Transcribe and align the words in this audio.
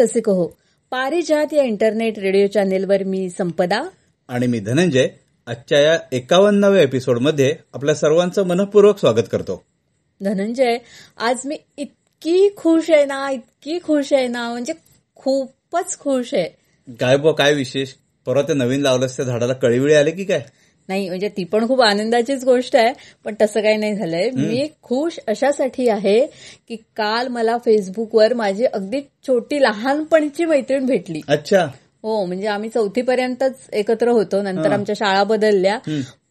रसिक 0.00 0.28
हो. 0.28 0.46
पारिजात 0.90 1.46
या 1.52 1.62
इंटरनेट 1.62 2.18
रेडिओ 2.18 2.46
चॅनेलवर 2.46 3.02
मी 3.02 3.30
संपदा. 3.30 3.88
आणि 4.28 4.46
मी 4.46 4.60
धनंजय 4.60 5.08
आजच्या 5.46 5.80
या 5.80 5.98
एकावन्नाव्या 6.12 6.82
एपिसोडमध्ये 6.82 7.56
आपल्या 7.74 7.94
सर्वांचं 7.94 8.46
मनपूर्वक 8.46 8.98
स्वागत 8.98 9.28
करतो. 9.32 9.64
धनंजय 10.24 10.78
आज 11.18 11.36
मी 11.44 11.56
इतकी 11.76 12.48
खुश 12.56 12.90
आहे 12.90 13.04
ना 13.04 13.30
इतकी 13.30 13.78
खुश 13.84 14.12
आहे 14.12 14.28
ना 14.28 14.50
म्हणजे 14.50 14.72
खूपच 15.14 15.98
खुश 15.98 16.34
आहे. 16.34 16.48
काय 17.00 17.16
बुवा 17.16 17.32
काय 17.32 17.54
विशेष? 17.54 17.88
परवा 18.26 18.42
ते 18.42 18.54
नवीन 18.54 18.80
लावलंस 18.80 19.16
त्या 19.16 19.24
झाडाला 19.24 19.52
कळीविळी 19.52 19.94
आले 19.94 20.10
की 20.10 20.24
काय? 20.24 20.44
नाही 20.90 21.08
म्हणजे 21.08 21.28
ती 21.28 21.44
पण 21.44 21.66
खूप 21.68 21.80
आनंदाचीच 21.82 22.44
गोष्ट 22.44 22.76
आहे 22.76 22.92
पण 23.24 23.34
तसं 23.40 23.60
काही 23.60 23.76
नाही 23.76 23.94
झालंय. 23.94 24.30
मी 24.30 24.66
खुश 24.82 25.18
अशासाठी 25.28 25.88
आहे 25.88 26.20
की 26.68 26.76
काल 26.96 27.28
मला 27.28 27.56
फेसबुकवर 27.58 28.34
माझी 28.34 28.64
अगदी 28.64 29.00
छोटी 29.26 29.62
लहानपणीची 29.62 30.44
मैत्रीण 30.44 30.86
भेटली. 30.86 31.20
अच्छा. 31.28 31.66
हो 32.02 32.24
म्हणजे 32.24 32.46
आम्ही 32.46 32.68
चौथीपर्यंतच 32.70 33.68
एकत्र 33.72 34.08
होतो 34.08 34.40
नंतर 34.42 34.72
आमच्या 34.72 34.94
शाळा 34.98 35.24
बदलल्या. 35.24 35.78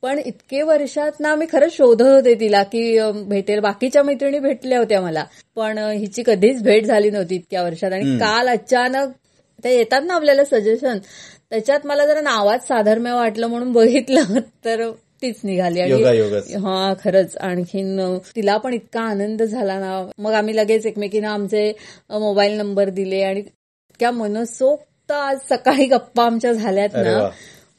पण 0.01 0.19
इतके 0.25 0.61
वर्षात 0.61 1.19
ना 1.19 1.33
मी 1.35 1.45
खरंच 1.51 1.73
शोधत 1.73 2.05
होते 2.05 2.33
तिला 2.39 2.61
की 2.63 2.81
भेटेल 3.27 3.59
बाकीच्या 3.59 4.03
मैत्रिणी 4.03 4.39
भेटल्या 4.39 4.79
होत्या 4.79 5.01
मला. 5.01 5.23
पण 5.55 5.77
हिची 5.77 6.23
कधीच 6.25 6.61
भेट 6.63 6.85
झाली 6.85 7.09
नव्हती 7.09 7.35
इतक्या 7.35 7.63
वर्षात. 7.63 7.91
आणि 7.91 8.17
काल 8.19 8.49
अचानक 8.49 9.11
ते 9.63 9.75
येतात 9.77 10.01
ना 10.05 10.13
आपल्याला 10.13 10.43
सजेशन 10.45 10.97
त्याच्यात 11.51 11.79
मला 11.85 12.05
जरा 12.05 12.21
नावात 12.21 12.59
साधर्म्य 12.59 13.13
वाटलं 13.13 13.47
म्हणून 13.47 13.71
बघितलं 13.71 14.39
तर 14.65 14.91
तीच 15.21 15.39
निघाली. 15.43 15.79
योगायोगच. 15.89 16.55
हा 16.55 16.93
खरंच. 17.03 17.37
आणखीन 17.37 18.17
तिला 18.35 18.57
पण 18.57 18.73
इतका 18.73 19.01
आनंद 19.01 19.43
झाला 19.43 19.79
ना. 19.79 20.09
मग 20.17 20.33
आम्ही 20.33 20.55
लगेच 20.55 20.85
एकमेकींना 20.85 21.29
आमचे 21.29 21.73
मोबाईल 22.09 22.57
नंबर 22.57 22.89
दिले 22.89 23.21
आणि 23.21 23.39
इतक्या 23.39 24.11
मनसोक्त 24.11 25.11
आज 25.11 25.37
सकाळी 25.49 25.85
गप्पा 25.85 26.25
आमच्या 26.25 26.53
झाल्यात 26.53 26.89
ना. 26.93 27.29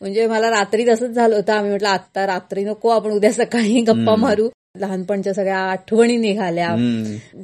म्हणजे 0.00 0.26
मला 0.26 0.50
रात्री 0.50 0.86
तसंच 0.88 1.10
झालं 1.10 1.36
होतं. 1.36 1.52
आम्ही 1.52 1.70
म्हटलं 1.70 1.88
आता 1.88 2.26
रात्री 2.26 2.64
नको 2.64 2.88
आपण 2.88 3.10
उद्या 3.10 3.32
सकाळी 3.32 3.80
गप्पा 3.80 4.16
मारू. 4.16 4.48
लहानपणच्या 4.76 5.34
सगळ्या 5.34 5.58
आठवणी 5.58 6.16
निघाल्या. 6.16 6.68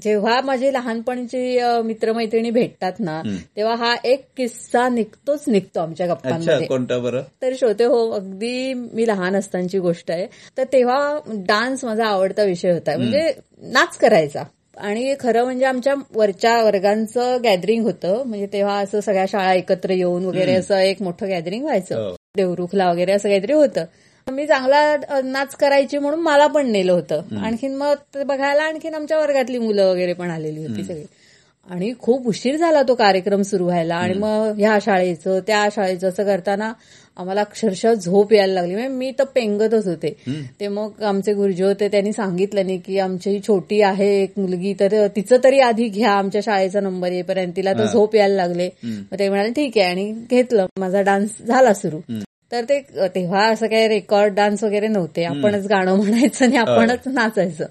जेव्हा 0.02 0.40
माझे 0.40 0.72
लहानपणची 0.72 1.60
मित्रमैत्रिणी 1.84 2.50
भेटतात 2.50 2.92
ना 2.98 3.22
तेव्हा 3.56 3.74
हा 3.74 3.94
एक 4.04 4.24
किस्सा 4.36 4.88
निघतोच 4.88 5.44
निघतो 5.46 5.80
आमच्या 5.80 6.06
गप्पांमध्ये. 6.06 6.66
कोणता 6.66 6.98
बरं? 6.98 7.22
तर 7.42 7.52
श्रोते 7.58 7.84
हो 7.84 8.10
अगदी 8.10 8.74
मी 8.74 9.06
लहान 9.06 9.36
असतानाची 9.36 9.78
गोष्ट 9.78 10.10
आहे. 10.10 10.26
तर 10.58 10.64
तेव्हा 10.72 11.18
डान्स 11.26 11.84
माझा 11.84 12.06
आवडता 12.06 12.42
विषय 12.42 12.72
होता. 12.72 12.96
म्हणजे 12.96 13.32
नाच 13.62 13.96
करायचा. 13.96 14.42
आणि 14.76 15.14
खरं 15.20 15.44
म्हणजे 15.44 15.64
आमच्या 15.64 15.94
वरच्या 16.14 16.62
वर्गांचं 16.62 17.36
गॅदरिंग 17.44 17.84
होतं. 17.84 18.22
म्हणजे 18.26 18.46
तेव्हा 18.52 18.78
असं 18.78 19.00
सगळ्या 19.00 19.26
शाळा 19.28 19.52
एकत्र 19.54 19.90
येऊन 19.90 20.24
वगैरे 20.24 20.54
असं 20.54 20.78
एक 20.78 21.02
मोठं 21.02 21.28
गॅदरिंग 21.28 21.64
व्हायचं. 21.64 22.08
हो. 22.08 22.16
देवरुखला 22.36 22.90
वगैरे 22.90 23.12
असं 23.12 23.28
काहीतरी 23.28 23.52
होतं. 23.52 23.84
मी 24.26 24.46
चांगला 24.46 25.20
नाच 25.24 25.54
करायची 25.56 25.98
म्हणून 25.98 26.20
मला 26.20 26.46
पण 26.46 26.70
नेलं 26.72 26.92
होतं. 26.92 27.20
आणखीन 27.44 27.74
मग 27.74 28.22
बघायला 28.26 28.62
आणखीन 28.62 28.94
आमच्या 28.94 29.18
वर्गातली 29.18 29.58
मुलं 29.58 29.90
वगैरे 29.90 30.12
पण 30.12 30.30
आलेली 30.30 30.66
होती 30.66 30.84
सगळी. 30.84 31.04
आणि 31.70 31.92
खूप 32.00 32.26
उशीर 32.26 32.56
झाला 32.56 32.82
तो 32.82 32.94
कार्यक्रम 32.94 33.42
सुरू 33.42 33.64
व्हायला. 33.64 33.94
आणि 33.94 34.14
मग 34.14 34.58
ह्या 34.58 34.78
शाळेचं 34.82 35.38
त्या 35.46 35.68
शाळेचं 35.74 36.08
असं 36.08 36.24
करताना 36.24 36.72
आम्हाला 37.16 37.40
अक्षरशः 37.40 37.94
झोप 37.94 38.32
यायला 38.32 38.52
लागली. 38.52 38.74
म्हणजे 38.74 38.88
मी 38.88 39.10
तर 39.18 39.24
पेंगतच 39.24 39.86
होते. 39.88 40.14
ते 40.60 40.68
मग 40.68 41.02
आमचे 41.02 41.32
गुरुजी 41.34 41.62
होते 41.62 41.88
त्यांनी 41.88 42.12
सांगितलं 42.12 42.66
नाही 42.66 42.78
की 42.78 42.98
आमची 42.98 43.30
ही 43.30 43.40
छोटी 43.46 43.80
आहे 43.82 44.22
एक 44.22 44.38
मुलगी 44.38 44.74
तर 44.80 45.06
तिचं 45.16 45.36
तरी 45.44 45.60
आधी 45.60 45.88
घ्या 45.88 46.12
आमच्या 46.12 46.40
शाळेचा 46.44 46.80
नंबर 46.80 47.12
येईपर्यंत 47.12 47.52
तिला 47.56 47.72
तर 47.72 47.86
झोप 47.92 48.16
यायला 48.16 48.34
लागले. 48.34 48.68
मग 48.84 49.18
ते 49.18 49.28
म्हणाले 49.28 49.50
ठीक 49.50 49.78
आहे. 49.78 49.90
आणि 49.90 50.12
घेतलं. 50.30 50.66
माझा 50.78 51.02
डान्स 51.02 51.42
झाला 51.46 51.74
सुरू. 51.74 52.00
तर 52.52 52.64
ते 52.64 52.80
तेव्हा 53.14 53.46
असं 53.46 53.66
काही 53.66 53.88
रेकॉर्ड 53.88 54.34
डान्स 54.34 54.64
वगैरे 54.64 54.88
नव्हते. 54.88 55.24
आपणच 55.24 55.66
गाणं 55.66 55.96
म्हणायचं 55.96 56.44
आणि 56.44 56.56
आपणच 56.56 57.08
नाचायचं. 57.08 57.64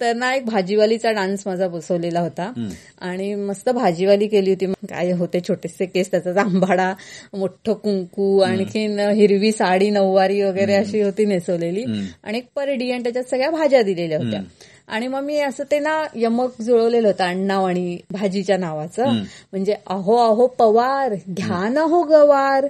तर 0.00 0.14
ना 0.14 0.34
एक 0.34 0.44
भाजीवालीचा 0.46 1.12
डान्स 1.12 1.42
माझा 1.46 1.68
बसवलेला 1.68 2.20
होता. 2.20 2.52
आणि 3.00 3.34
मस्त 3.34 3.68
भाजीवाली 3.68 4.26
केली 4.26 4.50
होती. 4.50 4.66
काय 4.66 5.12
होते 5.12 5.40
छोटेसे 5.48 5.86
केस 5.86 6.10
त्याचा 6.10 6.32
जांभाडा 6.32 6.92
मोठं 7.34 7.72
कुंकू 7.72 8.38
आणखीन 8.38 9.00
हिरवी 9.00 9.52
साडी 9.52 9.90
नऊवारी 9.90 10.42
वगैरे 10.42 10.74
अशी 10.74 11.00
होती 11.02 11.24
नेसवलेली. 11.24 11.84
आणि 12.24 12.38
एक 12.38 12.46
परडी 12.56 12.90
आणि 12.90 13.02
त्याच्यात 13.02 13.24
सगळ्या 13.24 13.50
भाज्या 13.50 13.82
दिलेल्या 13.82 14.18
होत्या. 14.18 14.40
आणि 14.88 15.06
मग 15.08 15.20
मी 15.20 15.38
असं 15.38 15.64
ते 15.70 15.78
ना 15.78 16.04
यमक 16.14 16.62
जुळवलेलं 16.62 17.08
होतं 17.08 17.24
आडनाव 17.24 17.64
आणि 17.64 17.98
भाजीच्या 18.10 18.56
नावाचं. 18.56 19.04
म्हणजे 19.52 19.74
अहो 19.86 20.16
अहो 20.16 20.46
पवार 20.46 21.14
घ्या 21.28 21.68
ना 21.68 21.80
हो 21.80 22.02
गवार. 22.02 22.64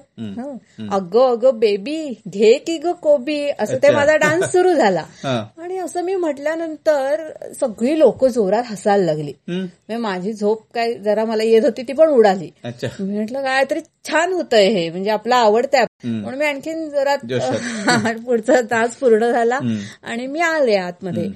अगं 0.91 1.31
अगं 1.31 1.59
बेबी 1.59 2.15
घे 2.29 2.53
की 2.67 2.79
ग 2.79 2.93
कोबी. 2.93 3.49
असं 3.59 3.77
ते. 3.83 3.91
माझा 3.91 4.17
डान्स 4.17 4.53
सुरू 4.53 4.75
झाला. 4.75 5.05
आणि 5.59 5.79
असं 5.79 6.03
मी 6.03 6.15
म्हटल्यानंतर 6.15 7.27
सगळी 7.61 7.99
लोक 7.99 8.25
जोरात 8.25 8.65
हसायला 8.67 9.05
लागली. 9.05 9.33
म्हणजे 9.49 9.97
माझी 9.97 10.33
झोप 10.33 10.63
काय 10.75 10.95
जरा 10.95 11.25
मला 11.25 11.43
येत 11.43 11.65
होती 11.65 11.83
ती 11.83 11.93
पण 11.93 12.09
उडाली. 12.09 12.51
मी 13.01 13.17
म्हटलं 13.17 13.43
काय 13.43 13.65
तरी 13.71 13.81
छान 13.81 14.33
होतंय 14.33 14.67
हे. 14.69 14.91
म्हणजे 14.91 15.11
आपलं 15.11 15.35
आवडतंय 15.35 15.85
म्हणून 16.05 16.39
मी 16.39 16.45
आणखीन 16.47 16.89
जरा 16.91 17.17
पुढचा 18.27 18.61
तास 18.71 18.97
पूर्ण 18.97 19.33
झाला. 19.33 19.59
आणि 20.03 20.27
मी 20.27 20.41
आले 20.41 20.77
आतमध्ये. 20.77 21.29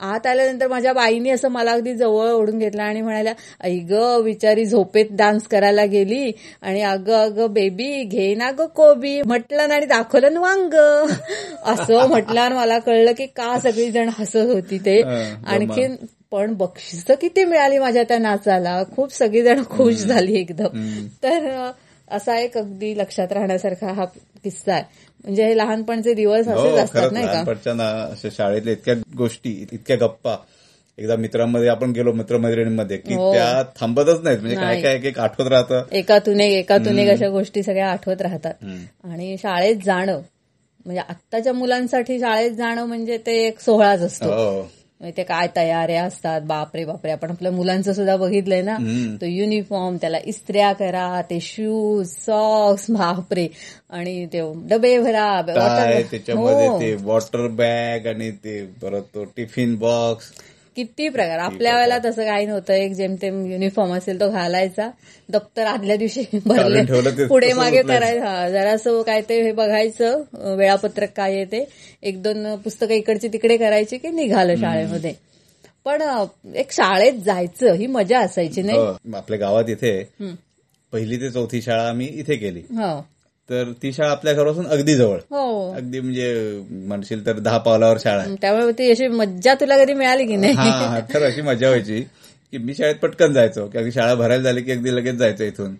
आत 0.00 0.26
आल्यानंतर 0.26 0.66
माझ्या 0.68 0.92
बाईनी 0.92 1.30
असं 1.30 1.48
मला 1.48 1.72
अगदी 1.72 1.94
जवळ 1.94 2.30
ओढून 2.30 2.58
घेतलं 2.58 2.82
आणि 2.82 3.00
म्हणाल्या 3.00 3.32
आई 3.60 3.78
ग 3.78 4.20
बिचारी 4.24 4.64
झोपेत 4.66 5.06
डान्स 5.10 5.46
करायला 5.46 5.84
गेली 5.84 6.32
आणि 6.62 6.82
अगं 6.82 7.16
अगं 7.16 7.52
बेबी 7.52 8.02
घे 8.02 8.34
ना 8.34 8.50
ग 8.50 8.66
कोबी. 8.66 9.22
म्हटलं 9.22 9.68
ना 9.68 9.74
आणि 9.74 9.86
दाखवलं 9.86 10.34
ना 10.34 10.40
वांग 10.40 10.74
असं 11.64 12.06
म्हटल्यावर 12.08 12.52
मला 12.52 12.78
कळलं 12.78 13.12
की 13.12 13.26
का 13.26 13.58
सगळी 13.58 13.90
जण 13.90 14.08
हसत 14.18 14.36
होती 14.36 14.78
ते. 14.78 15.00
आणखीन 15.46 15.96
पण 16.30 16.54
बक्षिस 16.54 17.04
किती 17.20 17.44
मिळाली 17.44 17.78
माझ्या 17.78 18.02
त्या 18.02 18.18
नाचाला. 18.18 18.82
खूप 18.96 19.12
सगळीजण 19.12 19.62
खुश 19.70 19.94
झाली 19.94 20.40
एकदम. 20.40 20.66
तर 21.22 21.70
असा 22.10 22.38
एक 22.38 22.58
अगदी 22.58 22.98
लक्षात 22.98 23.32
राहण्यासारखा 23.32 23.92
हा 23.92 24.04
किस्सा 24.44 24.72
आहे. 24.72 24.82
म्हणजे 25.24 25.46
हे 25.46 25.56
लहानपणचे 25.56 26.14
दिवस 26.14 26.48
हो 26.48 26.54
असेच 26.54 26.78
असतात 26.78 27.12
नाही 27.12 27.26
का? 27.26 28.28
शाळेतल्या 28.30 28.72
इतक्या 28.72 28.94
गोष्टी 29.16 29.66
इतक्या 29.72 29.96
गप्पा. 29.96 30.36
एकदा 30.98 31.16
मित्रांमध्ये 31.16 31.68
आपण 31.68 31.90
गेलो 31.90 32.12
मित्रमैत्रिणींमध्ये 32.12 32.96
की 32.96 33.14
हो. 33.14 33.32
त्या 33.32 33.62
थांबतच 33.80 34.22
नाहीत. 34.22 34.38
म्हणजे 34.38 34.56
काय. 34.56 34.82
काय 34.82 35.00
एक 35.04 35.18
आठवत 35.18 35.46
राहतं. 35.46 35.82
एकातून 35.92 36.40
एक 36.40 36.52
एकातून 36.52 36.98
एक 36.98 37.08
अशा 37.08 37.28
गोष्टी 37.28 37.62
सगळ्या 37.62 37.90
आठवत 37.90 38.22
राहतात. 38.22 38.54
आणि 39.04 39.36
शाळेत 39.38 39.76
जाणं 39.84 40.20
म्हणजे 40.84 41.02
आत्ताच्या 41.08 41.52
मुलांसाठी 41.52 42.20
शाळेत 42.20 42.50
जाणं 42.50 42.84
म्हणजे 42.84 43.18
ते 43.18 43.46
एक 43.46 43.60
सोहळाच 43.60 44.00
असतो. 44.00 44.28
हो. 44.28 44.70
ते 45.00 45.22
काय 45.22 45.48
तयाऱ्या 45.56 46.04
असतात? 46.04 46.40
बापरे 46.40 46.84
बापरे. 46.84 47.10
आपण 47.12 47.30
आपल्या 47.30 47.52
मुलांचं 47.52 47.92
सुद्धा 47.92 48.16
बघितलंय 48.16 48.62
ना. 48.62 48.76
तो 49.20 49.26
युनिफॉर्म 49.26 49.96
त्याला 49.96 50.18
इस्त्र्या 50.24 50.72
करा 50.72 51.22
ते 51.22 51.40
शूज 51.40 52.08
सॉक्स 52.08 52.90
बापरे. 52.90 53.48
आणि 53.90 54.26
ते 54.26 54.40
डबे 54.68 54.98
भरा 54.98 55.40
त्याच्यामध्ये 56.10 56.66
हो. 56.68 56.80
ते 56.80 56.94
वॉटर 56.94 57.46
बॅग 57.48 58.06
आणि 58.06 58.30
ते 58.30 58.64
परत 58.82 59.02
तो 59.14 59.24
टिफिन 59.24 59.74
बॉक्स 59.74 60.30
किती 60.78 61.08
प्रकार. 61.08 61.38
आपल्या 61.38 61.74
वेळेला 61.74 61.98
तसं 62.04 62.24
काही 62.24 62.46
नव्हतं. 62.46 62.72
एक 62.72 62.92
जेमतेम 62.92 63.44
युनिफॉर्म 63.46 63.94
असेल 63.94 64.20
तो 64.20 64.30
घालायचा. 64.30 64.88
दप्तर 65.28 65.66
आदल्या 65.66 65.96
दिवशी 65.96 66.22
भरले. 66.46 67.26
पुढे 67.26 67.52
मागे. 67.52 67.82
करायचं. 67.82 68.48
जरासं 68.48 69.02
काय 69.02 69.20
ते 69.20 69.42
हे 69.42 69.52
बघायचं. 69.52 70.22
वेळापत्रक 70.56 71.08
काय 71.16 71.34
येते 71.34 71.68
एक 72.02 72.22
दोन 72.22 72.54
पुस्तकं 72.56 72.94
इकडची 72.94 73.28
तिकडे 73.28 73.56
करायची 73.56 73.96
की 73.96 74.08
निघालं 74.08 74.56
शाळेमध्ये. 74.56 75.12
पण 75.84 76.02
एक 76.54 76.72
शाळेत 76.72 77.12
जायचं 77.12 77.72
ही 77.72 77.86
मजा 77.86 78.20
असायची 78.20 78.62
नाही? 78.62 78.78
हो, 78.78 79.16
आपल्या 79.16 79.38
गावात 79.38 79.68
इथे 79.68 80.02
पहिली 80.92 81.16
ते 81.16 81.30
चौथी 81.30 81.62
शाळा 81.62 81.88
आम्ही 81.88 82.06
इथे 82.06 82.36
केली. 82.36 82.60
हो. 82.60 83.06
तर 83.50 83.72
ती 83.82 83.92
शाळा 83.92 84.10
आपल्या 84.10 84.32
घरापासून 84.34 84.66
अगदी 84.66 84.94
जवळ. 84.94 85.18
हो. 85.30 85.72
अगदी 85.74 86.00
म्हणजे 86.00 86.60
म्हणशील 86.70 87.26
तर 87.26 87.38
दहा 87.38 87.58
पावलावर 87.58 87.98
शाळा 87.98 88.22
आहे. 88.22 88.34
त्यामुळे 88.40 88.72
ती 88.72 88.90
अशी 88.90 89.08
मज्जा 89.08 89.54
तुला 89.54 89.76
कधी 89.84 89.92
मिळाली 89.92 90.26
की 90.26 90.36
नाही? 90.36 90.56
तर 91.14 91.22
अशी 91.22 91.42
मजा 91.42 91.68
व्हायची 91.68 92.00
की 92.52 92.58
मी 92.58 92.74
शाळेत 92.74 92.94
पटकन 92.94 93.32
जायचो 93.32 93.66
की 93.66 93.92
शाळा 93.92 94.14
भरायला 94.14 94.42
झाली 94.42 94.62
की 94.62 94.72
अगदी 94.72 94.94
लगेच 94.96 95.14
जायचं 95.14 95.44
इथून. 95.44 95.74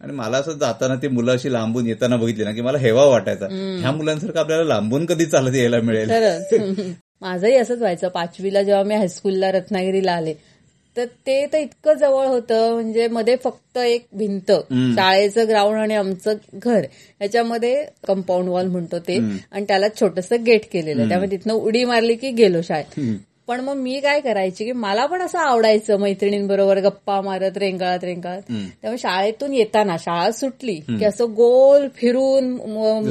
आणि 0.00 0.12
मला 0.12 0.36
असं 0.36 0.52
जाताना 0.52 0.94
ती 0.94 1.08
मुलं 1.08 1.32
अशी 1.32 1.52
लांबून 1.52 1.86
येताना 1.86 2.16
बघितली 2.16 2.44
ना 2.44 2.52
की 2.52 2.60
मला 2.60 2.78
हेवा 2.78 3.04
वाटायचा. 3.04 3.46
ह्या 3.80 3.92
मुलांसारखं 3.92 4.38
आपल्याला 4.40 4.64
लांबून 4.64 5.06
कधी 5.06 5.26
चालत 5.26 5.56
यायला 5.56 5.80
मिळेल? 5.80 6.10
माझंही 7.20 7.56
असंच 7.56 7.78
व्हायचं. 7.78 8.08
पाचवीला 8.08 8.62
जेव्हा 8.62 8.82
मी 8.84 8.94
हायस्कूलला 8.94 9.50
रत्नागिरीला 9.52 10.12
आले 10.12 10.34
तर 10.96 11.04
ते 11.26 11.44
तर 11.52 11.58
इतकं 11.58 11.94
जवळ 11.94 12.26
होतं 12.26 12.72
म्हणजे 12.74 13.06
मध्ये 13.08 13.36
फक्त 13.44 13.78
एक 13.78 14.06
भिंत 14.12 14.52
शाळेचं 14.96 15.48
ग्राउंड 15.48 15.78
आणि 15.78 15.94
आमचं 15.94 16.34
घर. 16.54 16.84
याच्यामध्ये 17.20 17.84
कंपाऊंड 18.08 18.48
वॉल 18.48 18.66
म्हणतो 18.66 18.98
ते. 18.98 19.16
आणि 19.52 19.64
त्याला 19.68 19.86
छोटस 20.00 20.32
गेट 20.46 20.64
केलेलं. 20.72 21.08
त्यामुळे 21.08 21.30
तिथनं 21.30 21.54
उडी 21.54 21.84
मारली 21.84 22.14
की 22.14 22.30
गेलो 22.30 22.62
शाळेत. 22.62 23.00
पण 23.46 23.60
मग 23.60 23.74
मी 23.76 23.98
काय 24.00 24.20
करायची 24.20 24.64
की 24.64 24.72
मला 24.72 25.04
पण 25.06 25.22
असं 25.22 25.38
आवडायचं 25.38 25.98
मैत्रिणींबरोबर 26.00 26.78
गप्पा 26.80 27.20
मारत 27.20 27.56
रेंगाळत 27.58 28.04
रेंगाळत. 28.04 28.42
त्यामुळे 28.50 28.98
शाळेतून 28.98 29.54
येताना 29.54 29.96
शाळा 30.00 30.30
सुटली 30.30 30.74
की 30.74 31.04
असं 31.04 31.34
गोल 31.34 31.86
फिरून 31.96 32.44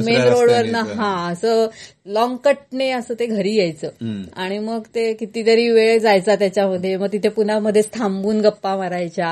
मेन 0.04 0.20
रोडवरनं 0.20 0.78
यायचं. 0.78 0.94
हा 0.94 1.30
असं 1.30 1.66
लॉंग 2.06 2.36
कटने 2.36 2.90
असं 2.90 3.14
ते 3.18 3.26
घरी 3.26 3.54
यायचं. 3.56 3.88
आणि 4.36 4.58
मग 4.58 4.82
ते 4.94 5.12
कितीतरी 5.12 5.68
वेळ 5.70 5.98
जायचा 5.98 6.34
त्याच्यामध्ये. 6.36 6.96
मग 6.96 7.06
तिथे 7.12 7.28
पुन्हा 7.28 7.58
मध्येच 7.58 7.88
थांबून 7.92 8.40
गप्पा 8.40 8.76
मारायच्या. 8.76 9.28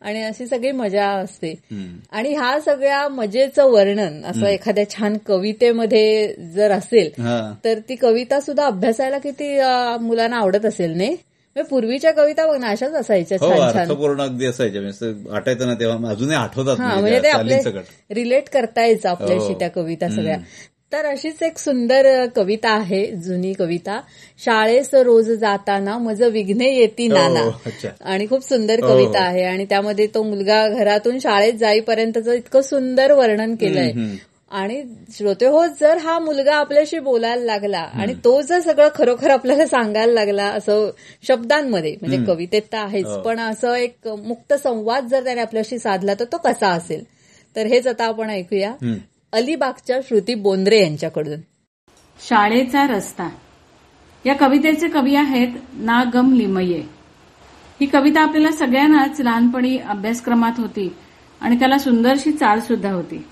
आणि 0.00 0.22
अशी 0.22 0.46
सगळी 0.46 0.70
मजा 0.72 1.06
असते. 1.10 1.54
आणि 2.10 2.34
ह्या 2.34 2.58
सगळ्या 2.60 3.06
मजेचं 3.08 3.70
वर्णन 3.70 4.24
असं 4.24 4.46
एखाद्या 4.46 4.88
छान 4.90 5.16
कवितेमध्ये 5.26 6.34
जर 6.54 6.70
असेल 6.70 7.10
हा. 7.18 7.40
तर 7.64 7.78
ती 7.88 7.94
कविता 7.94 8.40
सुद्धा 8.40 8.66
अभ्यासायला 8.66 9.18
किती 9.18 9.54
मुलांना 10.00 10.36
आवडत 10.36 10.64
असेल 10.66 10.96
नाही 10.96 11.10
म्हणजे 11.10 11.68
पूर्वीच्या 11.68 12.10
कविता 12.12 12.46
बघ 12.46 12.56
ना 12.60 12.68
अशाच 12.68 12.92
असायच्या 12.92 13.38
हो 13.40 13.48
छान 13.50 13.60
छान 13.72 13.78
अर्थपूर्ण 13.80 14.22
अगदी 14.22 14.46
असायचे 14.46 14.80
म्हणजे 14.80 15.06
असं 15.06 15.34
आठायचं 15.34 15.66
ना 15.66 15.74
तेव्हा 15.74 16.10
अजूनही 16.10 16.36
आठवतात 16.36 16.76
हा 16.76 16.86
म्हणजे 16.86 17.00
म्हणजे 17.00 17.16
ते 17.16 17.22
त्या 17.22 17.34
आपले 17.34 17.62
चालींसकट. 17.62 18.14
रिलेट 18.14 18.48
करता 18.48 18.84
यायचं 18.86 19.08
आपल्याशी 19.08 19.52
हो. 19.52 19.58
त्या 19.58 19.68
कविता 19.70 20.08
सगळ्या. 20.08 20.38
तर 20.92 21.04
अशीच 21.04 21.42
एक 21.42 21.58
सुंदर 21.58 22.06
कविता 22.36 22.70
आहे 22.70 23.04
जुनी 23.24 23.52
कविता 23.52 24.00
शाळेस 24.44 24.94
रोज 24.94 25.30
जाताना 25.30 25.96
मज 25.98 26.22
विघ्ने 26.22 26.68
येती 26.74 27.08
नाना 27.08 27.40
हो, 27.40 27.50
अच्छा. 27.66 27.88
आणि 28.00 28.26
खूप 28.26 28.44
सुंदर 28.44 28.82
हो, 28.82 28.88
कविता 28.88 29.18
हो. 29.20 29.24
आहे 29.24 29.42
आणि 29.44 29.64
त्यामध्ये 29.64 30.06
तो 30.06 30.22
मुलगा 30.22 30.66
घरातून 30.68 31.18
शाळेत 31.18 31.52
जाईपर्यंतचं 31.52 32.32
इतकं 32.32 32.62
सुंदर 32.62 33.12
वर्णन 33.12 33.54
केलंय. 33.54 33.92
आणि 34.50 34.82
श्रोते 35.12 35.46
हो 35.46 35.64
जर 35.80 35.96
हा 35.96 36.18
मुलगा 36.18 36.54
आपल्याशी 36.54 36.98
बोलायला 36.98 37.44
लागला 37.44 37.78
आणि 37.78 38.14
तो 38.24 38.40
जर 38.42 38.60
सगळं 38.60 38.88
खरोखर 38.94 39.30
आपल्याला 39.30 39.66
सांगायला 39.66 40.12
लागला 40.12 40.44
असं 40.44 40.88
शब्दांमध्ये 41.28 41.94
म्हणजे 42.00 42.24
कवितेत 42.26 42.62
तर 42.72 42.78
आहेच. 42.78 43.06
पण 43.24 43.40
असं 43.40 43.74
एक 43.74 44.08
मुक्त 44.08 44.54
संवाद 44.54 45.08
जर 45.08 45.24
त्याने 45.24 45.40
आपल्याशी 45.40 45.78
साधला 45.78 46.14
तर 46.14 46.24
तो 46.32 46.36
कसा 46.36 46.68
असेल 46.68 47.04
तर 47.56 47.66
हेच 47.66 47.86
आता 47.86 48.04
आपण 48.04 48.30
ऐकूया. 48.30 48.72
अलिबागच्या 49.32 50.00
श्रुती 50.04 50.34
बोंद्रे 50.34 50.82
यांच्याकडून. 50.82 51.40
शाळेचा 52.28 52.86
रस्ता. 52.86 53.28
या 54.26 54.34
कवितेचे 54.34 54.88
कवी 54.88 55.14
आहेत 55.14 55.48
ना 55.72 56.04
गम 56.14 56.32
लिमये. 56.32 56.82
ही 57.80 57.86
कविता 57.86 58.20
आपल्याला 58.20 58.50
सगळ्यांनाच 58.50 59.20
लहानपणी 59.20 59.78
अभ्यासक्रमात 59.78 60.52
होती 60.58 60.96
आणि 61.40 61.58
त्याला 61.58 61.78
सुंदरशी 61.78 62.32
चाल 62.32 62.60
सुद्धा 62.60 62.92
होती. 62.92 63.26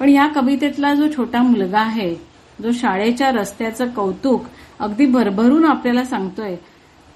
पण 0.00 0.08
या 0.08 0.26
कवितेतला 0.26 0.94
जो 0.94 1.06
छोटा 1.16 1.42
मुलगा 1.42 1.80
आहे 1.80 2.14
जो 2.62 2.72
शाळेच्या 2.72 3.30
रस्त्याचं 3.30 3.88
कौतुक 3.88 4.44
अगदी 4.80 5.06
भरभरून 5.06 5.64
आपल्याला 5.64 6.04
सांगतोय 6.04 6.56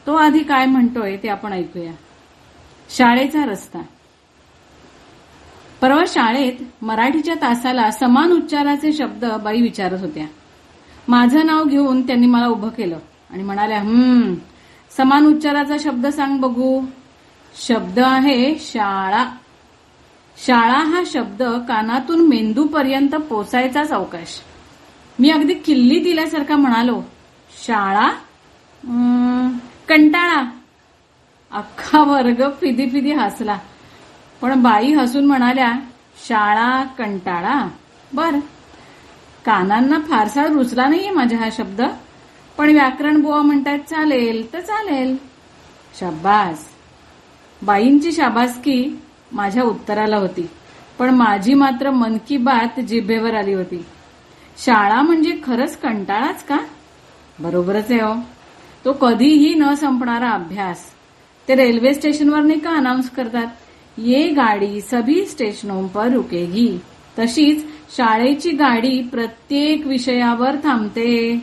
तो 0.06 0.14
आधी 0.14 0.38
काय 0.38 0.66
म्हणतोय 0.66 1.16
ते 1.16 1.28
आपण 1.28 1.52
ऐकूया. 1.52 1.92
शाळेचा 2.96 3.44
रस्ता. 3.46 3.78
परवा 5.82 6.05
शाळेत 6.08 6.84
मराठीच्या 6.84 7.34
तासाला 7.34 7.90
समान 7.90 8.32
उच्चाराचे 8.32 8.93
शब्द 8.93 9.25
बाई 9.25 9.61
विचारत 9.61 10.00
होत्या. 10.00 10.25
माझं 11.08 11.46
नाव 11.46 11.64
घेऊन 11.64 12.06
त्यांनी 12.06 12.26
मला 12.26 12.46
उभं 12.46 12.69
केलं 12.69 12.99
आणि 13.31 13.43
म्हणाल्या 13.43 13.81
हम्म 13.81 14.34
समान 14.96 15.26
उच्चाराचा 15.26 15.76
शब्द 15.81 16.06
सांग 16.06 16.38
बघू. 16.38 16.82
शब्द 17.69 17.99
आहे 17.99 18.56
शाळा. 18.58 19.25
शाळा 20.46 20.79
हा 20.79 21.02
शब्द 21.06 21.43
कानातून 21.43 22.29
मेंदूपर्यंत 22.29 23.14
पोचायचाच 23.14 23.90
अवकाश 23.90 24.40
मी 25.19 25.31
अगदी 25.31 25.55
किल्ली 25.55 25.99
दिल्यासारखा 25.99 26.56
म्हणालो. 26.56 27.02
शाळा? 27.67 28.08
कंटाळा. 29.88 30.43
अख्खा 31.50 32.00
वर्ग 32.00 32.50
फिदी 32.61 32.87
फिदी 32.90 33.12
हसला. 33.12 33.58
पण 34.42 34.62
बाई 34.62 34.92
हसून 34.92 35.26
म्हणाल्या 35.26 35.72
शाळा 36.28 36.84
कंटाळा. 36.84 37.68
बर. 38.14 38.31
कानांना 39.46 39.98
फारसा 39.98 40.46
रुचला 40.46 40.88
नाहीये 40.88 41.10
माझ्या 41.10 41.38
हा 41.38 41.48
शब्द. 41.52 41.82
पण 42.58 42.70
व्याकरण 42.70 43.22
बुवा 43.22 43.43
म्हणतात 43.43 43.78
चालेल 43.78 44.52
तर 44.52 44.60
चालेल. 44.60 45.17
शाबास. 46.00 46.69
बाईंची 47.62 48.12
शाबासकी 48.12 49.00
माझ्या 49.32 49.62
उत्तराला 49.62 50.17
होती 50.17 50.50
पण 50.98 51.10
माझी 51.10 51.55
मात्र 51.55 51.90
मन 51.90 52.19
की 52.28 52.36
बात 52.36 52.81
जिभेवर 52.81 53.34
आली 53.34 53.52
होती. 53.52 53.84
शाळा 54.64 55.02
म्हणजे 55.02 55.40
खरंच 55.46 55.76
कंटाळाच 55.76 56.44
का? 56.44 56.58
बरोबरच 57.38 57.90
आहे 57.90 58.00
हो. 58.00 58.14
तो 58.84 58.93
कधीही 58.93 59.55
न 59.55 59.74
संपणारा 59.74 60.31
अभ्यास. 60.31 60.90
ते 61.48 61.55
रेल्वे 61.55 61.94
स्टेशनवर 61.94 62.40
नाही 62.40 62.58
का 62.58 62.70
अनाऊन्स 62.70 63.10
करतात? 63.10 63.46
ये 63.99 64.29
गाडी 64.29 64.81
सभी 64.81 65.27
स्टेशनों 65.27 65.87
पर 65.89 66.13
रुकेगी. 66.13 66.79
तशीच 67.19 67.65
शाळेची 67.96 68.51
गाडी 68.51 69.03
प्रत्येक 69.03 69.87
विषयावर 69.87 70.56
थांबते. 70.65 71.43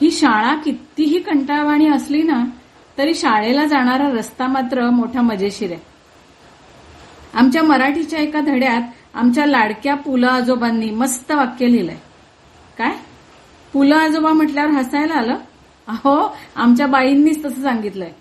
ही 0.00 0.10
शाळा 0.10 0.54
कितीही 0.54 1.18
कंटाळवाणी 1.18 1.88
असली 1.88 2.22
ना 2.22 2.44
तरी 2.98 3.14
शाळेला 3.14 3.64
जाणारा 3.64 4.08
रस्ता 4.10 4.46
मात्र 4.46 4.90
मोठा 4.90 5.22
मजेशीर 5.22 5.70
आहे. 5.70 5.80
आमच्या 7.34 7.62
मराठीच्या 7.62 8.18
एका 8.18 8.40
धड्यात 8.40 8.82
आमच्या 9.14 9.46
लाडक्या 9.46 9.94
पुलं 9.94 10.26
आजोबांनी 10.26 10.90
मस्त 10.90 11.32
वाक्य 11.32 11.66
लिहिलंय. 11.66 11.96
काय? 12.78 12.92
पुलं 13.72 13.96
आजोबा 13.96 14.32
म्हटल्यावर 14.32 14.70
हसायला 14.70 15.14
आलं? 15.14 15.36
अहो 15.88 16.36
आमच्या 16.56 16.86
बाईंनीच 16.86 17.44
तसं 17.44 17.62
सांगितलंय. 17.62 18.12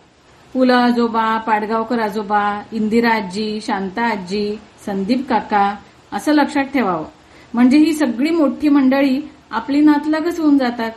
पुलं 0.55 0.74
आजोबा 0.74 1.38
पाडगावकर 1.38 2.00
आजोबा 2.00 2.62
इंदिरा 2.71 3.09
आजी 3.09 3.59
शांता 3.62 4.01
आजी 4.03 4.59
संदीप 4.85 5.29
काका 5.29 5.75
असं 6.12 6.31
लक्षात 6.31 6.63
ठेवावं. 6.63 7.05
म्हणजे 7.53 7.77
ही 7.77 7.93
सगळी 7.93 8.29
मोठी 8.29 8.69
मंडळी 8.69 9.21
आपली 9.51 9.81
नातलगच 9.81 10.39
होऊन 10.39 10.57
जातात. 10.57 10.91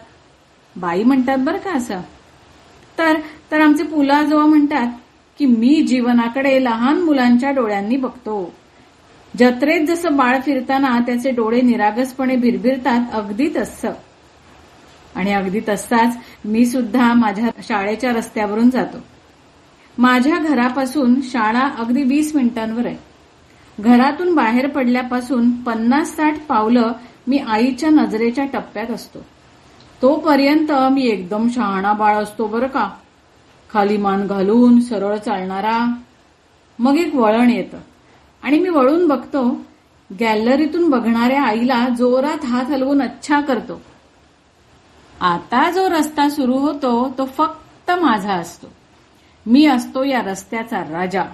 बाई 0.77 1.03
म्हणतात 1.03 1.39
बरं 1.39 1.59
का 1.59 1.73
असं? 1.73 2.01
तर 2.99 3.21
तर 3.53 3.61
आमचे 3.61 3.85
पुलं 3.85 4.15
आजोबा 4.15 4.47
म्हणतात 4.47 4.87
की 5.39 5.47
मी 5.47 5.83
जीवनाकडे 5.83 6.65
लहान 6.65 7.01
मुलांच्या 7.01 7.51
डोळ्यांनी 7.51 7.97
बघतो. 7.97 8.55
जत्रेत 9.39 9.87
जसं 9.87 10.17
बाळ 10.17 10.41
फिरताना 10.41 10.99
त्याचे 11.07 11.31
डोळे 11.31 11.61
निरागसपणे 11.61 12.37
भिरभिरतात 12.37 13.01
अगदी 13.13 13.49
तसं 13.57 13.91
आणि 15.15 15.33
अगदी 15.33 15.61
तसाच 15.69 16.17
मी 16.45 16.67
सुद्धा 16.67 17.13
माझ्या 17.15 17.49
शाळेच्या 17.63 18.13
रस्त्यावरून 18.13 18.71
जातो. 18.71 18.99
माझ्या 19.99 20.39
घरापासून 20.39 21.21
शाळा 21.23 21.71
अगदी 21.79 22.03
वीस 22.03 22.35
मिनिटांवर 22.35 22.87
आहे. 22.87 22.97
घरातून 23.81 24.35
बाहेर 24.35 24.69
पडल्यापासून 24.69 25.51
पन्नास 25.51 26.17
साठ 26.17 26.47
पावलं 26.49 26.93
मी 27.27 27.39
आईच्या 27.39 27.91
नजरेच्या 27.91 28.45
टप्प्यात 28.45 28.91
असतो. 28.91 29.19
तोपर्यंत 30.03 30.73
मी 30.73 31.03
एकदम 31.03 31.49
शहाणा 31.49 31.93
बाळ 31.93 32.15
असतो 32.15 32.47
बरं 32.47 32.67
का. 32.67 32.91
खाली 33.71 33.97
मान 33.97 34.27
घालून 34.27 34.81
सरळ 34.81 35.17
चालणारा. 35.17 35.95
मग 36.79 36.97
एक 36.97 37.15
वळण 37.15 37.51
येतं. 37.51 37.79
आणि 38.43 38.59
मी 38.59 38.69
वळून 38.69 39.09
बघतो 39.09 39.61
गॅलरीतून 40.21 40.91
बघणाऱ्या 40.91 41.43
आईला 41.43 41.89
जोरात 41.99 42.45
हात 42.45 42.65
हलवून 42.65 43.03
अच्छा 43.03 43.41
करतो. 43.41 43.83
आता 45.21 45.71
जो 45.71 45.89
रस्ता 45.89 46.29
सुरू 46.29 46.59
होतो 46.59 47.15
तो 47.19 47.25
फक्त 47.25 47.91
माझा 47.91 48.33
असतो. 48.33 48.67
मी 49.47 49.67
असतो 49.67 50.05
या 50.05 50.23
रस्त्याचा 50.23 50.81
राजा. 50.81 51.25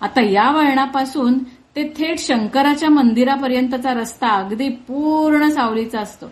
आता 0.00 0.20
या 0.20 0.50
वळणापासून 0.50 1.38
ते 1.76 1.94
थेट 1.96 2.18
शंकराच्या 2.18 2.90
मंदिरापर्यंतचा 2.90 3.94
रस्ता 3.94 4.28
अगदी 4.28 4.68
पूर्ण 4.68 5.48
सावलीचा 5.48 6.00
असतो. 6.00 6.26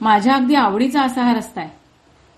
माझ्या 0.00 0.34
अगदी 0.34 0.54
आवडीचा 0.54 1.02
असा 1.02 1.22
हा 1.22 1.34
रस्ता 1.34 1.60
आहे. 1.60 1.70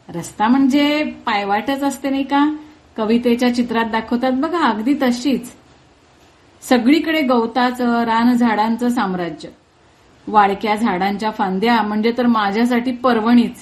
रस्ता 0.09 0.49
म्हणजे 0.49 1.04
पायवाटच 1.04 1.83
असते 1.83 2.11
नाही 2.11 2.23
का? 2.23 2.57
कवितेच्या 2.97 3.54
चित्रात 3.54 3.85
दाखवतात 3.85 4.33
बघा 4.33 4.59
अगदी 4.59 4.95
तशीच. 4.95 5.52
सगळीकडे 6.62 7.23
गवताचं 7.23 8.04
रान 8.04 8.37
झाडांचं 8.37 8.88
साम्राज्य. 8.88 9.49
वाळक्या 10.26 10.75
झाडांच्या 10.75 11.31
फांद्या 11.31 11.83
म्हणजे 11.83 12.12
तर 12.19 12.26
माझ्यासाठी 12.26 12.92
पर्वणीच. 12.92 13.57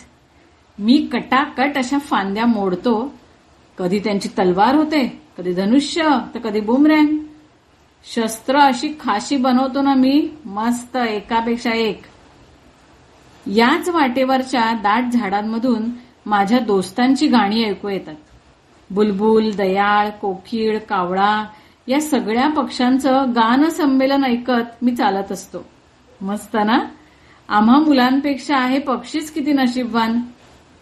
मी 0.78 1.09
कटाकट 1.12 1.78
अशा 1.78 1.99
फांद्या 1.99 2.47
मोडतो 2.47 3.14
कधी 3.78 3.98
त्यांची 3.98 4.28
तलवार 4.28 4.74
होते 4.74 5.22
कधी 5.38 5.52
धनुष्य 5.52 6.08
तर 6.34 6.38
कधी 6.38 6.60
बुमरँग. 6.60 7.16
शस्त्र 8.04 8.58
अशी 8.58 8.88
खाशी 9.00 9.36
बनवतो 9.36 9.82
ना 9.82 9.94
मी 9.94 10.30
मस्त 10.44 10.96
एकापेक्षा 10.96 11.70
एक. 11.70 12.02
याच 13.46 13.88
वाटेवरच्या 13.88 14.72
दाट 14.72 15.04
झाडांमधून 15.12 15.82
माझ्या 16.26 16.58
दोस्तांची 16.58 17.26
गाणी 17.26 17.64
ऐकू 17.64 17.88
येतात. 17.88 18.14
बुलबुल 18.90 19.50
दयाळ 19.50 20.10
कोकिळ 20.10 20.78
कावळा 20.78 21.44
या 21.88 22.00
सगळ्या 22.00 22.48
पक्ष्यांचं 22.48 23.32
गान 23.34 23.68
संमेलन 23.68 24.24
ऐकत 24.24 24.82
मी 24.82 24.96
चालत 24.96 25.32
असतो. 25.32 25.58
मस्त 26.20 26.56
ना? 26.64 26.78
आम्हा 27.48 27.78
मुलांपेक्षा 27.78 28.56
आहे 28.56 28.78
पक्षीच 28.78 29.30
किती 29.30 29.52
नशीबवान. 29.52 30.20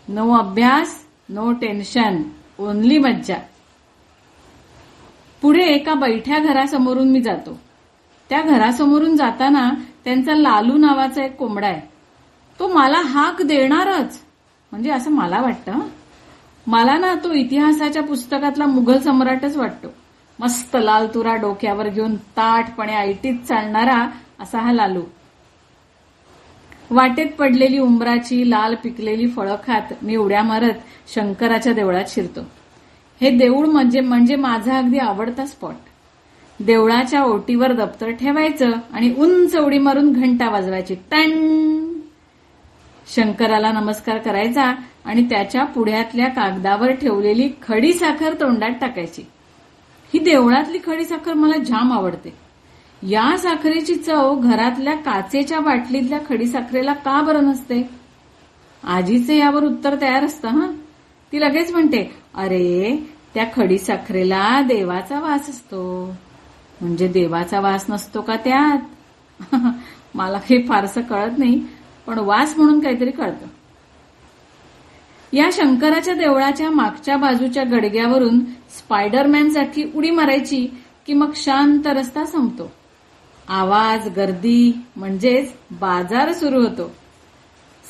नो 0.09 0.33
अभ्यास 0.39 1.05
नो 1.29 1.53
टेन्शन. 1.53 2.23
ओनली 2.59 2.99
मज्जा. 2.99 3.37
पुढे 5.43 5.63
एका 5.63 5.95
बैठ्या 5.95 6.39
घरासमोरून 6.39 7.09
मी 7.09 7.21
जातो. 7.23 7.61
त्या 8.29 8.43
घरासमोरून 8.43 9.17
जाताना 9.17 9.71
त्यांचा 10.05 10.35
लालू 10.35 10.77
नावाचा 10.77 11.25
एक 11.25 11.37
कोंबडा 11.37 11.67
आहे. 11.67 11.81
तो 12.59 12.69
मला 12.69 12.99
हाक 12.99 13.43
देणारच. 13.43 14.21
म्हणजे 14.71 14.91
असं 14.91 15.11
मला 15.11 15.41
वाटतं 15.41 15.73
मला 16.67 16.97
ना 16.97 17.15
तो 17.15 17.33
इतिहासाच्या 17.33 18.03
पुस्तकातला 18.03 18.67
मुघल 18.67 18.99
सम्राटच 18.99 19.57
वाटतो. 19.57 19.89
मस्त 20.39 20.77
लाल 20.77 21.07
तुरा 21.15 21.37
डोक्यावर 21.37 21.89
घेऊन 21.89 22.17
ताटपणे 22.17 22.95
आयटीत 22.95 23.39
चालणारा 23.49 24.09
असा 24.41 24.59
हा 24.59 24.73
लालू. 24.73 25.03
वाटेत 26.91 27.27
पडलेली 27.39 27.79
उंबराची 27.79 28.51
लाल 28.51 28.75
पिकलेली 28.75 29.29
फळं 29.29 29.57
खात 29.67 29.83
मी 30.03 30.17
उड्या 30.17 30.43
मारत 30.43 30.73
शंकराच्या 31.15 31.73
देवळात 31.73 32.05
शिरतो. 32.09 32.41
हे 33.21 33.31
देऊळ 33.31 33.67
म्हणजे 33.67 34.01
म्हणजे 34.01 34.37
माझा 34.37 34.79
अगदी 34.79 34.99
आवडता 34.99 35.47
स्पॉट. 35.47 35.75
देवळाच्या 36.61 37.23
ओटीवर 37.23 37.73
दप्तर 37.73 38.11
ठेवायचं 38.11 38.71
आणि 38.93 39.15
उंच 39.19 39.57
उडी 39.57 39.79
मारून 39.79 40.13
घंटा 40.13 40.49
वाजवायची. 40.51 40.95
टन! 40.95 41.93
शंकराला 43.17 43.73
नमस्कार 43.73 44.19
करायचा 44.19 44.75
आणि 45.05 45.23
त्याच्या 45.31 45.65
पुढ्यातल्या 45.65 46.29
कागदावर 46.29 46.91
ठेवलेली 46.91 47.51
खडी 47.63 47.93
साखर 47.93 48.35
तोंडात 48.35 48.71
टाकायची. 48.81 49.23
ही 50.15 50.19
देवळातली 50.19 50.79
खडी 50.87 51.05
साखर 51.05 51.35
मला 51.35 51.63
जाम 51.63 51.93
आवडते. 51.93 52.48
या 53.03 53.37
साखरेची 53.37 53.95
चव 53.95 54.35
घरातल्या 54.41 54.95
काचेच्या 54.95 55.61
बाटलीतल्या 55.61 56.19
खडी 56.29 56.47
साखरेला 56.47 56.93
का 56.93 57.21
बरं 57.21 57.45
नसते? 57.45 57.91
आजीचे 58.85 59.37
यावर 59.39 59.65
उत्तर 59.65 59.97
तयार 60.01 60.25
असतं 60.25 60.49
हा? 60.49 60.67
ती 61.33 61.41
लगेच 61.41 61.73
म्हणते 61.73 62.13
अरे 62.35 62.97
त्या 63.35 63.47
खडी 63.57 63.79
साखरेला 63.79 64.61
देवाचा 64.61 65.21
वास 65.21 65.51
असतो. 65.51 66.15
म्हणजे 66.81 67.09
देवाचा 67.09 67.61
वास 67.61 67.85
नसतो 67.89 68.21
का 68.21 68.37
त्यात? 68.37 68.79
मला 70.15 70.39
काही 70.39 70.67
फारसं 70.67 71.01
कळत 71.01 71.39
नाही 71.39 71.63
पण 72.07 72.19
वास 72.19 72.57
म्हणून 72.57 72.81
काहीतरी 72.81 73.11
कळतं. 73.11 73.47
या 75.33 75.49
शंकराच्या 75.53 76.15
देवळाच्या 76.15 76.71
मागच्या 76.71 77.17
बाजूच्या 77.17 77.65
गडग्यावरून 77.65 78.41
स्पायडरमॅनसाठी 78.71 79.91
उडी 79.95 80.11
मारायची 80.11 80.67
की 81.07 81.15
मग 81.15 81.31
शांत 81.37 81.87
रस्ता 81.87 82.25
संपतो. 82.25 82.71
आवाज 83.49 84.09
गर्दी 84.09 84.73
म्हणजेच 84.97 85.53
बाजार 85.71 86.33
सुरू 86.33 86.61
होतो. 86.61 86.93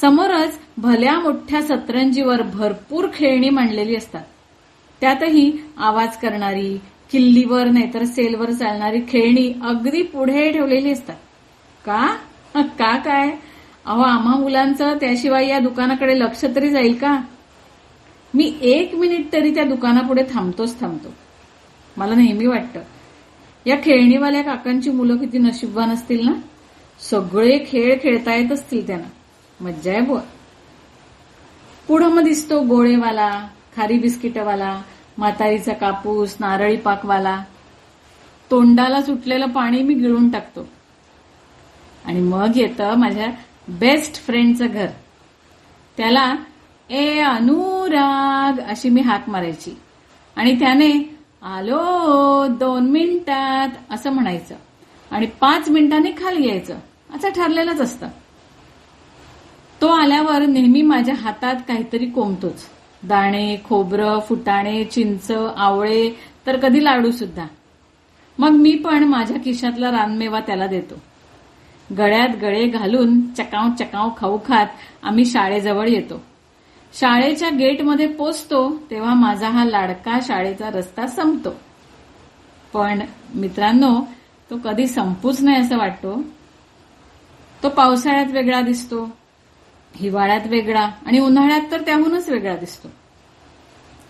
समोरच 0.00 0.58
भल्या 0.78 1.18
मोठ्या 1.18 1.62
सतरंजीवर 1.62 2.42
भरपूर 2.42 3.06
खेळणी 3.14 3.50
मांडलेली 3.50 3.96
असतात. 3.96 4.22
त्यातही 5.00 5.52
आवाज 5.76 6.16
करणारी 6.16 6.78
किल्लीवर 7.10 7.64
नाहीतर 7.64 8.04
सेलवर 8.04 8.50
चालणारी 8.50 9.00
खेळणी 9.00 9.52
अगदी 9.62 10.02
पुढे 10.02 10.52
ठेवलेली 10.52 10.92
असतात. 10.92 11.16
का? 11.84 12.16
का 12.62 12.96
काय? 12.96 13.30
अहो 13.86 14.02
आम्हा 14.02 14.36
मुलांचं 14.36 14.96
त्याशिवाय 14.96 15.48
या 15.48 15.58
दुकानाकडे 15.58 16.18
लक्ष 16.18 16.44
तरी 16.44 16.70
जाईल 16.70 16.94
का? 16.94 17.20
मी 18.34 18.58
एक 18.62 18.94
मिनिट 18.94 19.32
तरी 19.32 19.54
त्या 19.54 19.64
दुकानापुढे 19.64 20.22
थांबतोच 20.22 20.80
थांबतो. 20.80 21.08
मला 21.96 22.14
नेहमी 22.14 22.46
वाटतं 22.46 22.80
या 23.66 23.76
खेळणीवाल्या 23.76 24.42
काकांची 24.42 24.90
मुलं 24.90 25.16
किती 25.16 25.38
नशीबवान 25.38 25.90
असतील 25.90 26.26
ना? 26.26 26.32
सगळे 27.00 27.58
खेळ 27.68 27.98
खेळता 28.02 28.34
येत 28.34 28.52
असतील 28.52 28.86
त्यांना. 28.86 29.08
मज्जा 29.64 29.92
आहे 29.92 30.00
बुवा. 30.00 30.20
पुढं 31.88 32.08
मग 32.08 32.22
दिसतो 32.22 32.62
गोळेवाला 32.62 33.48
खारी 33.76 33.98
बिस्किटवाला 33.98 34.82
म्हातारीचा 35.18 35.72
कापूस 35.72 36.36
नारळी 36.40 36.76
पाकवाला. 36.76 37.44
तोंडाला 38.50 39.02
सुटलेलं 39.02 39.46
पाणी 39.46 39.82
मी 39.82 39.94
गिळून 39.94 40.30
टाकतो. 40.30 40.68
आणि 42.04 42.20
मग 42.20 42.50
येतं 42.56 42.94
माझ्या 42.94 43.26
बेस्ट 43.68 44.14
फ्रेंडचं 44.14 44.66
घर. 44.66 44.86
त्याला 45.96 46.34
ए 46.90 47.18
अनुराग 47.18 48.60
अशी 48.60 48.88
मी 48.88 49.00
हाक 49.00 49.28
मारायची. 49.28 49.78
आणि 50.36 50.58
त्याने 50.60 51.17
आलो 51.42 52.46
दोन 52.46 52.90
मिनिटात 52.90 53.68
असं 53.90 54.10
म्हणायचं. 54.10 54.54
आणि 55.10 55.26
पाच 55.26 55.68
मिनिटांनी 55.68 56.10
खाली 56.10 56.48
यायचं. 56.48 56.78
असं 57.14 57.28
ठरलेलंच 57.28 57.80
असतं. 57.80 58.08
तो 59.80 59.86
आल्यावर 59.86 60.46
नेहमी 60.46 60.82
माझ्या 60.82 61.14
हातात 61.14 61.54
काहीतरी 61.68 62.06
कोंबतोच. 62.06 62.62
दाणे 63.02 63.56
खोबरं 63.68 64.20
फुटाणे 64.20 64.84
चिंच 64.84 65.32
आवळे 65.56 66.10
तर 66.46 66.56
कधी 66.56 66.84
लाडू 66.84 67.10
सुद्धा. 67.10 67.46
मग 68.38 68.50
मी 68.50 68.74
पण 68.74 69.04
माझ्या 69.04 69.36
खिशातला 69.36 69.90
रानमेवा 69.90 70.40
त्याला 70.40 70.66
देतो. 70.66 70.94
गळ्यात 71.98 72.28
गळे 72.42 72.66
घालून 72.66 73.32
चकाव 73.32 73.68
चकाव 73.78 74.10
खाऊ 74.18 74.38
खात 74.48 74.66
आम्ही 75.02 75.24
शाळेजवळ 75.24 75.88
येतो. 75.88 76.22
शाळेच्या 77.00 77.50
गेटमध्ये 77.50 78.06
पोचतो 78.06 78.76
तेव्हा 78.90 79.14
माझा 79.14 79.48
हा 79.48 79.64
लाडका 79.64 80.18
शाळेचा 80.22 80.70
रस्ता 80.70 81.06
संपतो. 81.06 81.50
पण 82.72 83.00
मित्रांनो 83.34 84.00
तो 84.50 84.58
कधी 84.58 84.86
संपूच 84.86 85.40
नाही 85.40 85.56
असं 85.56 85.78
वाटतो. 85.78 86.22
तो 87.62 87.68
पावसाळ्यात 87.68 88.26
वेगळा 88.26 88.60
दिसतो 88.60 89.04
हिवाळ्यात 89.96 90.46
वेगळा 90.46 90.88
आणि 91.06 91.18
उन्हाळ्यात 91.18 91.70
तर 91.70 91.80
त्याहूनच 91.80 92.28
वेगळा 92.28 92.56
दिसतो. 92.56 92.88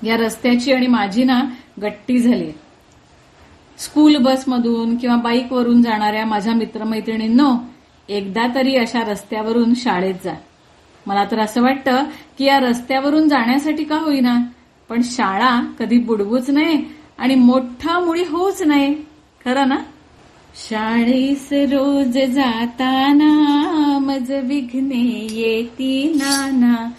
या 0.02 0.16
रस्त्याची 0.16 0.72
आणि 0.72 0.86
माझी 0.86 1.24
ना 1.24 1.40
गट्टी 1.82 2.18
झाली 2.18 2.50
स्कूल 3.78 4.16
बसमधून 4.16 4.96
किंवा 4.96 5.16
बाईकवरून 5.16 5.82
जाणाऱ्या 5.82 6.26
माझ्या 6.26 6.54
मित्रमैत्रिणींनो 6.54 7.54
एकदा 8.08 8.46
तरी 8.54 8.76
अशा 8.76 9.00
रस्त्यावरून 9.00 9.74
शाळेत 9.74 10.14
जा. 10.24 10.34
मला 11.08 11.24
तर 11.24 11.38
असं 11.38 11.62
वाटतं 11.62 12.04
की 12.38 12.44
या 12.44 12.60
रस्त्यावरून 12.60 13.28
जाण्यासाठी 13.28 13.84
का 13.84 13.96
होईना. 13.96 14.38
पण 14.88 15.00
शाळा 15.04 15.60
कधी 15.78 15.98
बुडवूच 15.98 16.50
नये 16.50 16.96
आणि 17.18 17.34
मोठा 17.34 17.98
मुळी 17.98 18.22
होऊच 18.22 18.62
नये. 18.62 18.94
खरं 19.44 19.68
ना? 19.68 19.76
शाळेस 20.70 21.48
रोज 21.52 22.18
जाताना 22.34 23.32
मज 24.02 24.32
विघ्ने 24.32 25.28
येती 25.30 26.12
नाना. 26.14 26.90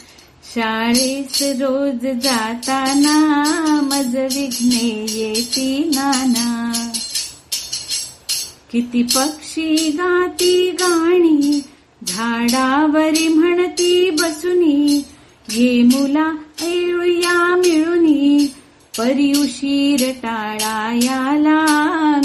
शाळेस 0.55 1.41
रोज 1.41 2.23
जाताना 2.23 3.17
मज 3.81 4.15
विघ्ने 4.15 5.05
येती 5.09 5.91
नाना. 5.95 6.71
किती 8.71 9.03
पक्षी 9.03 9.89
गाती 9.89 10.71
गाणी 10.71 11.61
झाडावरी 12.07 13.27
म्हणती 13.27 14.09
बसुनी 14.09 15.05
ये 15.51 15.81
मुला 15.83 16.31
ऐळूया 16.61 17.55
मिळुनी 17.55 18.53
परी 18.97 19.31
उशीर 19.31 20.11
टाळायाला 20.23 21.65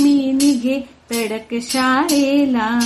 मी 0.01 0.33
निघे 0.33 0.81
तडक 1.11 1.55
शाळेला. 1.63 2.81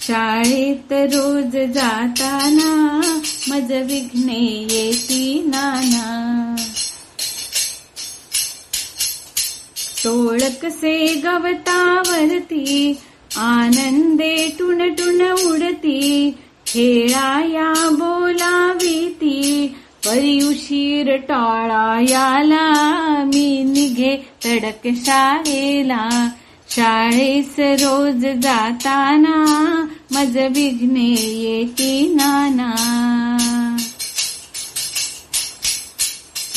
शाळेत 0.00 0.92
रोज 0.92 1.56
जाताना 1.74 3.00
मज 3.48 3.72
विघ्ने 3.72 4.66
येती 4.70 5.42
नाना. 5.46 6.56
टोळकसे 10.04 11.14
गवतावरती 11.14 12.94
आनंदे 13.36 14.34
टुन 14.58 14.88
टुन 14.94 15.20
उडती 15.46 16.30
खेळाया 16.66 17.72
बोलावीती 17.92 19.66
परी 20.04 20.36
उशीर 20.48 21.16
टाळायाला 21.28 22.66
मी 23.26 23.62
निघे 23.64 24.16
तडक 24.44 24.88
शाळेला. 25.06 26.28
शाळेस 26.70 27.58
रोज 27.58 28.26
जाताना 28.42 29.36
मज 30.12 30.36
विघ्ने 30.36 31.10
येती 31.10 32.14
नाना. 32.14 32.70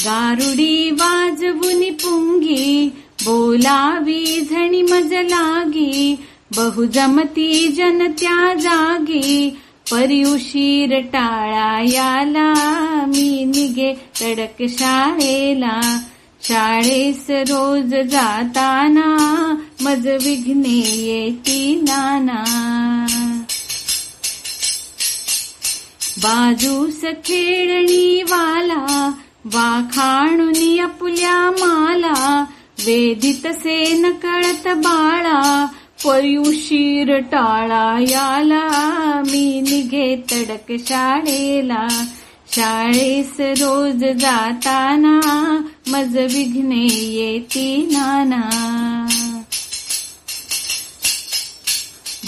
गारुडी 0.06 0.92
वाजवुनी 0.92 1.90
पुंगी 1.90 2.90
बोलावी 3.26 4.42
झणी 4.52 4.82
मज 4.82 5.14
लागी 5.14 6.16
बहुजमती 6.56 7.68
जन 7.68 8.12
त्या 8.12 8.54
जागी 8.54 9.58
परी 9.92 10.24
उशीर 10.24 11.00
टाळायाला 11.00 12.54
मी 13.08 13.46
निघे 13.46 13.94
तडक 13.94 14.64
शाळेला. 14.70 16.00
शाळेस 16.44 17.30
रोज 17.30 17.96
जाताना 18.12 19.18
मज 19.82 20.08
विघ्ने 20.08 21.04
येती 21.06 21.76
नाना. 21.76 22.44
बाजूस 26.24 27.02
खेळणी 27.02 28.22
वाला 28.24 29.12
वाखाणुनी 29.46 30.80
आपुल्या 30.80 31.52
माला. 31.52 32.46
वेदित 32.80 33.48
से 33.48 33.92
न 33.92 34.12
कळत 34.12 34.68
बाळा 34.68 35.68
पर्युशीर 36.06 37.18
टाळा 37.18 38.00
याला. 38.00 38.68
मी 39.32 39.62
निघे 39.62 40.16
तडक 40.16 40.88
शाळेला. 40.88 41.88
शाळेस 42.52 43.40
रोज 43.40 44.04
जाताना 44.04 45.20
मज 45.88 46.18
विघ्ने 46.18 46.86
येती 46.94 47.90
नाना. 47.92 48.42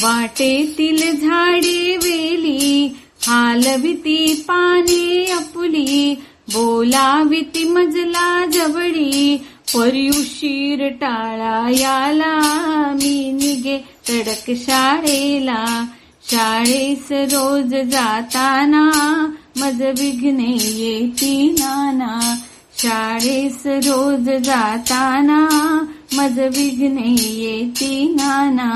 वाटेतील 0.02 1.20
झाडे 1.22 1.98
वेली 1.98 2.98
हालविती 3.28 4.46
पाने 4.48 5.26
अपुली 5.26 6.16
बोलाविती 6.54 7.64
मजला 7.64 8.46
जवळी 8.46 9.44
पर्युशीर 9.74 10.88
टाळा 11.02 11.56
याला 11.70 12.34
मी 12.94 13.32
निघे 13.32 13.78
तडक 14.10 14.50
शाळेला 14.58 15.64
शाळेस 16.30 17.12
रोज 17.34 17.76
जाताना 17.92 18.84
मज 19.60 19.82
विघ्ने 20.00 20.51
येती 20.79 21.34
नाना 21.60 22.20
शाळेस 22.77 23.66
रोज 23.86 24.29
जाताना 24.46 25.40
मज 26.18 26.40
विघ्ने 26.55 27.10
येती 27.42 28.08
नाना 28.16 28.74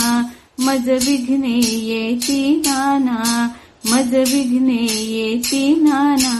मज 0.59 0.89
विघ्ने 1.05 1.57
येती 1.89 2.41
नाना 2.65 3.47
मज 3.85 4.15
विघ्ने 4.33 4.81
येती 5.13 5.67
नाना 5.81 6.33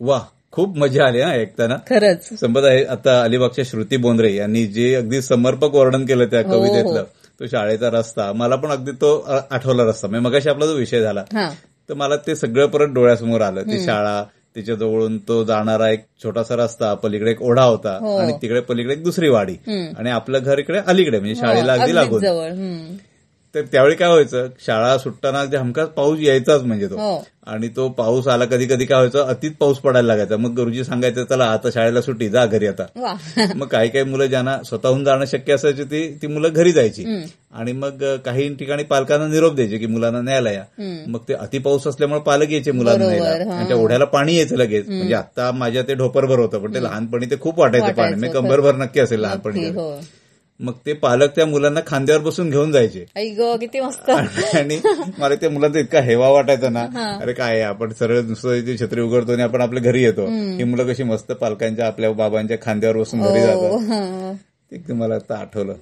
वा 0.00 0.18
खूप 0.54 0.76
मजा 0.78 1.06
आली 1.06 1.20
हा 1.20 1.30
ऐकताना. 1.30 1.76
खरंच. 1.88 2.28
संपत 2.40 2.64
आहे 2.64 2.84
आता 2.84 3.20
अलिबागच्या 3.22 3.64
श्रुती 3.64 3.96
बोंद्रे 3.96 4.34
यांनी 4.34 4.66
जे 4.66 4.94
अगदी 4.94 5.22
समर्पक 5.22 5.74
वर्णन 5.74 6.04
केलं 6.06 6.24
त्या 6.24 6.40
हो, 6.40 6.50
कवितेतलं 6.50 7.04
तो 7.40 7.46
शाळेचा 7.46 7.90
रस्ता. 7.90 8.32
मला 8.32 8.56
पण 8.56 8.70
अगदी 8.70 8.90
तो 8.90 9.16
आठवला 9.50 9.84
रस्ता. 9.84 10.08
म्हणजे 10.08 10.28
मगाशी 10.28 10.48
आपला 10.48 10.66
जो 10.66 10.74
विषय 10.74 11.00
झाला 11.00 11.24
हा. 11.32 11.48
तर 11.88 11.94
मला 11.94 12.16
ते 12.16 12.34
सगळं 12.34 12.66
परत 12.66 12.88
डोळ्यासमोर 12.88 13.40
आलं. 13.40 13.62
ती 13.62 13.84
शाळा 13.84 14.22
तिच्या 14.56 14.74
जवळून 14.74 15.18
तो 15.18 15.44
जाणारा 15.44 15.88
एक 15.90 16.04
छोटासा 16.24 16.56
रस्ता 16.56 16.94
पलीकडे 16.94 17.30
एक 17.30 17.42
ओढा 17.42 17.62
होता 17.62 17.98
हो. 18.00 18.16
आणि 18.16 18.32
तिकडे 18.42 18.60
पलीकडे 18.60 18.92
एक 18.92 19.02
दुसरी 19.04 19.28
वाडी. 19.28 19.54
आणि 19.98 20.10
आपलं 20.10 20.38
घर 20.38 20.58
इकडे 20.58 20.80
अलीकडे 20.86 21.18
म्हणजे 21.18 21.34
शाळेला 21.34 21.74
हो, 21.74 21.80
अगदी 21.80 21.94
लागून. 21.94 22.24
तर 23.54 23.62
त्यावेळी 23.62 23.94
काय 23.94 24.08
व्हायचं? 24.08 24.46
शाळा 24.66 24.98
सुटताना 24.98 25.40
अगदी 25.40 25.56
हमखास 25.56 25.88
पाऊस 25.88 26.18
यायचाच 26.20 26.62
म्हणजे 26.62 26.86
तो. 26.86 26.94
हो. 26.94 27.24
आणि 27.46 27.68
तो 27.68 27.88
पाऊस 27.88 28.28
आला 28.28 28.44
कधी 28.44 28.66
कधी 28.66 28.84
काय 28.84 28.96
व्हायचं? 28.98 29.24
अतिच 29.24 29.56
पाऊस 29.56 29.78
पडायला 29.78 30.06
लागायचा. 30.06 30.36
मग 30.36 30.54
गुरुजी 30.54 30.84
सांगायचं 30.84 31.24
चला 31.24 31.44
आता 31.44 31.68
शाळेला 31.74 32.00
सुट्टी 32.02 32.28
जा 32.28 32.46
घरी 32.46 32.66
आता. 32.66 32.82
मग 33.56 33.66
काही 33.66 33.88
काही 33.88 34.04
मुलं 34.04 34.26
ज्यांना 34.26 34.58
स्वतःहून 34.62 35.04
जाणं 35.04 35.24
शक्य 35.24 35.54
असायची 35.54 35.84
ती 35.84 36.18
ती 36.22 36.26
मुलं 36.26 36.48
घरी 36.52 36.72
जायची. 36.72 37.04
आणि 37.52 37.72
मग 37.72 38.16
काही 38.24 38.54
ठिकाणी 38.54 38.82
पालकांना 38.82 39.26
निरोप 39.26 39.54
द्यायचे 39.54 39.78
की 39.78 39.86
मुलांना 39.86 40.20
न्यायला 40.20 40.50
या. 40.50 40.64
मग 41.08 41.18
ते 41.28 41.34
अति 41.34 41.58
पाऊस 41.58 41.86
असल्यामुळे 41.86 42.20
पालक 42.20 42.50
यायचे 42.50 42.72
मुलांना 42.72 43.04
न्यायला. 43.06 43.24
हा. 43.50 43.58
आणि 43.58 43.68
त्या 43.68 43.76
ओढ्याला 43.76 44.04
पाणी 44.04 44.36
यायचं 44.36 44.56
लगेच. 44.56 44.88
म्हणजे 44.88 45.14
आता 45.14 45.50
माझ्या 45.52 45.82
ते 45.82 45.94
ढोपरभर 45.94 46.38
होतं 46.38 46.58
पण 46.58 46.74
ते 46.74 46.82
लहानपणी 46.82 47.26
ते 47.26 47.36
खूप 47.40 47.58
वाटायचं 47.60 47.86
पाणी. 47.92 48.14
मी 48.16 48.28
कंबरभर 48.28 48.74
नक्की 48.74 49.00
असेल 49.00 49.20
लहानपणी. 49.20 49.60
मग 50.60 50.72
ते 50.86 50.92
पालक 50.92 51.30
त्या 51.36 51.46
मुलांना 51.46 51.80
खांद्यावर 51.86 52.22
बसून 52.22 52.50
घेऊन 52.50 52.72
जायचे. 52.72 53.04
आई 53.16 53.30
ग 53.30 53.56
किती 53.60 53.80
मस्त. 53.80 54.10
आणि 54.10 54.80
मला 55.18 55.34
त्या 55.34 55.50
मुलांचा 55.50 55.78
इतका 55.78 56.00
हेवा 56.00 56.28
वाटायचा 56.28 56.68
ना. 56.68 57.18
अरे 57.22 57.32
काय 57.32 57.60
आपण 57.60 57.92
सरळ 57.92 58.20
नुसतं 58.20 58.76
छत्री 58.80 59.00
उघडतो 59.00 59.32
आणि 59.32 59.42
आपण 59.42 59.60
आपल्या 59.60 59.82
घरी 59.82 60.02
येतो. 60.02 60.26
ही 60.26 60.64
मुलं 60.64 60.92
कशी 60.92 61.02
मस्त 61.02 61.32
पालकांच्या 61.32 61.86
आपल्या 61.86 62.10
बाबांच्या 62.10 62.56
खांद्यावर 62.62 62.96
बसून 62.96 63.20
घरी 63.20 63.40
हो 63.40 63.46
जातात. 63.46 64.34
हं. 64.88 64.94
मला 64.94 65.14
आता 65.14 65.36
आठवलं. 65.36 65.72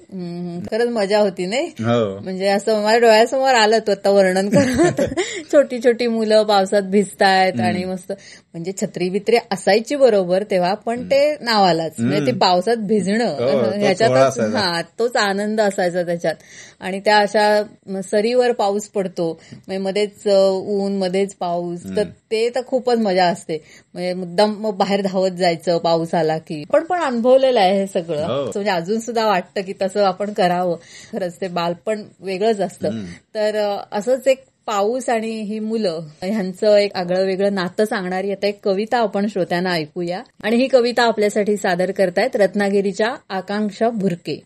खरंच 0.70 0.88
मजा 0.88 1.18
होती 1.18 1.46
नाही? 1.46 1.66
हो. 1.66 2.20
म्हणजे 2.20 2.48
असं 2.48 2.83
माझ्या 2.83 2.98
डोळ्यासमोर 2.98 3.55
आलं 3.55 3.78
तो 3.78 3.90
आता 3.90 4.11
वर्णन 4.11 4.48
करत. 4.48 5.00
छोटी 5.52 5.78
छोटी 5.85 6.07
मुलं 6.07 6.42
पावसात 6.42 6.83
भिजतायत 6.83 7.61
आणि 7.61 7.85
मस्त. 7.85 8.12
म्हणजे 8.52 8.72
छत्री 8.83 9.09
बित्री 9.09 9.37
असायची 9.50 9.96
बरोबर 9.96 10.42
तेव्हा 10.50 10.74
पण 10.74 11.05
ते 11.11 11.37
नावालाच. 11.40 11.92
म्हणजे 11.98 12.26
ते 12.26 12.33
पावसात 12.33 12.76
हो, 12.76 12.87
भिजणं 12.87 13.38
तो 13.38 13.48
सोहळा 13.52 13.78
ह्याच्यातच 13.78 14.16
असायचा. 14.16 14.59
हा 14.59 14.83
तोच 14.98 15.16
आनंद 15.16 15.61
असायचा 15.61 16.02
त्याच्यात. 16.02 16.35
आणि 16.81 17.00
त्या 17.00 17.18
अशा 17.18 17.62
सरीवर 18.02 18.52
पाऊस 18.52 18.88
पडतो. 18.88 19.40
म्हणजे 19.52 19.78
मध्येच 19.78 20.28
ऊन 20.66 20.96
मध्येच 20.96 21.35
पाऊस. 21.35 21.81
तर 21.96 22.02
ते 22.02 22.48
तर 22.55 22.61
खूपच 22.66 22.98
मजा 22.98 23.24
असते. 23.24 23.64
म्हणजे 23.94 24.14
मुद्दाम 24.14 24.55
मग 24.59 24.74
बाहेर 24.74 25.00
धावत 25.02 25.31
जायचं 25.31 25.78
पाऊस 25.78 26.14
आला 26.14 26.38
की. 26.38 26.64
पण 26.72 26.85
पण 26.85 27.00
अनुभवलेलं 27.00 27.61
आहे 27.61 27.81
हे 27.81 27.87
सगळं. 27.87 28.26
हो. 28.26 28.44
म्हणजे 28.44 28.70
अजून 28.82 29.00
सुद्धा 29.00 29.26
वाटतं 29.26 29.60
की 29.60 29.72
तसं 29.82 30.04
आपण 30.04 30.32
करावं. 30.32 30.76
खरंच 31.12 31.36
ते 31.40 31.48
बालपण 31.48 32.02
वेगळंच 32.20 32.60
असतं. 32.60 32.90
तर 33.34 33.76
असंच 33.92 34.28
एक 34.28 34.42
पाऊस 34.66 35.08
आणि 35.08 35.30
ही 35.40 35.58
मुलं 35.58 36.00
ह्यांचं 36.22 36.76
एक 36.76 36.94
आगळं 36.94 37.24
वेगळं 37.24 37.54
नातं 37.54 37.84
सांगणारी 37.84 38.32
आता 38.32 38.46
एक 38.46 38.58
कविता 38.64 38.98
आपण 38.98 39.26
श्रोत्यांना 39.26 39.72
ऐकूया. 39.72 40.20
आणि 40.44 40.56
ही 40.56 40.66
कविता 40.66 41.02
आपल्यासाठी 41.02 41.56
सादर 41.56 41.90
करतायत 41.90 42.36
रत्नागिरीच्या 42.36 43.14
आकांक्षा 43.28 43.88
भुरके. 43.88 44.42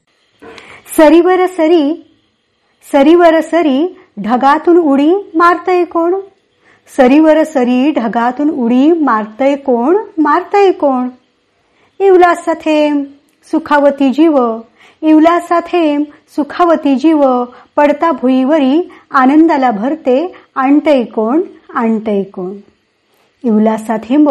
सरीवर 0.97 1.47
सरी 1.47 1.85
सरीवर 2.93 3.41
सरी 3.41 3.97
ढगातून 4.23 4.77
उडी 4.77 5.13
मारतय 5.35 5.85
कोण? 5.85 6.21
सरीवर 6.97 7.43
सरी 7.45 7.91
ढगातून 7.91 8.51
उडी 8.51 8.93
मारतय 8.93 9.55
कोण? 9.55 9.97
मारतय 10.19 10.71
कोण? 10.71 11.09
इवलासा 12.01 12.53
थेंब 12.53 13.05
सुखावती 13.51 14.11
जीव. 14.11 14.59
इवलासा 15.03 15.61
थेंब 15.61 16.05
सुखावती 16.37 16.97
जीव. 16.97 17.45
पडता 17.77 18.13
भुईवरी 18.13 18.91
आनंदाला 19.11 19.71
भरते 19.71 20.35
आणतय 20.55 21.03
कोण 21.03 21.43
आणतय 21.75 22.23
कोण. 22.23 22.57
इवलासा 23.45 23.97
थेंब 23.97 24.31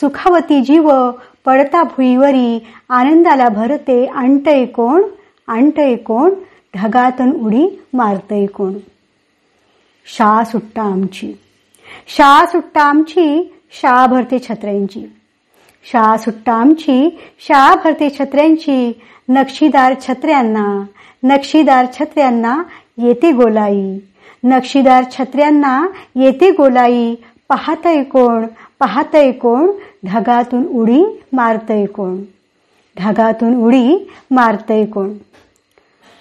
सुखावती 0.00 0.60
जीव. 0.60 1.10
पडता 1.46 1.82
भुईवरी 1.82 2.66
आनंदाला 2.88 3.48
भरते 3.48 4.06
आणतय 4.06 4.64
कोण 4.64 5.02
आणतय 5.46 5.96
कोण. 5.96 6.30
ढगातून 6.76 7.32
उडी 7.32 7.82
मारतय 7.92 8.46
कोण. 8.46 8.74
शाळा 10.16 10.44
सुट्टा 10.44 10.82
आमची. 10.82 11.32
शाळा 12.16 12.46
सुट्टा 12.46 12.82
आमची 12.82 13.54
शाळा 13.72 14.06
भरते 14.06 14.38
छत्र्यांची. 14.38 15.19
शाळा 15.84 16.16
सुट्टा 16.16 16.52
आमची 16.52 17.18
शाळा 17.40 17.74
भरते 17.74 18.10
छत्र्यांची 18.10 18.92
नक्षीदार 19.28 19.94
छत्र्यांना 20.00 20.84
नक्षीदार 21.22 21.86
छत्र्यांना 21.92 22.62
येते 22.98 23.32
गोलाई. 23.32 23.98
नक्षीदार 24.44 25.04
छत्र्यांना 25.12 25.86
येते 26.14 26.50
गोलाई. 26.50 27.14
पाहतय 27.48 28.02
कोण? 28.02 28.46
पाहतय 28.78 29.30
कोण? 29.30 29.70
ढगातून 30.04 30.66
उडी 30.66 31.04
मारतय 31.32 31.86
कोण? 31.86 32.22
ढगातून 32.98 33.54
उडी 33.54 34.10
मारतय 34.30 34.84
कोण? 34.84 35.12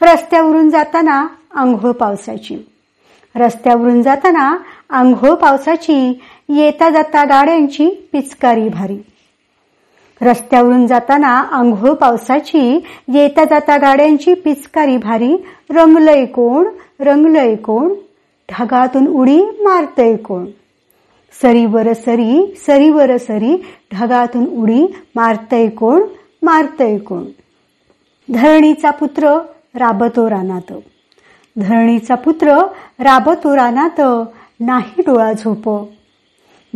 रस्त्यावरून 0.02 0.70
जाताना 0.70 1.28
आंघोळ 1.56 1.92
पावसाची. 1.92 2.68
रस्त्यावरून 3.36 4.02
जाताना 4.02 4.58
आंघोळ 4.90 5.34
पावसाची 5.34 6.22
येता 6.50 6.90
जाता 6.90 7.24
गाड्यांची 7.24 8.10
पिचकारी 8.12 8.70
भारी. 8.70 8.98
रस्त्यावरून 10.22 10.88
जाताना 10.88 11.28
आंघोळ 11.28 11.94
पावसाची 11.94 12.84
येता 13.14 13.44
जाता 13.44 13.78
गाड्यांची 13.78 14.34
पिचकारी 14.34 14.98
भारी 14.98 15.46
रंगलय 15.70 16.26
कोण 16.26 16.68
रंगलय 17.00 17.56
कोण 17.56 17.94
ढगातून 18.52 19.08
उडी 19.08 19.44
मारतय 19.44 20.16
कोण. 20.16 20.46
सरीवर 21.42 21.94
सरी 21.94 22.56
सरीवर 22.68 23.18
सरी 23.18 23.66
ढगातून 23.94 24.46
उडी 24.46 24.88
मारतय 25.16 25.68
कोण 25.68 26.02
मारतय 26.42 26.98
कोण. 26.98 27.24
धरणीचा 28.34 28.90
पुत्र 28.90 29.28
राबतो 29.76 30.30
रानात. 30.30 30.74
धरणीचा 31.60 32.16
पुत्र 32.16 32.58
राबतो 33.00 33.56
रानात 33.56 34.02
नाही 34.60 35.02
डोळा 35.02 35.34
झोप. 35.34 35.90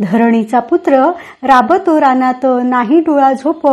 धरणीचा 0.00 0.58
पुत्र 0.60 1.10
राबतो 1.42 2.00
रानात 2.00 2.46
नाही 2.64 3.00
डोळा 3.00 3.32
झोप 3.32 3.66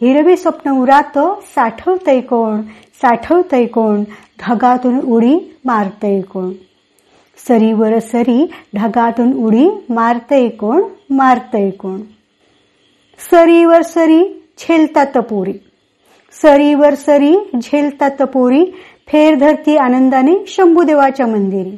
हिरवे 0.00 0.36
स्वप्न 0.36 0.70
उरात 0.70 1.18
साठवतय 1.54 2.20
कोण 2.20 2.62
साठवतय 3.02 3.64
कोण 3.64 4.04
ढगातून 4.40 5.00
उडी 5.00 5.56
मारतय 5.64 6.20
कोण. 6.20 6.52
सरीवर 7.48 7.98
सरी 7.98 8.50
ढगातून 8.76 9.32
उडी 9.32 9.68
मारतय 9.88 10.48
कोण 10.48 10.82
मारतय 11.10 11.70
कोण. 11.70 12.00
सरीवर 13.30 13.82
सरी 13.82 14.22
झेलतात 14.58 15.18
पोरी. 15.18 15.54
सरीवर 16.42 16.94
सरी 16.94 17.36
झेलतात 17.62 18.22
पोरी 18.22 18.64
फेर 19.08 19.34
धरती 19.34 19.76
आनंदाने 19.76 20.44
शंभूदेवाच्या 20.48 21.26
मंदिरी. 21.26 21.76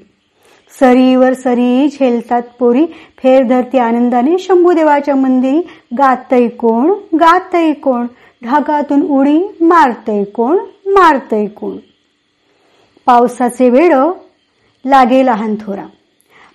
सरीवर 0.81 1.33
सरी 1.33 1.89
झेलतात 1.89 2.43
पोरी. 2.59 2.87
फेर 3.19 3.43
धरती 3.43 3.79
आनंदाने 3.79 4.39
शंभूदेवाच्या 4.39 5.15
मंदिरी. 5.15 5.61
गातय 5.99 6.49
कोण? 6.49 6.93
गातय 7.21 7.73
कोण? 7.73 8.07
ढगातून 8.45 9.03
उडी 9.03 9.57
मारतय 9.61 10.25
कोण? 10.25 10.59
मारतय 10.87 11.47
कोण? 11.47 11.77
पावसाचे 13.07 13.71
वेळ 13.71 13.95
लागे 14.85 15.27
लहान 15.27 15.55
थोरा. 15.55 15.87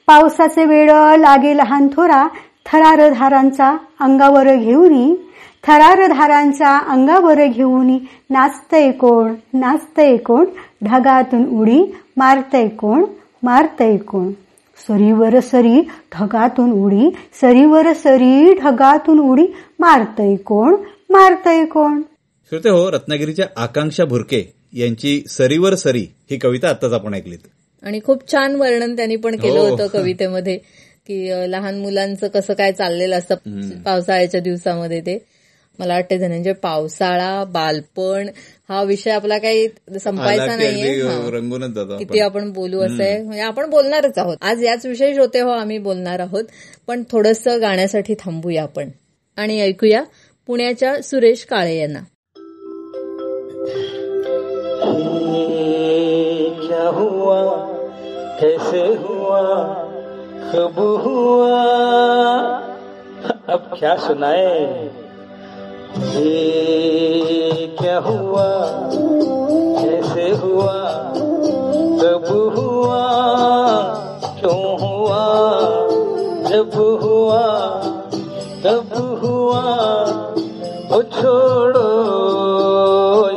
पावसाचे 0.08 0.66
वेळ 0.66 0.92
लागे 1.18 1.58
लहान 1.58 1.88
थोरा. 1.88 2.28
थरार 2.66 3.10
धारांचा 3.14 3.78
अंगावर 4.00 4.56
घेऊनी 4.56 5.16
थरार 5.64 6.08
धारांचा 6.08 6.78
अंगावर 6.78 7.46
घेऊनी 7.46 8.00
नाचतय 8.30 8.92
कोण? 8.92 9.34
नाचतय 9.54 10.18
कोण? 10.18 10.46
ढगातून 10.84 11.46
उडी 11.60 11.84
मारतय 12.18 12.68
कोण? 12.68 13.04
मारतय 13.44 13.98
कोण? 13.98 14.32
सरीवर 14.88 15.40
सरी 15.40 15.80
ढगातून 16.16 16.72
उडी 16.72 17.10
सरीवर 17.42 17.94
सरी 17.94 18.54
ढगातून 18.54 19.20
उडी 19.20 19.46
मारतय 19.80 20.36
कोण? 20.36 20.76
मारतय 21.10 21.66
कोण? 21.66 22.02
श्रोते 22.52 22.70
हो 22.70 22.90
रत्नागिरीच्या 22.92 23.46
आकांक्षा 23.56 24.06
भुरके 24.06 24.44
यांची 24.74 25.22
सरीवर 25.30 25.76
सरी 25.76 26.06
ही 26.32 26.38
कविता 26.38 26.70
आत्ताच 26.70 26.94
आपण 26.94 27.14
ऐकलीत. 27.14 27.38
आणि 27.84 28.00
खूप 28.06 28.32
छान 28.32 28.56
वर्णन 28.56 28.96
त्यांनी 28.96 29.16
पण 29.16 29.36
केलं 29.36 29.60
हो. 29.60 29.68
होतं 29.68 29.88
कवितेमध्ये 29.88 30.58
की 31.08 31.52
लहान 31.52 31.80
मुलांचं 31.82 32.28
कसं 32.28 32.54
काय 32.54 32.72
चाललेलं 32.72 33.18
असतं 33.18 33.36
पावसाळ्याच्या 33.86 34.42
दिवसामध्ये 34.42 35.02
ते. 35.02 35.18
मला 35.80 35.94
वाटतं 35.94 36.18
धनंजय 36.18 36.54
पावसाळा 36.54 37.44
बालपण 37.44 38.30
हा 38.70 38.84
विषय 38.84 39.12
आपला 39.12 39.38
काही 39.38 39.68
संपायचा 40.04 40.46
नाहीये 40.46 41.02
अगदी 41.02 41.02
हा. 41.02 41.30
रंगूनच 41.32 41.70
जातो 41.70 41.98
किती 41.98 42.20
आपण. 42.20 42.52
बोलू 42.52 42.82
असं 42.82 43.04
आहे. 43.04 43.24
म्हणजे 43.24 43.42
आपण 43.42 43.70
बोलणारच 43.70 44.18
आहोत. 44.18 44.38
आज 44.42 44.64
याच 44.64 44.86
विषयी 44.86 45.18
होते 45.18 45.40
हो 45.40 45.50
आम्ही 45.50 45.78
बोलणार 45.78 46.20
आहोत. 46.20 46.44
पण 46.88 47.04
थोडस 47.12 47.48
गाण्यासाठी 47.48 48.14
थांबूया 48.14 48.64
आपण. 48.64 48.90
आणि 49.38 49.62
ऐकूया 49.62 50.04
पुण्याच्या 50.48 51.02
सुरेश 51.02 51.46
काळे 51.46 51.78
यांना. 51.78 52.00
ये 55.34 56.50
क्या 56.50 56.90
हुआ? 56.90 57.68
कैसे 58.42 58.88
हुआ? 58.88 59.42
कब 60.54 60.80
हुआ? 60.80 61.62
अब 63.48 63.60
क्या 63.80 63.98
सुनाए? 63.98 64.88
ये 65.98 67.76
क्या 67.80 68.00
हुआ? 68.00 68.48
कैसे 69.82 70.30
हुआ? 70.30 70.74
कब 72.02 72.26
हुआ? 72.58 73.04
क्यों 74.40 74.80
हुआ? 74.80 75.24
जब 76.50 76.72
हुआ? 77.04 77.44
कब 78.66 79.20
हुआ? 79.24 79.64
ओ 80.98 81.02
छोड़ो 81.02 81.90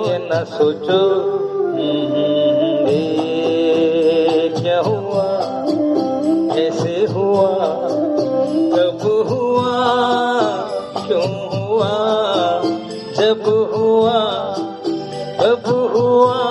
ये 0.07 0.19
न 0.19 0.45
सोचो। 0.45 1.03
हम्म, 1.75 2.89
ये 2.89 4.55
क्या 4.61 4.81
हुआ? 4.81 5.27
कैसे 6.55 7.07
हुआ? 7.13 7.51
कब 8.75 9.27
हुआ? 9.29 9.77
क्यों 11.07 11.29
हुआ? 11.59 12.24
जब 13.17 13.43
हुआ 13.75 14.21
कब 15.41 15.67
हुआ 15.95 16.43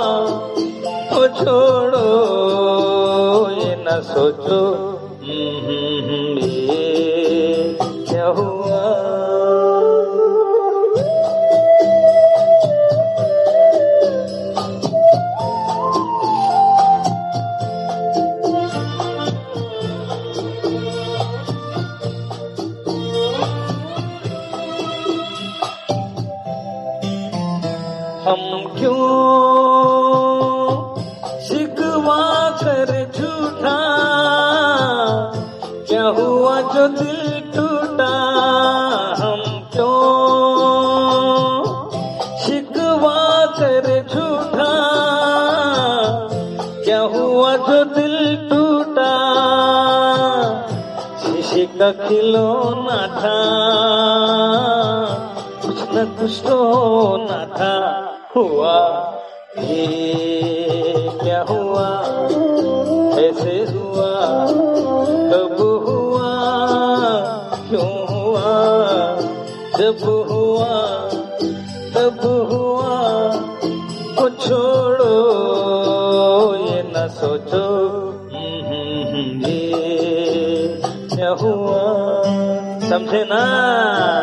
ओ 1.18 1.28
छोड़ो 1.40 2.06
ये 3.60 3.76
न 3.80 4.00
सोचो 4.12 4.93
क्यों? 28.84 30.74
शिकवा 31.42 32.24
कर 32.62 32.90
झूठा 33.16 33.78
क्या 35.88 36.04
हुआ 36.18 36.56
जो 36.74 36.88
दिल 36.88 37.22
टूटा 37.56 38.10
हम 39.20 39.44
क्यों? 39.74 39.94
शिकवा 42.44 43.22
कर 43.60 43.88
झूठा 44.14 44.74
क्या 46.84 47.00
हुआ 47.16 47.56
जो 47.70 47.84
दिल 47.96 48.18
टूटा? 48.50 49.14
शीशे 51.24 51.66
का 51.80 51.92
खिलौना 52.04 53.02
था 53.18 53.40
कुछ 55.66 55.80
न 55.96 56.06
कुछ 56.20 56.34
तो 56.48 56.64
होना 56.74 57.42
था। 57.58 57.83
हुआ 58.36 58.78
ये 59.60 60.94
क्या 61.24 61.42
हुआ 61.50 61.90
ऐसे 63.22 63.58
हुआ 63.72 64.14
कब 65.34 65.60
हुआ 65.88 66.32
क्यों 67.68 67.92
हुआ 68.10 68.54
जब 69.78 70.04
हुआ 70.32 70.82
तब 71.96 72.20
हुआ 72.54 72.98
को 74.18 74.30
छोड़ो 74.42 75.14
ये 76.56 76.82
न 76.88 77.08
सोचो 77.20 77.70
ये 79.48 79.62
क्या 81.16 81.30
हुआ 81.44 81.82
समझे 82.90 83.24
ना? 83.26 84.23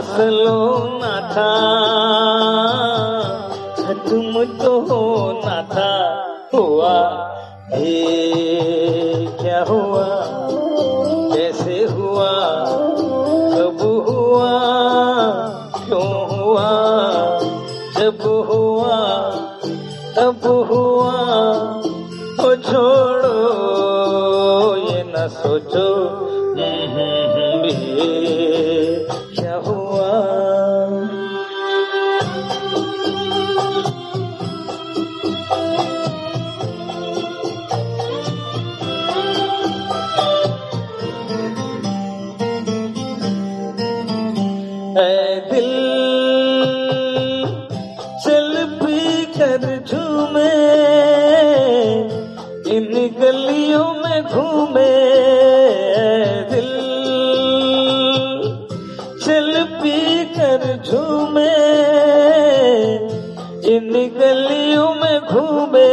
আসলো 0.00 0.58
না 1.00 1.14
है 44.98 45.50
दिल। 45.50 45.70
चल 48.24 48.64
पी 48.82 49.24
कर 49.24 49.84
झूमे 49.88 50.50
इन 52.76 52.90
गलियों 53.20 53.94
में 53.94 54.22
घूमे 54.22 54.88
ऐ 55.92 56.42
दिल। 56.50 56.70
चल 59.24 59.64
पी 59.82 60.24
कर 60.24 60.82
झूमे 60.86 61.54
इन 63.76 63.92
गलियों 64.18 64.94
में 64.94 65.20
घूमे। 65.20 65.88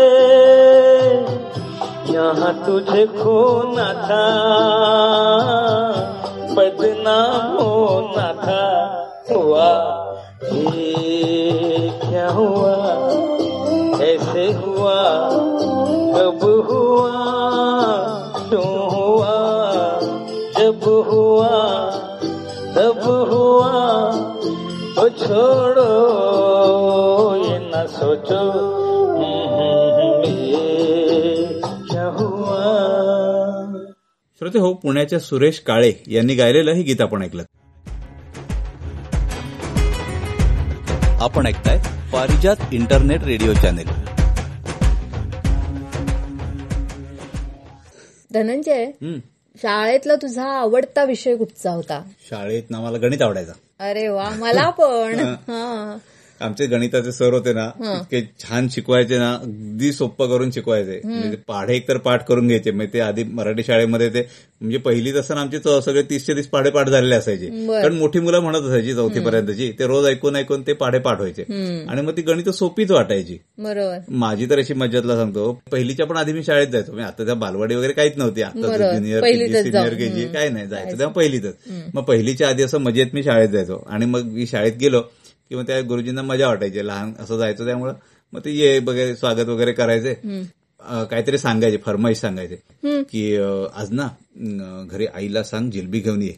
जहाँ 2.11 2.53
तुझे 2.65 3.05
खोना 3.05 3.93
था। 3.93 5.26
श्रोते 34.47 34.59
हो 34.59 34.73
पुण्याच्या 34.73 35.19
सुरेश 35.19 35.59
काळे 35.59 35.93
यांनी 36.07 36.35
गायलेलं 36.35 36.71
हे 36.71 36.81
गीत 36.81 37.01
आपण 37.01 37.21
ऐकलं. 37.21 37.43
आपण 41.21 41.47
ऐकताय 41.47 41.77
Parijat 42.13 42.55
internet 42.71 43.23
radio 43.23 43.53
channel. 43.53 43.87
Dhananjay 48.33 48.83
हम्म. 48.83 49.17
शाळेतला 49.55 50.15
तुझा 50.15 50.43
आवडता 50.43 51.03
विषय 51.03 51.35
कुठचा 51.35 51.71
होता? 51.71 52.01
शाळेत 52.29 52.63
ना 52.69 52.79
मला 52.79 52.97
गणित 52.97 53.21
आवडायचा. 53.21 53.53
अरे 53.79 54.07
वा 54.07 54.29
मला 54.29 54.69
पण. 54.69 55.19
हा. 55.47 55.97
आमचे 56.41 56.65
गणिताचे 56.65 57.11
सर 57.11 57.33
होते 57.33 57.53
ना 57.53 57.65
इतके 57.81 58.21
छान 58.39 58.67
शिकवायचे 58.71 59.17
ना 59.17 59.31
अगदी 59.33 59.91
सोपं 59.91 60.29
करून 60.29 60.51
शिकवायचे. 60.51 60.99
म्हणजे 61.03 61.37
पाढे 61.47 61.75
एकतर 61.75 61.97
पाठ 61.97 62.25
करून 62.27 62.47
घ्यायचे 62.47 62.71
म्हणजे 62.71 62.93
ते 62.93 62.99
आधी 62.99 63.23
मराठी 63.23 63.63
शाळेमध्ये 63.63 64.09
ते 64.09 64.21
म्हणजे 64.61 64.77
पहिलीच 64.77 65.15
असताना 65.15 65.41
आमचे 65.41 65.81
सगळे 65.81 66.01
तीसचे 66.01 66.35
तीस 66.35 66.47
पाढे 66.47 66.69
पाठ 66.69 66.89
झालेले 66.89 67.15
असायचे. 67.15 67.47
कारण 67.81 67.93
मोठी 67.93 68.19
मुलं 68.19 68.39
म्हणत 68.39 68.61
असायची 68.61 68.93
चौथी 68.93 69.19
पर्यंतची 69.19 69.71
ते 69.79 69.87
रोज 69.87 70.05
ऐकून 70.07 70.35
ऐकून 70.35 70.61
ते 70.67 70.73
पाढे 70.73 70.99
पाठ 70.99 71.17
व्हायचे. 71.17 71.43
आणि 71.89 72.01
मग 72.01 72.17
ती 72.17 72.21
गणित 72.21 72.49
सोपीच 72.49 72.91
वाटायची. 72.91 73.37
बरोबर. 73.57 73.97
माझी 74.09 74.45
तर 74.49 74.59
अशी 74.59 74.73
मज्जातला 74.73 75.15
सांगतो 75.15 75.51
पहिलीच्या 75.71 76.05
पण 76.05 76.17
आधी 76.17 76.33
मी 76.33 76.43
शाळेत 76.43 76.67
जायचो. 76.67 76.91
म्हणजे 76.91 77.07
आता 77.07 77.25
त्या 77.25 77.35
बालवाडी 77.35 77.75
वगैरे 77.75 77.93
काहीच 77.93 78.17
नव्हती. 78.17 78.41
आता. 78.41 78.77
Junior 78.77 79.23
senior. 79.63 79.93
केजी. 79.93 80.27
काय 80.27 80.49
नाही 80.49 80.67
जायचं. 80.67 80.99
तेव्हा 80.99 81.13
पहिलीतच. 81.13 81.55
मग 81.93 82.03
पहिलीच्या 82.03 82.49
आधी 82.49 82.63
असं 82.63 82.77
मजेत 82.77 83.07
मी 83.13 83.23
शाळेत 83.23 83.49
जायचो. 83.49 83.83
आणि 83.89 84.05
मग 84.05 84.23
मी 84.23 84.47
शाळेत 84.47 84.73
गेलो. 84.79 85.01
किंवा 85.49 85.63
त्या 85.63 85.81
गुरुजींना 85.81 86.21
मजा 86.21 86.47
वाटायची 86.47 86.87
लहान 86.87 87.11
असं 87.19 87.37
जायचं 87.37 87.65
त्यामुळं. 87.65 87.93
मग 88.33 88.39
ते 88.45 88.51
ये 88.51 88.79
वगैरे 88.79 89.15
स्वागत 89.15 89.47
वगैरे 89.47 89.71
करायचे. 89.71 90.13
काहीतरी 91.09 91.37
सांगायचे 91.37 91.77
फरमाईश 91.85 92.17
सांगायचे. 92.17 92.55
की 93.03 93.35
आज 93.75 93.91
ना 93.91 94.07
घरी 94.91 95.05
आईला 95.15 95.43
सांग 95.43 95.69
जिलबी 95.71 95.99
घेऊन 95.99 96.21
ये. 96.21 96.33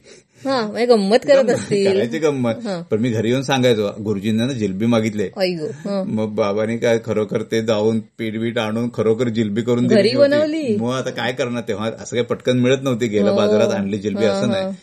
हा 0.45 0.59
म्हणजे 0.61 0.85
गंमत 0.85 1.25
करत 1.27 1.49
करायची 1.71 2.19
गंमत. 2.19 2.67
पण 2.91 2.99
मी 2.99 3.09
घरी 3.09 3.29
येऊन 3.29 3.41
सांगायचो 3.43 3.89
गुरुजींना 4.03 4.45
ना 4.45 4.53
जिलबी 4.53 4.85
मागितले. 4.85 5.29
हं. 5.37 6.03
मग 6.07 6.29
बाबांनी 6.35 6.77
काय 6.77 6.99
खरोखर 7.05 7.41
ते 7.41 7.61
जाऊन 7.61 7.99
पीठ 8.17 8.37
बीट 8.37 8.57
आणून 8.57 8.89
खरोखर 8.93 9.29
जिलबी 9.29 9.61
करून 9.61 9.87
दिली 9.87 9.99
घरी 9.99 10.13
होती. 10.13 10.29
बनवली? 10.29 10.75
मग 10.75 10.93
आता 10.93 11.09
काय 11.09 11.31
करणार 11.33 11.63
तेव्हा? 11.67 11.87
असं 11.87 12.15
काही 12.15 12.23
पटकन 12.23 12.59
मिळत 12.59 12.83
नव्हती. 12.83 13.07
गेलं 13.07 13.35
बाजारात 13.35 13.71
आणली 13.71 13.97
जिलबी 13.97 14.25
असं 14.25 14.49
नाही. 14.49 14.73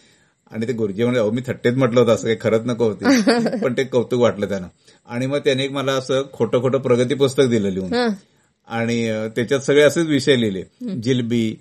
आणि 0.51 0.67
ते 0.69 0.73
गुरुजी 0.73 1.05
म्हणजे 1.05 1.21
अहो 1.21 1.31
मी 1.31 1.41
थट्टेत 1.47 1.73
म्हटलं 1.73 2.01
होतं 2.01 2.15
असं 2.15 2.25
काही 2.25 2.37
खरंच 2.41 2.63
नको 2.65 2.85
होती. 2.85 3.05
पण 3.65 3.73
ते 3.77 3.85
कौतुक 3.85 4.21
वाटलं 4.21 4.49
त्यांना. 4.49 4.67
आणि 5.07 5.27
मग 5.27 5.39
त्याने 5.39 5.65
एक 5.65 5.71
मला 5.71 5.93
असं 5.93 6.23
खोटं 6.33 6.63
खोटं 6.63 6.79
प्रगती 6.79 7.15
पुस्तक 7.15 7.45
दिलं 7.45 7.71
लिहून. 7.71 7.95
आणि 8.69 9.11
त्याच्यात 9.37 9.61
सगळे 9.61 9.83
असेच 9.83 10.07
विषय 10.07 10.37
लिहिले. 10.37 10.63
जिलबी 11.03 11.57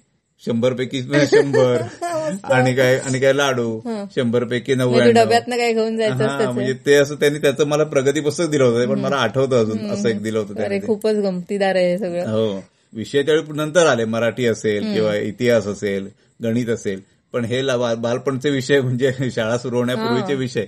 शंभर 0.45 0.74
पैकी 0.78 1.02
शंभर. 1.02 1.82
आणि 2.43 2.76
काय 2.76 2.98
आणि 2.98 3.19
काय 3.19 3.34
लाडू 3.34 3.80
शंभर 4.15 4.43
पैकी 4.43 4.74
म्हणजे 4.74 4.95
नव्याण्णव. 4.95 5.24
डब्यातनं 5.24 5.58
काय 5.58 5.74
घेऊन 5.74 5.98
जायचं 5.98 6.52
म्हणजे 6.52 6.74
ते 6.74 6.93
असं 6.93 7.15
त्यांनी 7.15 7.39
त्याचं 7.39 7.67
मला 7.67 7.84
प्रगती 7.84 8.19
पुस्तक 8.19 8.45
दिलं 8.45 8.63
होतं 8.63 8.89
पण 8.89 9.00
मला 9.00 9.15
आठवतं 9.15 9.60
अजून 9.62 9.89
असं 9.91 10.10
एक 10.10 10.24
दिलं 10.24 10.39
होतं. 10.39 10.80
खूपच 10.88 11.15
गमतीदार 11.15 11.76
आहे 11.76 11.98
सगळं. 11.98 12.32
हो. 12.32 12.63
विषय 12.93 13.24
त्यावेळी 13.24 13.58
नंतर 13.58 13.86
आले. 13.86 14.06
मराठी 14.06 14.45
असेल 14.45 14.93
किंवा 14.93 15.15
इतिहास 15.15 15.67
असेल 15.67 16.08
गणित 16.43 16.69
असेल. 16.69 17.02
पण 17.36 17.45
हे 17.45 17.62
बालपणचे 17.95 18.50
विषय 18.50 18.82
म्हणजे 18.82 19.12
शाळा 19.32 19.58
सुरू 19.58 19.78
होण्यापूर्वीचे 19.78 20.36
विषय 20.36 20.65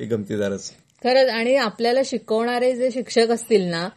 हे 0.00 0.06
गमतीदारच. 0.06 0.70
खरंच 1.04 1.28
आणि 1.28 1.56
आपल्याला 1.56 2.00
शिकवणारे 2.04 2.76
जे 2.76 2.90
शिक्षक 2.90 3.30
असतील 3.30 3.62
ना 3.62 3.88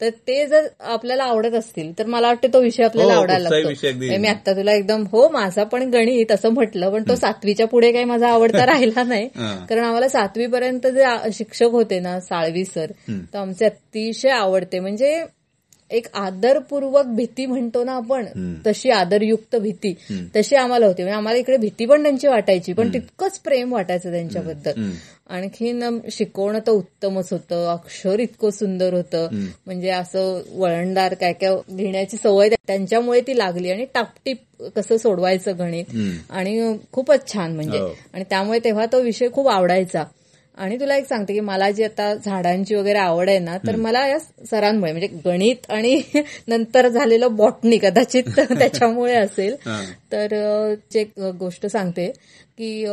तर 0.00 0.08
ते 0.08 0.46
जर 0.46 0.66
आपल्याला 0.80 1.24
आवडत 1.24 1.54
असतील 1.54 1.98
तर 1.98 2.06
मला 2.06 2.26
वाटतं 2.26 2.48
तो 2.52 2.60
विषय 2.60 2.82
आपल्याला 2.84 3.14
हो, 3.14 3.20
आवडायला 3.20 3.48
लागतो. 3.48 4.18
मी 4.18 4.28
आता 4.28 4.52
तुला 4.52 4.72
एकदम 4.72 5.04
हो 5.12 5.28
माझा 5.28 5.64
पण 5.64 5.90
गणित 5.90 6.32
असं 6.32 6.48
म्हटलं 6.48 6.90
पण 6.90 7.02
तो 7.08 7.14
सातवीच्या 7.14 7.66
पुढे 7.66 7.92
काही 7.92 8.04
माझा 8.04 8.28
आवडता 8.28 8.66
राहिला 8.66 9.02
नाही. 9.02 9.28
कारण 9.68 9.84
आम्हाला 9.84 10.08
सातवी 10.08 10.46
पर्यंत 10.46 10.86
जे 10.86 11.32
शिक्षक 11.32 11.70
होते 11.72 12.00
ना 12.00 12.20
साळवी 12.20 12.64
सर 12.64 12.90
तर 13.08 13.38
आमचे 13.38 13.64
अतिशय 13.64 14.30
आवडते. 14.30 14.80
म्हणजे 14.80 15.24
एक 15.90 16.06
आदरपूर्वक 16.14 17.06
भीती 17.06 17.46
म्हणतो 17.46 17.84
ना 17.84 17.92
आपण 17.92 18.26
तशी 18.66 18.90
आदरयुक्त 18.90 19.56
भीती. 19.56 19.94
तशी 20.36 20.56
आम्हाला 20.56 20.86
होती. 20.86 21.02
म्हणजे 21.02 21.16
आम्हाला 21.16 21.38
इकडे 21.38 21.56
भीती 21.56 21.86
पण 21.86 22.02
त्यांची 22.02 22.26
वाटायची 22.26 22.72
पण 22.72 22.92
तितकंच 22.94 23.38
प्रेम 23.38 23.72
वाटायचं 23.72 24.10
त्यांच्याबद्दल. 24.10 24.70
आणखीन 25.26 25.98
शिकवणं 26.12 26.58
तर 26.66 26.72
उत्तमच 26.72 27.32
होतं. 27.32 27.66
अक्षर 27.72 28.18
इतकं 28.20 28.50
सुंदर 28.50 28.94
होतं. 28.94 29.28
म्हणजे 29.66 29.90
असं 29.90 30.42
वळणदार 30.54 31.14
काय 31.14 31.32
काय 31.32 31.56
लिहिण्याची 31.76 32.16
सवय 32.16 32.48
त्यांच्यामुळे 32.48 33.20
ती 33.20 33.38
लागली 33.38 33.70
आणि 33.70 33.84
टापटीप 33.94 34.62
कसं 34.76 34.96
सोडवायचं 34.96 35.58
गणित. 35.58 35.84
आणि 36.30 36.76
खूपच 36.92 37.32
छान 37.32 37.54
म्हणजे. 37.54 37.78
हो. 37.78 37.90
आणि 38.12 38.24
त्यामुळे 38.30 38.58
तेव्हा 38.64 38.86
तो 38.86 39.00
विषय 39.00 39.28
खूप 39.32 39.48
आवडायचा. 39.48 40.04
आणि 40.58 40.78
तुला 40.80 40.96
एक 40.96 41.06
सांगते 41.06 41.32
की 41.32 41.40
मला 41.40 41.70
जी 41.70 41.84
आता 41.84 42.14
झाडांची 42.14 42.74
वगैरे 42.74 42.98
आवड 42.98 43.28
आहे 43.28 43.38
ना 43.38 43.56
तर 43.66 43.76
मला 43.76 44.06
या 44.06 44.18
सरांमुळे 44.50 44.92
म्हणजे 44.92 45.06
गणित 45.24 45.70
आणि 45.70 46.00
नंतर 46.48 46.88
झालेलं 46.88 47.36
बॉटनी 47.36 47.78
कदाचित 47.78 48.22
त्याच्यामुळे 48.38 49.14
असेल. 49.14 49.54
तर 50.12 50.26
जे 50.92 51.00
एक 51.00 51.20
गोष्ट 51.20 51.66
सांगते 51.66 52.10
की 52.58 52.86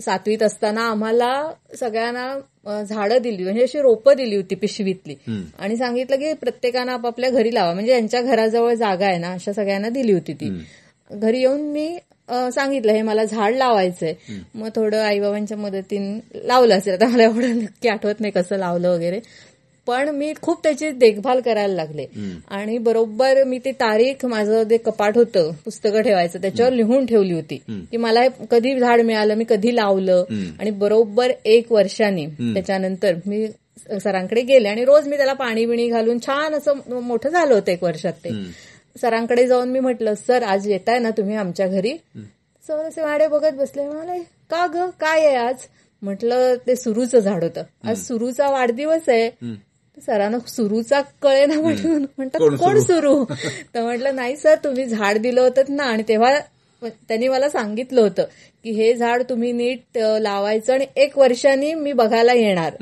सातवीत 0.00 0.42
असताना 0.42 0.82
आम्हाला 0.82 1.32
सगळ्यांना 1.78 2.82
झाडं 2.82 3.18
दिली 3.22 3.42
म्हणजे 3.42 3.62
अशी 3.62 3.80
रोपं 3.80 4.16
दिली 4.16 4.36
होती 4.36 4.54
पिशवीतली. 4.54 5.14
आणि 5.58 5.76
सांगितलं 5.76 6.16
की 6.16 6.32
प्रत्येकानं 6.32 6.92
आपापल्या 6.92 7.30
घरी 7.30 7.54
लावा 7.54 7.74
म्हणजे 7.74 7.92
यांच्या 7.92 8.22
घराजवळ 8.22 8.74
जागा 8.74 9.06
आहे 9.06 9.18
ना 9.18 9.32
अशा 9.32 9.52
सगळ्यांना 9.52 9.88
दिली 9.88 10.12
होती 10.12 10.32
ती. 10.32 10.50
घरी 11.10 11.40
येऊन 11.40 11.60
मी 11.60 11.98
सांगितलं 12.28 12.92
हे 12.92 13.02
मला 13.02 13.24
झाड 13.24 13.54
लावायचंय. 13.54 14.14
मग 14.54 14.68
थोडं 14.76 14.98
आईबाबांच्या 14.98 15.56
मदतीने 15.56 16.46
लावलं 16.48 16.78
असेल. 16.78 16.92
आता 16.92 17.08
मला 17.08 17.22
एवढं 17.22 17.56
नक्की 17.58 17.88
आठवत 17.88 18.20
नाही 18.20 18.32
कसं 18.32 18.56
लावलं 18.56 18.90
वगैरे. 18.90 19.20
पण 19.86 20.08
मी 20.08 20.32
खूप 20.42 20.62
त्याची 20.62 20.90
देखभाल 20.90 21.40
करायला 21.40 21.74
लागले. 21.74 22.06
आणि 22.50 22.78
बरोबर 22.78 23.44
मी 23.44 23.58
ती 23.58 23.72
तारीख 23.72 24.24
माझं 24.26 24.62
जे 24.62 24.76
कपाट 24.76 25.16
होतं 25.16 25.50
पुस्तकं 25.64 26.02
ठेवायचं 26.02 26.40
त्याच्यावर 26.40 26.72
लिहून 26.72 27.06
ठेवली 27.06 27.32
होती. 27.32 27.56
की 27.90 27.96
मला 27.96 28.20
हे 28.22 28.28
कधी 28.50 28.78
झाड 28.80 29.00
मिळालं 29.00 29.34
मी 29.34 29.44
कधी 29.48 29.76
लावलं. 29.76 30.24
आणि 30.60 30.70
बरोबर 30.70 31.32
एक 31.44 31.72
वर्षाने 31.72 32.26
त्याच्यानंतर 32.54 33.14
मी 33.26 33.46
सरांकडे 34.04 34.42
गेले 34.42 34.68
आणि 34.68 34.84
रोज 34.84 35.08
मी 35.08 35.16
त्याला 35.16 35.32
पाणी 35.32 35.66
बिणी 35.66 35.88
घालून 35.88 36.18
छान 36.18 36.54
असं 36.54 37.00
मोठं 37.00 37.28
झालं 37.28 37.54
होतं 37.54 37.72
एक 37.72 37.82
वर्षात 37.84 38.12
ते. 38.12 38.28
सरांकडे 39.00 39.46
जाऊन 39.46 39.68
मी 39.68 39.80
म्हटलं 39.80 40.14
सर 40.14 40.42
आज 40.42 40.68
येताय 40.68 40.98
ना 40.98 41.10
तुम्ही 41.10 41.36
आमच्या 41.36 41.66
घरी? 41.68 41.96
सर 42.66 42.84
असे 42.84 43.02
वाडे 43.02 43.28
बघत 43.28 43.52
बसले. 43.52 43.88
म्हणाले 43.88 44.22
का 44.50 44.66
ग? 44.66 44.88
काय 45.00 45.26
आहे 45.26 45.36
आज? 45.36 45.54
म्हटलं 46.02 46.54
ते 46.66 46.76
सुरूचं 46.76 47.18
झाड 47.18 47.44
होतं. 47.44 47.62
आज 47.84 48.06
सुरूचा 48.06 48.50
वाढदिवस 48.50 49.08
आहे. 49.08 49.30
सरांना 50.06 50.38
सुरूचा 50.48 51.00
कळे 51.22 51.46
ना 51.46 51.60
म्हणून. 51.60 52.02
म्हणतात 52.18 52.40
कोण 52.40 52.56
कोण 52.56 52.80
सुरू? 52.80 53.24
तर 53.74 53.82
म्हटलं 53.82 54.16
नाही 54.16 54.36
सर 54.36 54.54
तुम्ही 54.64 54.84
झाड 54.84 55.18
दिलं 55.18 55.40
होतं 55.40 55.62
ना. 55.68 55.84
आणि 55.84 56.02
तेव्हा 56.08 56.38
त्यांनी 56.82 57.28
मला 57.28 57.48
सांगितलं 57.48 58.00
होतं 58.00 58.24
की 58.64 58.70
हे 58.70 58.94
झाड 58.94 59.22
तुम्ही 59.22 59.52
नीट 59.52 59.98
लावायचं 59.98 60.72
आणि 60.72 60.86
एक 60.96 61.18
वर्षांनी 61.18 61.74
मी 61.74 61.92
बघायला 61.92 62.32
येणार. 62.32 62.72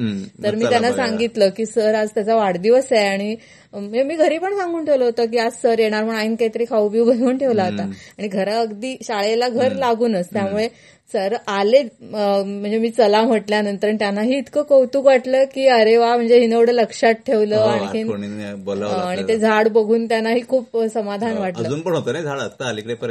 तर 0.45 0.55
मी 0.55 0.65
त्यांना. 0.71 0.89
सांगितलं 0.97 1.49
की 1.49 1.67
सर 1.67 1.95
आज 1.95 2.09
त्याचा 2.15 2.35
वाढदिवस 2.37 2.93
आहे 2.93 3.07
आणि 3.07 3.37
म्हणजे 3.73 4.03
मी 4.03 4.15
घरी 4.15 4.39
पण 4.39 4.57
सांगून 4.57 4.85
ठेवलं 4.85 5.05
होतं 5.05 5.25
की 5.25 5.39
आज 5.39 5.53
सर 5.63 5.79
येणार 5.79 6.05
म्हणून 6.05 6.21
आईन 6.21 6.35
काहीतरी 6.35 6.65
खाऊ 6.71 6.89
बिऊ 6.89 7.05
बनवून 7.05 7.39
ठेवला 7.39 7.65
होता. 7.65 7.83
आणि 8.19 8.29
घरा 8.29 8.59
अगदी 8.61 8.97
शाळेला 9.03 9.49
घर 9.49 9.73
लागूनच. 9.73 10.29
त्यामुळे 10.33 10.69
सर 11.13 11.35
आले 11.47 11.83
म्हणजे 12.03 12.79
मी 12.79 12.91
चला 12.91 13.23
म्हटल्यानंतर 13.23 13.91
त्यांनाही 13.93 14.39
इतकं 14.39 14.63
कौतुक 14.63 15.05
वाटलं 15.07 15.45
की 15.45 15.67
अरे 15.67 15.97
वा 15.97 16.17
म्हणजे 16.17 16.39
हिनं 16.39 16.57
एवढं 16.57 16.73
लक्षात 16.73 17.15
ठेवलं 17.27 17.57
हो, 17.57 17.63
अं, 17.63 17.79
आणि. 17.79 19.23
ते 19.29 19.37
झाड 19.39 19.69
बघून 19.69 20.09
त्यांनाही 20.09 20.41
खूप 20.49 20.79
समाधान 20.95 21.37
वाटलं. 21.39 21.67
अजून 21.67 21.81
पण 21.81 21.93
होतं 21.93 22.13
ना 22.13 22.21
झाड? 22.21 22.39
आता 22.39 22.69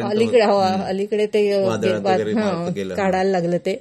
अलीकडे 0.09 0.43
हो, 0.43 0.57
अलीकडे 0.85 1.25
ते 1.25 1.53
काढायला 2.95 3.29
लागलं 3.31 3.57
ते. 3.57 3.73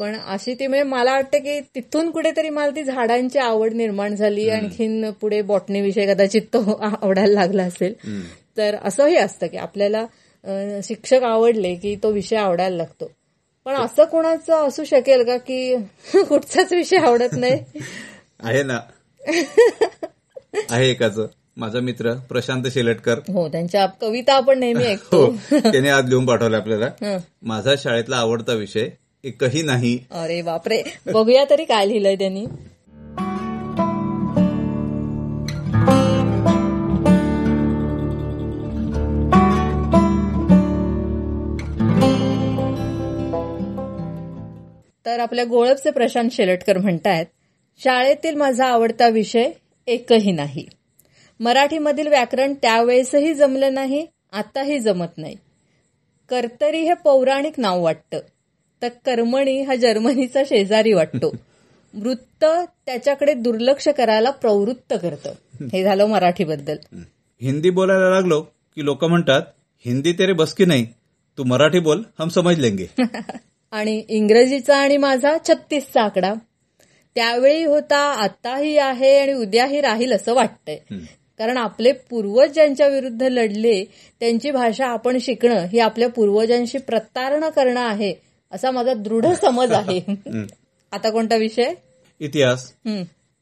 पण 0.00 0.16
अशी 0.26 0.54
ती 0.54 0.66
म्हणजे 0.66 0.82
मला 0.82 1.12
वाटतं 1.12 1.38
की 1.38 1.60
तिथून 1.74 2.10
कुठेतरी 2.10 2.50
मला 2.50 2.70
ती 2.70 2.82
झाडांची 2.84 3.38
आवड 3.38 3.72
निर्माण 3.72 4.14
झाली. 4.14 4.48
आणखीन 4.50 5.10
पुढे 5.10 5.42
बॉटनी 5.42 5.80
विषय 5.80 6.06
कदाचित 6.06 6.42
तो 6.42 6.80
आवडायला 7.02 7.32
लागला 7.32 7.62
असेल. 7.62 7.94
तर 8.56 8.76
असंही 8.82 9.16
असतं 9.16 9.46
की 9.46 9.56
आपल्याला 9.56 10.06
शिक्षक 10.84 11.22
आवडले 11.22 11.74
की 11.74 11.96
तो 12.02 12.10
विषय 12.10 12.36
आवडायला 12.36 12.76
लागतो. 12.76 13.10
पण 13.64 13.74
असं 13.74 14.04
कोणाचं 14.04 14.66
असू 14.68 14.84
शकेल 14.84 15.22
का 15.24 15.36
की 15.36 15.76
कुठचाच 16.14 16.72
विषय 16.72 16.96
आवडत 16.96 17.32
नाही? 17.32 17.60
आहे 18.40 18.62
ना. 18.62 18.80
आहे 20.70 20.90
एकाचं. 20.90 21.26
माझा 21.56 21.80
मित्र 21.80 22.12
प्रशांत 22.28 22.64
शेलटकर. 22.66 23.18
हो 23.28 23.48
त्यांच्या 23.48 23.86
कविता 24.00 24.34
आपण 24.34 24.58
नेहमी 24.58 24.84
हो 24.84 24.90
ऐकतो. 24.90 25.30
त्याने 25.50 25.88
आज 25.88 26.08
लिहून 26.08 26.26
पाठवलं 26.26 26.56
आपल्याला. 26.56 26.86
हं. 27.02 27.18
माझा 27.42 27.74
शाळेतला 27.78 28.16
आवडता 28.16 28.52
विषय 28.52 28.88
एकही 29.24 29.62
नाही. 29.62 29.98
अरे 30.10 30.42
बापरे. 30.42 30.82
बघूया 31.06 31.44
तरी 31.50 31.64
काय 31.64 31.86
लिहिलंय 31.86 32.16
त्यांनी. 32.16 32.46
तर 45.06 45.18
आपल्या 45.18 45.44
गोळपचे 45.44 45.90
प्रशांत 45.90 46.30
शेलटकर 46.32 46.78
म्हणतायत 46.78 47.26
शाळेतील 47.80 48.34
माझा 48.34 48.66
आवडता 48.66 49.08
विषय 49.08 49.50
एकही 49.86 50.32
नाही. 50.32 50.66
मराठीमधील 51.40 52.06
व्याकरण 52.06 52.54
त्यावेळेसही 52.54 53.34
जमलं 53.34 53.74
नाही 53.74 54.06
आताही 54.32 54.78
जमत 54.78 55.06
नाही. 55.16 55.36
कर्तरी 56.28 56.80
हे 56.80 56.94
पौराणिक 56.94 57.52
नाव 57.58 57.82
वाटतं. 57.82 58.20
तर 58.82 58.88
कर्मणी 58.88 59.62
हा 59.62 59.74
जर्मनीचा 59.74 60.42
शेजारी 60.48 60.92
वाटतो. 60.92 61.36
वृत्त 61.94 62.44
त्याच्याकडे 62.86 63.34
दुर्लक्ष 63.34 63.88
करायला 63.88 64.30
प्रवृत्त 64.30 64.94
करतं. 65.02 65.32
हे 65.72 65.82
झालं 65.82 66.04
मराठीबद्दल. 66.04 66.76
हिंदी 67.40 67.70
बोलायला 67.70 68.10
लागलो 68.10 68.40
की 68.40 68.84
लोक 68.84 69.04
म्हणतात 69.04 69.42
हिंदी 69.84 70.12
तेरे 70.12 70.32
बस 70.32 70.54
की 70.54 70.64
नाही 70.64 70.86
तू 71.38 71.44
मराठी 71.44 71.78
बोल 71.78 72.02
हम 72.18 72.28
समज 72.28 72.58
लेंगे. 72.58 72.86
आणि 73.72 74.04
इंग्रजीचा 74.08 74.76
आणि 74.76 74.96
माझा 74.96 75.36
छत्तीसचा 75.48 76.02
आकडा. 76.02 76.34
त्यावेळी 77.14 77.64
होता 77.64 77.98
आताही 77.98 78.78
आहे 78.78 79.18
आणि 79.18 79.32
उद्याही 79.32 79.80
राहील 79.80 80.12
असं 80.12 80.34
वाटतंय. 80.34 80.78
कारण 81.42 81.56
आपले 81.56 81.92
पूर्वज 81.92 82.50
ज्यांच्या 82.50 82.86
विरुद्ध 82.88 83.22
लढले 83.22 83.84
त्यांची 84.20 84.50
भाषा 84.50 84.86
आपण 84.86 85.18
शिकणं 85.18 85.64
ही 85.66 85.78
आपल्या 85.78 86.08
पूर्वजांशी 86.08 86.78
प्रतारणा 86.78 87.48
करणं 87.48 87.80
आहे 87.80 88.14
असा 88.52 88.70
माझा 88.70 88.94
दृढ 88.94 89.26
समज 89.26 89.72
आहे. 89.72 90.00
आता 90.92 91.10
कोणता 91.10 91.36
विषय? 91.36 91.72
इतिहास. 92.20 92.72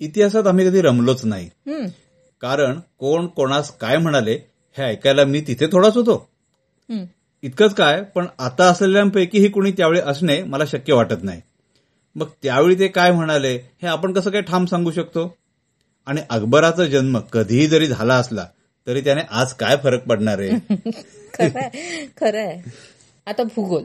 इतिहासात 0.01 0.47
आम्ही 0.47 0.69
कधी 0.69 0.81
रमलोच 0.81 1.25
नाही. 1.25 1.49
कारण 2.41 2.81
कोण 2.99 3.27
कोणास 3.27 3.71
काय 3.77 3.99
म्हणाले 3.99 4.35
हे 4.79 4.83
ऐकायला 4.83 5.25
मी 5.25 5.41
तिथे 5.41 5.67
थोडाच 5.67 5.97
होतो. 5.97 6.29
इतकंच 7.43 7.75
काय 7.75 8.03
पण 8.03 8.27
आता 8.39 8.65
असलेल्यांपैकीही 8.65 9.49
कुणी 9.49 9.73
त्यावेळी 9.73 10.01
असणे 10.01 10.43
मला 10.43 10.65
शक्य 10.65 10.93
वाटत 10.93 11.23
नाही. 11.23 11.41
मग 12.15 12.27
त्यावेळी 12.43 12.79
ते 12.79 12.89
काय 12.89 13.11
म्हणाले 13.11 13.55
हे 13.55 13.87
आपण 13.87 14.13
कसं 14.13 14.31
काय 14.31 14.43
ठाम 14.43 14.65
सांगू 14.65 14.91
शकतो? 14.91 15.37
आणि 16.11 16.21
अकबराचा 16.31 16.85
जन्म 16.85 17.19
कधीही 17.19 17.67
जरी 17.67 17.87
झाला 17.87 18.15
असला 18.15 18.47
तरी 18.87 19.01
त्याने 19.01 19.21
आज 19.31 19.53
काय 19.53 19.77
फरक 19.77 20.05
पडणार 20.05 20.39
आहे? 20.39 20.51
खरंय 21.35 21.69
खरंय. 22.21 22.61
आता 23.27 23.43
भूगोल. 23.43 23.85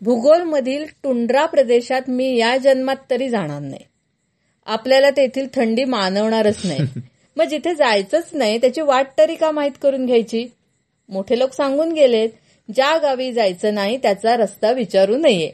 भूगोलमधील 0.00 0.84
टुंड्रा 1.02 1.46
प्रदेशात 1.46 2.02
मी 2.08 2.36
या 2.36 2.56
जन्मात 2.56 2.96
तरी 3.10 3.28
जाणार 3.28 3.60
नाही. 3.60 3.80
आपल्याला 4.66 5.10
तेथील 5.10 5.46
थंडी 5.54 5.84
मानवणारच 5.84 6.56
नाही. 6.64 6.80
मग 7.36 7.44
जिथे 7.44 7.74
जायचंच 7.74 8.30
नाही 8.32 8.58
त्याची 8.58 8.80
वाट 8.80 9.06
तरी 9.18 9.34
का 9.34 9.50
माहीत 9.50 9.72
करून 9.82 10.06
घ्यायची? 10.06 10.46
मोठे 11.08 11.38
लोक 11.38 11.52
सांगून 11.52 11.92
गेलेत 11.92 12.28
ज्या 12.74 12.98
गावी 12.98 13.32
जायचं 13.32 13.74
नाही 13.74 13.96
त्याचा 13.96 14.36
रस्ता 14.36 14.72
विचारू 14.72 15.16
नये. 15.16 15.50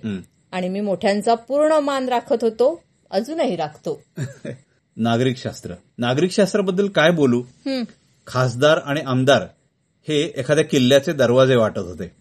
आणि 0.53 0.69
मी 0.69 0.81
मोठ्यांचा 0.81 1.35
पूर्ण 1.35 1.73
मान 1.73 2.09
राखत 2.09 2.45
होतो 2.45 2.83
अजूनही 3.11 3.57
राखतो. 3.57 4.03
नागरिक 4.99 5.37
शास्त्र 5.37 5.75
नागरिक 5.99 6.33
शास्त्राबद्दल 6.33 6.89
काय 6.89 7.11
बोलू? 7.11 7.43
खासदार 8.27 8.81
आणि 8.85 9.01
आमदार 9.01 9.43
हे 10.09 10.33
एखाद्या 10.37 10.65
किल्ल्याचे 10.65 11.13
दरवाजे 11.13 11.57
वाटत 11.57 11.79
होते. 11.79 12.13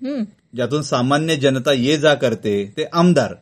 ज्यातून 0.56 0.82
सामान्य 0.82 1.36
जनता 1.36 1.74
ये 1.74 1.98
जा 1.98 2.14
करते 2.14 2.74
ते 2.78 2.84
आमदार. 2.94 3.36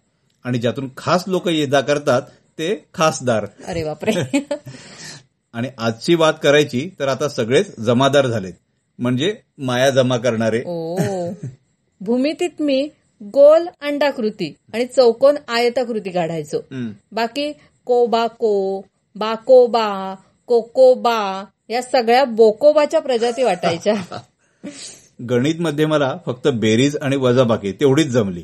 आणि 0.44 0.58
ज्यातून 0.58 0.90
खास 0.98 1.24
लोक 1.28 1.48
ये 1.48 1.68
जा 1.68 1.82
करतात 1.82 2.22
ते 2.60 2.86
खासदार. 2.94 3.46
अरे 3.68 3.84
बापरे. 3.84 4.48
आणि 5.54 5.70
आजची 5.78 6.16
बात 6.16 6.34
करायची 6.44 6.90
तर 7.00 7.08
आता 7.08 7.30
सगळेच 7.30 7.80
जमादार 7.80 8.28
झालेत. 8.28 8.54
म्हणजे 9.00 9.38
माया 9.58 9.90
जमा 9.90 10.18
करणारे. 10.18 10.64
ओ. 10.66 10.96
भूमितीत 12.02 12.62
मी 12.62 12.90
गोल 13.24 13.68
अंडाकृती 13.82 14.56
आणि 14.74 14.86
चौकोन 14.86 15.36
आयताकृती 15.48 16.10
काढायचो. 16.10 16.64
बाकी 17.12 17.52
कोबाको 17.86 18.82
बाकोबा 19.16 20.16
कोकोबा 20.48 21.46
या 21.70 21.82
सगळ्या 21.82 22.24
बोकोबाच्या 22.24 23.00
प्रजाती 23.00 23.44
वाटायच्या. 23.44 24.20
गणित 25.30 25.56
मध्ये 25.60 25.86
मला 25.86 26.18
फक्त 26.26 26.48
बेरीज 26.48 26.98
आणि 27.02 27.16
वजाबाकी 27.16 27.72
तेवढीच 27.72 28.08
जमली. 28.08 28.44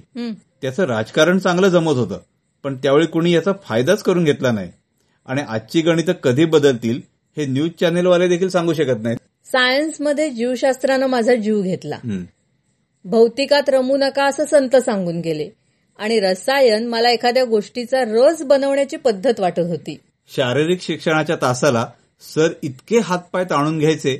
त्याचं 0.61 0.83
राजकारण 0.83 1.39
चांगलं 1.39 1.67
जमत 1.69 1.93
होतं 1.93 2.19
पण 2.63 2.77
त्यावेळी 2.77 3.05
कुणी 3.05 3.31
याचा 3.31 3.51
फायदाच 3.63 4.03
करून 4.03 4.23
घेतला 4.23 4.51
नाही. 4.51 4.71
आणि 5.25 5.41
आजची 5.47 5.81
गणितं 5.81 6.13
कधी 6.13 6.45
बदलतील 6.45 7.01
हे 7.37 7.45
न्यूज 7.45 7.71
चॅनेलवाले 7.79 8.27
देखील 8.27 8.49
सांगू 8.49 8.73
शकत 8.73 9.03
नाहीत. 9.03 9.17
सायन्समध्ये 9.45 10.29
जीवशास्त्रानं 10.29 11.05
माझा 11.05 11.35
जीव 11.35 11.61
घेतला. 11.61 11.97
भौतिकात 13.05 13.69
रमू 13.69 13.97
नका 13.97 14.25
असं 14.25 14.45
संत 14.45 14.75
सांगून 14.75 15.19
गेले. 15.19 15.49
आणि 15.99 16.19
रसायन 16.19 16.87
मला 16.87 17.09
एखाद्या 17.09 17.43
गोष्टीचा 17.43 18.03
रस 18.07 18.41
बनवण्याची 18.41 18.97
पद्धत 18.97 19.39
वाटत 19.39 19.59
होती. 19.59 19.97
शारीरिक 20.35 20.81
शिक्षणाच्या 20.81 21.35
तासाला 21.41 21.87
सर 22.35 22.47
इतके 22.63 22.97
हातपाय 22.97 23.43
ताणून 23.43 23.79
घ्यायचे 23.79 24.15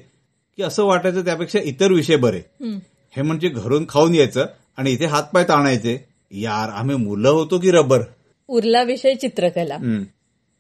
की 0.57 0.64
असं 0.64 0.84
वाटायचं 0.84 1.26
त्यापेक्षा 1.26 1.59
इतर 1.64 1.91
विषय 1.91 2.16
बरे. 2.16 2.38
हं. 2.38 2.80
म्हणजे 3.24 3.47
घरून 3.47 3.86
खाऊन 3.89 4.16
यायचं 4.16 4.45
आणि 4.78 4.91
इथे 4.91 5.05
हातपाय 5.05 5.43
ताणायचे. 5.43 6.05
यार 6.32 6.70
आम्ही 6.70 6.95
मुलं 6.95 7.30
होतो 7.30 7.59
की 7.59 7.72
रबर? 7.72 8.01
उरला 8.47 8.84
विषय 8.84 9.14
चित्रकला. 9.14 9.78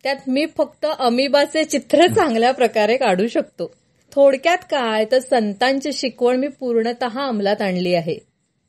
त्यात 0.03 0.15
मी 0.27 0.45
फक्त 0.57 0.85
अमिबाचे 0.99 1.63
चित्र 1.63 2.07
चांगल्या 2.07 2.51
प्रकारे 2.51 2.97
काढू 2.97 3.27
शकतो. 3.27 3.71
थोडक्यात 4.11 4.57
काय 4.57 5.05
तर 5.11 5.19
संतांची 5.19 5.93
शिकवण 5.93 6.35
मी 6.35 6.47
पूर्णतः 6.47 7.27
अंमलात 7.27 7.61
आणली 7.61 7.93
आहे. 7.93 8.17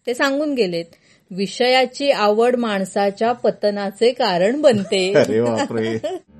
ते 0.07 0.15
सांगून 0.15 0.55
गेलेत 0.55 0.85
विषयाची 1.31 2.11
आवड 2.11 2.57
माणसाच्या 2.57 3.33
पतनाचे 3.33 4.11
कारण 4.13 4.61
बनते. 4.61 5.13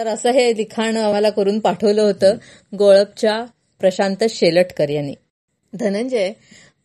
तर 0.00 0.06
असं 0.06 0.30
हे 0.30 0.56
लिखाण 0.56 0.96
आम्हाला 0.96 1.30
करून 1.30 1.58
पाठवलं 1.58 2.02
होतं 2.02 2.36
गोळपच्या 2.78 3.44
प्रशांत 3.80 4.24
शेलटकर 4.30 4.88
यांनी. 4.88 5.14
धनंजय 5.72 6.32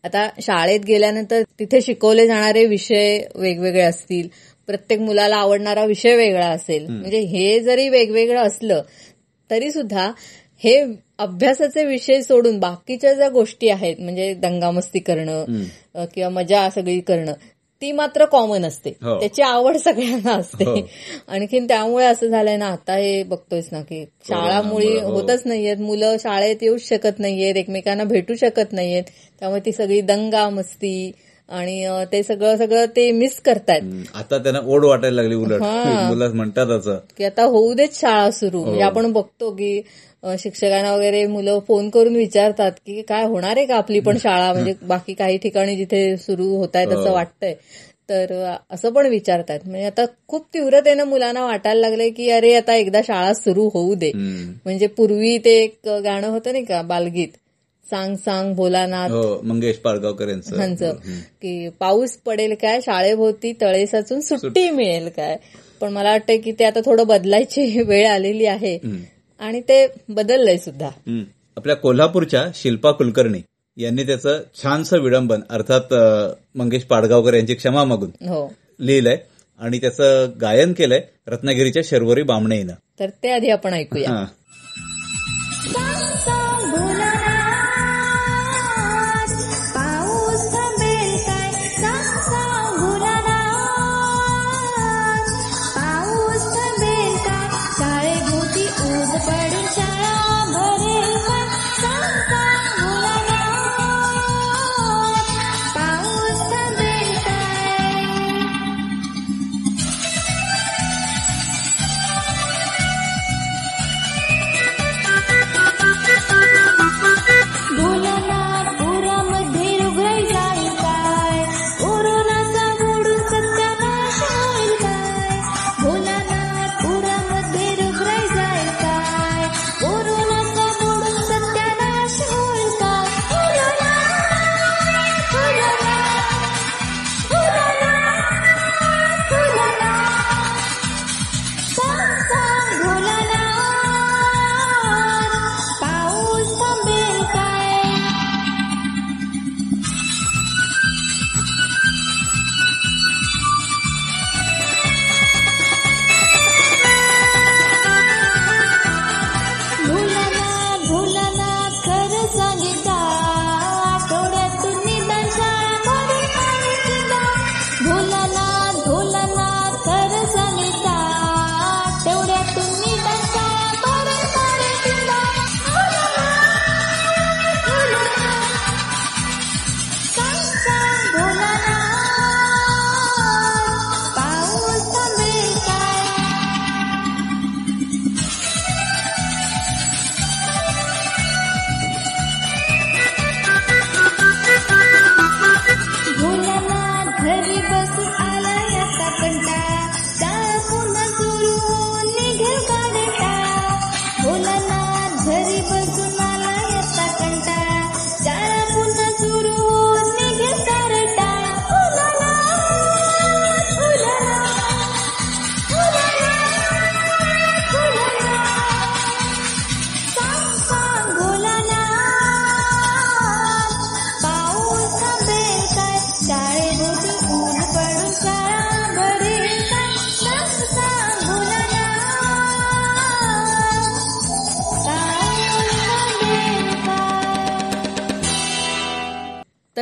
आता 0.03 0.29
शाळेत 0.41 0.79
गेल्यानंतर 0.79 1.41
तिथे 1.59 1.81
शिकवले 1.81 2.27
जाणारे 2.27 2.65
विषय 2.65 3.21
वेगवेगळे 3.35 3.81
असतील 3.81 4.27
प्रत्येक 4.67 4.99
मुलाला 4.99 5.35
आवडणारा 5.35 5.85
विषय 5.85 6.15
वेगळा 6.15 6.47
असेल 6.47 6.85
म्हणजे 6.87 7.19
हे 7.19 7.59
जरी 7.59 7.89
वेगवेगळं 7.89 8.41
असलं 8.41 8.81
तरी 9.51 9.71
सुद्धा 9.71 10.11
हे 10.63 10.85
अभ्यासाचे 11.17 11.85
विषय 11.85 12.21
सोडून 12.21 12.59
बाकीच्या 12.59 13.13
ज्या 13.13 13.29
गोष्टी 13.29 13.69
आहेत 13.69 13.95
म्हणजे 13.99 14.33
दंगामस्ती 14.33 14.99
करणं 14.99 15.63
किंवा 16.05 16.29
मजा 16.29 16.69
सगळी 16.69 16.99
करणं 16.99 17.33
ती 17.81 17.91
मात्र 17.91 18.25
कॉमन 18.25 18.65
असते 18.65 18.89
हो. 19.03 19.19
त्याची 19.19 19.41
आवड 19.41 19.77
सगळ्यांना 19.77 20.31
असते 20.31 20.63
हो. 20.63 20.75
आणखीन 21.27 21.67
त्यामुळे 21.67 22.05
असं 22.05 22.27
झालंय 22.27 22.57
ना 22.57 22.67
आता 22.67 22.95
हे 22.95 23.21
बघतोयस 23.23 23.67
ना 23.71 23.81
की 23.81 24.03
शाळा 24.27 24.61
मुळी 24.61 24.85
कोरोनामुळं, 24.85 25.13
हो. 25.13 25.21
होतच 25.21 25.41
नाहीयेत 25.45 25.77
मुलं 25.77 26.15
शाळेत 26.19 26.55
येऊच 26.61 26.87
शकत 26.89 27.19
नाहीयेत 27.19 27.55
एकमेकांना 27.55 28.03
भेटू 28.03 28.35
शकत 28.35 28.73
नाहीयेत 28.73 29.03
त्यामुळे 29.41 29.61
ती 29.65 29.71
सगळी 29.71 30.01
दंगा 30.01 30.49
मस्ती 30.49 31.11
आणि 31.49 31.87
ते 32.11 32.21
सगळं 32.23 32.55
सगळं 32.57 32.85
ते 32.85 33.11
मिस 33.11 33.39
करतायत. 33.39 33.81
आता 34.15 34.37
त्यांना 34.37 34.59
ओढ 34.65 34.85
वाटायला 34.85 35.15
लागली 35.15 35.35
उलट. 35.35 35.61
मुलं 36.09 36.31
म्हणतात 36.35 36.67
असं 36.67 36.97
की 37.17 37.23
आता 37.23 37.43
होऊ 37.43 37.73
देत 37.73 37.89
शाळा 37.93 38.31
सुरू 38.31 38.63
म्हणजे 38.63 38.81
आपण 38.81 39.11
बघतो 39.11 39.51
की 39.51 39.81
शिक्षकांना 40.39 40.95
वगैरे 40.95 41.25
मुलं 41.25 41.59
फोन 41.67 41.89
करून 41.89 42.15
विचारतात 42.15 42.71
की 42.71 43.01
काय 43.01 43.23
होणार 43.23 43.57
आहे 43.57 43.65
का 43.65 43.75
आपली 43.75 43.99
पण 43.99 44.17
शाळा? 44.17 44.53
म्हणजे 44.53 44.73
बाकी 44.81 45.13
काही 45.13 45.37
ठिकाणी 45.37 45.75
जिथे 45.75 46.17
सुरू 46.17 46.55
होत 46.55 46.75
आहे 46.75 46.85
तसं 46.85 47.11
वाटतंय. 47.11 47.53
तर 48.09 48.55
असं 48.69 48.89
पण 48.89 49.05
विचारतात. 49.05 49.59
म्हणजे 49.65 49.85
आता 49.85 50.05
खूप 50.27 50.45
तीव्रतेनं 50.53 51.03
मुलांना 51.03 51.45
वाटायला 51.45 51.81
लागलंय 51.81 52.09
की 52.09 52.29
अरे 52.29 52.53
आता 52.55 52.75
एकदा 52.75 53.01
शाळा 53.07 53.33
सुरू 53.33 53.69
होऊ 53.73 53.95
दे. 53.95 54.09
हं. 54.09 54.51
म्हणजे 54.65 54.87
पूर्वी 54.87 55.37
ते 55.37 55.63
एक 55.63 55.89
गाणं 56.03 56.27
होतं 56.27 56.51
नाही 56.51 56.65
का 56.65 56.81
बालगीत? 56.81 57.27
सांग 57.89 58.15
सांग 58.15 58.53
भोलानाथ. 58.55 59.09
हो 59.09 59.41
मंगेश 59.43 59.75
पाडगावकर 59.75 60.27
यांचं. 60.27 60.55
ह्यांचं. 60.55 60.93
की 61.41 61.69
पाऊस 61.69 62.17
पडेल 62.17 62.55
काय 62.61 62.81
शाळेभोवती 62.81 63.53
तळे 63.61 63.85
साचून 63.85 64.21
सुट्टी 64.21 64.69
मिळेल 64.69 65.09
काय? 65.09 65.37
पण 65.81 65.93
मला 65.93 66.11
वाटतं 66.11 66.37
की 66.37 66.51
ते 66.51 66.63
आता 66.65 66.79
थोडं 66.85 67.07
बदलायची 67.07 67.81
वेळ 67.87 68.07
आलेली 68.07 68.45
आहे. 68.45 68.77
आणि 69.39 69.61
ते 69.61 69.85
बदललंय 70.09 70.57
सुद्धा. 70.57 70.89
आपल्या 71.57 71.75
कोल्हापूरच्या 71.75 72.45
शिल्पा 72.55 72.91
कुलकर्णी 72.91 73.41
यांनी 73.77 74.03
त्याचं 74.03 74.41
छानसं 74.63 74.99
विडंबन 74.99 75.41
अर्थात 75.49 75.93
मंगेश 76.55 76.83
पाडगावकर 76.83 77.33
यांची 77.33 77.53
क्षमा 77.55 77.83
मागून 77.83 78.09
हो 78.29 78.47
लिहिलंय 78.79 79.17
आणि 79.59 79.79
त्याचं 79.79 80.31
गायन 80.41 80.73
केलंय 80.73 81.01
रत्नागिरीच्या 81.27 81.81
शर्वरी 81.85 82.23
बामणे. 82.23 82.63
तर 82.99 83.09
ते 83.23 83.31
आधी 83.31 83.49
आपण 83.49 83.73
ऐकूया 83.73 84.25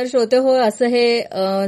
तर 0.04 0.08
श्रोते 0.08 0.36
हो 0.36 0.52
असं 0.52 0.86
हे 0.86 1.04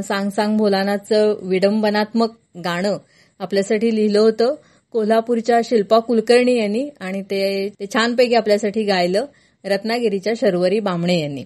सांग 0.03 0.29
सांग 0.29 0.57
भोलानाथचं 0.57 1.33
विडंबनात्मक 1.41 2.33
गाणं 2.65 2.97
आपल्यासाठी 3.39 3.95
लिहिलं 3.95 4.19
होतं. 4.19 4.53
कोल्हापूरच्या 4.93 5.59
शिल्पा 5.65 5.99
कुलकर्णी 5.99 6.57
यांनी 6.57 6.83
आणि 6.99 7.21
ते 7.21 7.69
ते 7.79 7.85
छानपैकी 7.93 8.35
आपल्यासाठी 8.35 8.83
गायलं 8.83 9.25
रत्नागिरीच्या 9.63 10.33
शर्वरी 10.41 10.79
बामणे 10.79 11.19
यांनी. 11.19 11.43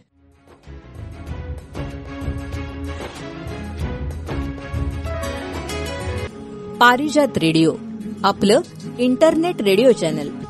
पारिजात 6.81 7.37
रेडिओ 7.37 7.73
आपलं 8.23 8.61
इंटरनेट 8.99 9.61
रेडिओ 9.61 9.91
चॅनल. 9.91 10.40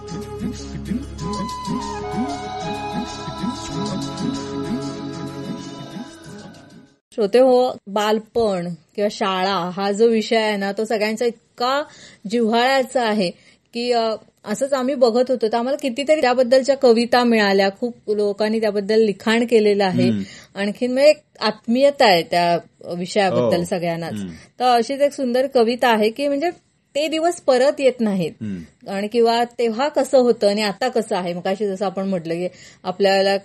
श्रोते 7.16 7.39
हो 7.39 7.55
बालपण 7.88 8.68
किंवा 8.95 9.07
शाळा 9.12 9.55
हा 9.76 9.91
जो 9.91 10.07
विषय 10.07 10.36
आहे 10.36 10.55
ना 10.57 10.72
तो 10.72 10.84
सगळ्यांचा 10.86 11.26
इतका 11.26 11.82
जिव्हाळ्याचा 12.30 13.03
आहे 13.03 13.30
की 13.74 13.91
असंच 13.91 14.74
आम्ही 14.74 14.93
बघत 14.95 15.30
होतो. 15.32 15.47
तर 15.47 15.55
आम्हाला 15.57 15.78
कितीतरी 15.82 16.22
त्याबद्दलच्या 16.22 16.76
कविता 16.78 17.24
मिळाल्या. 17.24 17.70
खूप 17.80 18.12
लोकांनी 18.12 18.59
त्याबद्दल 18.59 19.01
लिखाण 19.05 19.45
केलेलं 19.45 19.84
आहे. 19.84 20.09
आणखीन 20.55 20.91
म्हणजे 20.93 21.09
एक 21.09 21.22
आत्मीयता 21.39 22.05
आहे 22.05 22.24
त्या 22.32 22.57
विषयाबद्दल 22.97 23.57
हो. 23.57 23.64
सगळ्यांनाच. 23.66 24.22
तर 24.59 24.66
अशीच 24.68 25.01
एक 25.01 25.14
सुंदर 25.14 25.47
कविता 25.53 25.89
आहे 25.89 26.09
की 26.09 26.28
म्हणजे 26.28 26.49
ते 26.95 27.07
दिवस 27.07 27.41
परत 27.41 27.80
येत 27.80 27.99
नाहीत. 27.99 28.43
आणि 28.89 29.07
किंवा 29.07 29.43
तेव्हा 29.59 29.88
कसं 29.89 30.18
होतं 30.18 30.49
आणि 30.49 30.62
आता 30.62 30.88
कसं 30.89 31.16
आहे? 31.16 31.34
मग 31.34 31.47
अशी 31.47 31.68
जसं 31.68 31.86
आपण 31.86 32.07
म्हटलं 32.09 32.34
की 32.34 32.47
आपल्याला 32.84 33.38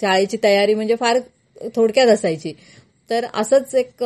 शाळेची 0.00 0.36
तयारी 0.44 0.74
म्हणजे 0.74 0.96
फार 0.96 1.18
थोडक्यात 1.76 2.06
असायची. 2.06 2.52
तर 3.12 3.26
असंच 3.34 3.74
एक 3.74 4.04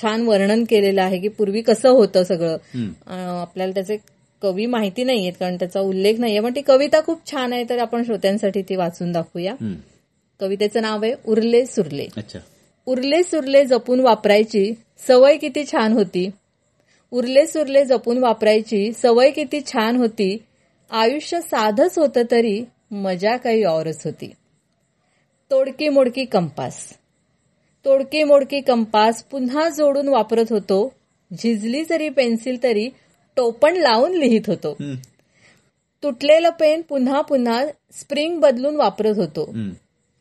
छान 0.00 0.22
वर्णन 0.22 0.64
केलेलं 0.64 1.02
आहे 1.02 1.18
की 1.18 1.28
पूर्वी 1.28 1.60
कसं 1.60 1.88
होतं 1.88 2.24
सगळं. 2.24 2.56
आपल्याला 3.40 3.72
त्याचे 3.72 3.96
कवी 4.42 4.66
माहिती 4.66 5.04
नाहीयेत 5.04 5.32
कारण 5.40 5.56
त्याचा 5.56 5.80
उल्लेख 5.80 6.18
नाहीये 6.18 6.40
पण 6.40 6.52
ती 6.56 6.60
कविता 6.60 7.00
खूप 7.00 7.30
छान 7.30 7.52
आहे 7.52 7.64
तर 7.70 7.78
आपण 7.78 8.04
श्रोत्यांसाठी 8.04 8.62
ती 8.62 8.76
वाचून 8.76 9.12
दाखवूया. 9.12 9.54
कवितेचं 10.40 10.82
नाव 10.82 11.04
आहे 11.04 11.14
उरले 11.26 11.66
सुरले. 11.66 12.06
अच्छा. 12.16 12.38
उरले 12.86 13.22
सुरले 13.22 13.64
जपून 13.64 14.00
वापरायची 14.00 14.72
सवय 15.08 15.36
किती 15.36 15.64
छान 15.64 15.92
होती. 15.92 16.30
उरले 17.10 17.46
सुरले 17.46 17.84
जपून 17.84 18.18
वापरायची 18.18 18.92
सवय 18.92 19.30
किती 19.30 19.60
छान 19.66 19.96
होती. 19.96 20.36
आयुष्य 20.90 21.40
साधच 21.40 21.98
होतं 21.98 22.22
तरी 22.30 22.64
मजा 22.90 23.36
काही 23.36 23.64
औरच 23.64 24.02
होती. 24.04 24.32
तोडकी 25.50 25.88
मोडकी 25.88 26.24
कंपास. 26.24 26.88
तोडकी 27.86 28.24
मोडकी 28.24 28.60
कंपास 28.60 29.22
पुन्हा 29.22 29.68
जोडून 29.68 30.08
वापरत 30.08 30.44
होतो 30.50 30.92
झिजली 31.38 31.84
जरी 31.84 32.08
पेन्सिल 32.08 32.62
तरी 32.62 32.88
टोपण 33.36 33.76
लावून 33.76 34.12
लिहित 34.12 34.40
होतो. 34.46 34.76
तुटलेलं 36.02 36.50
पेन 36.50 36.82
पुन्हा 36.88 37.20
पुन्हा 37.20 37.66
स्प्रिंग 37.92 38.40
बदलून 38.40 38.76
वापरत 38.76 39.16
होतो. 39.16 39.44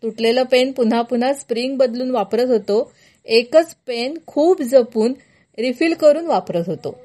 तुटलेलं 0.04 0.44
पेन 0.44 0.72
पुन्हा 0.72 1.02
पुन्हा 1.02 1.34
स्प्रिंग 1.34 1.78
बदलून 1.78 2.12
वापरत 2.12 2.50
होतो 2.50 2.92
एकच 3.26 3.76
पेन 3.88 4.18
खूप 4.28 4.62
जपून 4.62 5.14
रिफिल 5.60 5.94
करून 5.94 6.26
वापरत 6.26 6.64
होतो. 6.68 6.96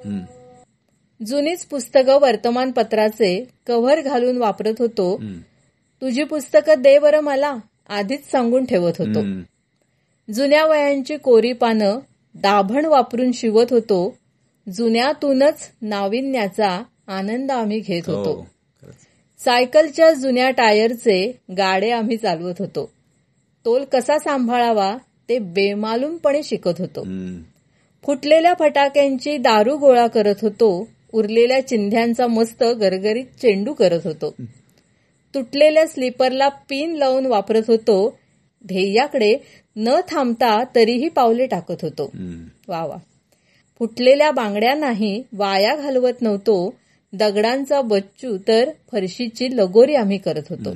जुनीच 1.27 1.65
पुस्तकं 1.65 2.21
वर्तमानपत्राचे 2.21 3.45
कव्हर 3.67 4.01
घालून 4.01 4.37
वापरत 4.37 4.75
होतो. 4.79 5.17
तुझी 6.03 6.25
पुस्तकं 6.25 6.83
दे 6.83 6.99
बरं 6.99 7.21
मला 7.21 7.57
आधीच 7.89 8.31
सांगून 8.31 8.65
ठेवत 8.65 8.93
होतो. 8.99 9.21
जुन्या 10.35 10.67
वयांची 10.67 11.17
कोरी 11.17 11.53
पानं 11.53 11.99
दाभण 12.35 12.85
वापरून 12.85 13.33
शिवत 13.33 13.67
होतो. 13.71 14.17
जुन्यातूनच 14.73 15.71
नाविन्याचा 15.83 16.83
आनंद 17.07 17.51
आम्ही 17.51 17.81
घेत 17.81 18.03
होतो. 18.07 18.33
हो 18.33 18.43
खरंच. 18.83 18.95
सायकलच्या 19.45 20.13
जुन्या 20.13 20.51
टायरचे 20.51 21.39
गाडे 21.57 21.91
आम्ही 21.91 22.17
चालवत 22.17 22.55
होतो. 22.59 22.91
तोल 23.65 23.85
कसा 23.85 24.19
सांभाळावा 24.19 24.97
ते 25.29 25.39
बेमालूमपणे 25.39 26.43
शिकत 26.43 26.81
होतो. 26.81 27.03
फुटलेल्या 28.05 28.55
फटाक्यांची 28.59 29.37
दारू 29.37 29.77
गोळा 29.77 30.07
करत 30.07 30.35
होतो. 30.43 30.89
उरलेल्या 31.13 31.69
चिंध्यांचा 31.69 32.27
मस्त 32.27 32.65
गरगरीत 32.65 33.25
चेंडू 33.25 33.73
करत 33.73 34.01
होतो. 34.05 34.35
तुटलेल्या 35.35 35.87
स्लीपरला 35.87 36.49
पिन 36.49 36.95
लावून 36.95 37.27
वापरत 37.27 37.63
होतो. 37.69 38.19
ध्येयाकडे 38.67 39.37
न 39.77 40.01
थांबता 40.11 40.65
तरीही 40.75 41.09
पावले 41.09 41.47
टाकत 41.47 41.75
होतो. 41.83 42.11
वा 42.69 42.87
वा. 42.87 42.97
फुटलेल्या 43.79 44.31
बांगड्यांनाही 44.31 45.23
वाया 45.33 45.77
घालवत 45.77 46.23
नव्हतो. 46.23 46.75
दगडांचा 47.13 47.81
बच्चू 47.81 48.39
तर 48.49 48.71
फरशीची 48.93 49.57
लगोरी 49.57 49.95
आम्ही 49.95 50.19
करत 50.19 50.43
होतो. 50.51 50.71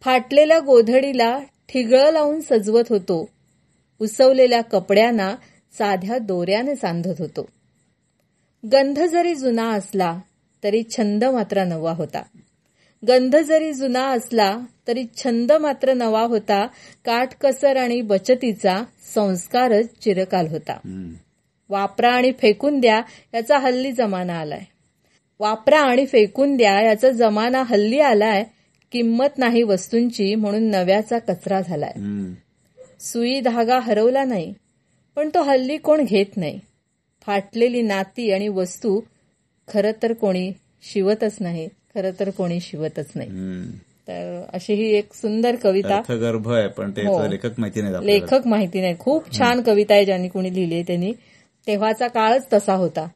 फाटलेल्या 0.00 0.58
गोधडीला 0.58 1.38
ठिगळं 1.68 2.10
लावून 2.10 2.40
सजवत 2.40 2.84
होतो. 2.90 3.28
उसवलेल्या 3.98 4.62
कपड्यांना 4.62 5.34
साध्या 5.78 6.18
दोऱ्याने 6.18 6.76
सांधत 6.76 7.14
होतो. 7.18 7.48
गंध 8.72 8.98
जरी 8.98 9.34
जुना 9.34 9.70
असला 9.70 10.18
तरी 10.64 10.82
छंद 10.90 11.24
मात्र 11.24 11.64
नवा 11.64 11.92
होता. 11.92 12.22
गंध 13.08 13.36
जरी 13.36 13.72
जुना 13.72 14.06
असला 14.08 14.58
तरी 14.88 15.04
छंद 15.16 15.52
मात्र 15.52 15.94
नवा 15.94 16.22
होता. 16.22 16.66
काटकसर 17.04 17.76
आणि 17.76 18.00
बचतीचा 18.00 18.84
संस्कारच 19.14 19.88
चिरकाल 20.02 20.46
होता. 20.46 20.78
वापरा 21.68 22.10
आणि 22.10 22.32
फेकून 22.32 22.80
द्या 22.80 23.02
याचा 23.34 23.58
हल्ली 23.58 23.92
जमाना 23.92 24.40
आलाय. 24.40 24.60
वापरा 25.40 25.80
आणि 25.80 26.06
फेकून 26.06 26.56
द्या 26.56 26.80
याचा 26.80 27.10
जमाना 27.10 27.62
हल्ली 27.62 28.00
आलाय. 28.00 28.44
किंमत 28.92 29.38
नाही 29.38 29.62
वस्तूंची 29.62 30.34
म्हणून 30.34 30.62
नव्याचा 30.62 31.18
कचरा 31.18 31.60
झालाय. 31.60 31.92
सुई 33.00 33.40
धागा 33.40 33.78
हरवला 33.78 34.24
नाही 34.24 34.54
पण 35.16 35.28
तो 35.28 35.42
हल्ली 35.42 35.76
कोण 35.76 36.04
घेत 36.04 36.36
नाही. 36.36 36.60
फाटलेली 37.26 37.82
नाती 37.82 38.32
आणि 38.32 38.48
वस्तू 38.48 39.00
खरं 39.68 39.90
तर 40.02 40.12
कोणी 40.12 40.52
शिवतच 40.82 41.36
नाही. 41.40 41.68
खरं 41.94 42.10
तर 42.20 42.30
कोणी 42.30 42.60
शिवतच 42.60 43.06
नाही. 43.14 43.28
तर 44.08 44.42
अशी 44.52 44.74
ही 44.74 44.94
एक 44.94 45.14
सुंदर 45.14 45.56
कविता. 45.62 45.96
अर्थगर्भ 45.96 46.52
आहे 46.52 46.68
पण 46.68 46.90
ते 46.90 47.00
हो. 47.00 47.26
लेखक 47.26 47.50
माहिती 47.58 47.82
नाही. 47.82 48.06
लेखक 48.06 48.46
माहिती 48.46 48.80
नाही 48.80 48.98
खूप 48.98 49.38
छान 49.38 49.62
कविता 49.62 49.94
आहे 49.94 50.04
ज्यांनी 50.04 50.28
कोणी 50.28 50.54
लिहिली 50.54 50.74
आहे 50.74 50.82
त्यांनी. 50.82 51.12
तेव्हाचा 51.66 52.08
काळच 52.08 52.46
तसा 52.52 52.74
होता. 52.74 53.08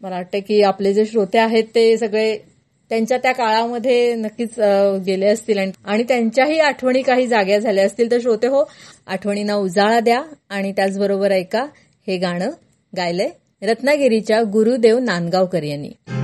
मला 0.00 0.16
वाटतं 0.16 0.38
की 0.38 0.62
आपले 0.62 0.94
जे 0.94 1.06
श्रोते 1.06 1.38
आहेत 1.38 1.64
ते 1.74 1.98
सगळे 1.98 2.38
त्यांच्या 2.88 3.18
त्या 3.18 3.32
काळामध्ये 3.32 4.14
नक्कीच 4.14 4.50
गेले 5.06 5.26
असतील. 5.26 5.58
आणि- 5.58 5.72
आणि 5.84 6.02
त्यांच्याही 6.02 6.58
आठवणी 6.58 7.02
काही 7.02 7.26
जाग्या 7.26 7.58
झाल्या 7.58 7.86
असतील. 7.86 8.10
तर 8.10 8.20
श्रोते 8.20 8.46
हो 8.46 8.70
आठवणींना 9.06 9.54
उजाळा 9.54 10.00
द्या 10.00 10.22
आणि 10.48 10.72
त्याचबरोबर 10.72 11.30
ऐका 11.30 11.66
हे 12.06 12.16
गाणं 12.16 12.50
गायलंय 12.96 13.30
रत्नागिरीच्या 13.62 14.42
गुरुदेव 14.42 14.98
नांदगावकर 14.98 15.62
यांनी. 15.62 16.19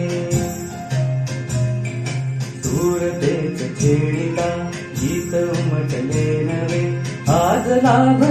दूर 2.64 2.98
देख 2.98 3.62
खेळीला 3.78 4.70
गीत 5.00 5.34
उमटले 5.34 6.42
नवे। 6.44 6.84
आज 7.28 7.68
लाभ 7.68 8.25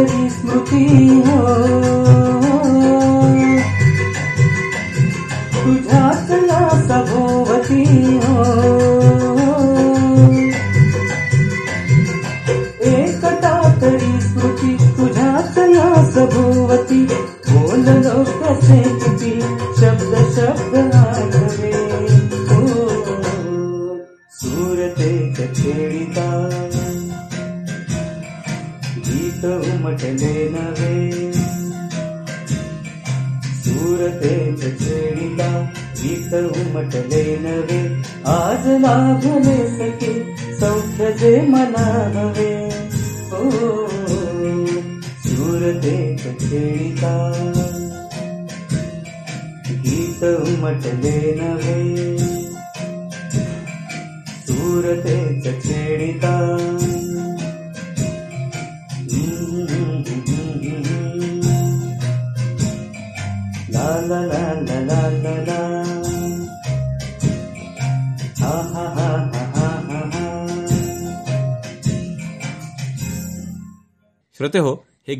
एकता 0.00 0.28
स्मृती 0.28 1.08
हो। 1.08 2.39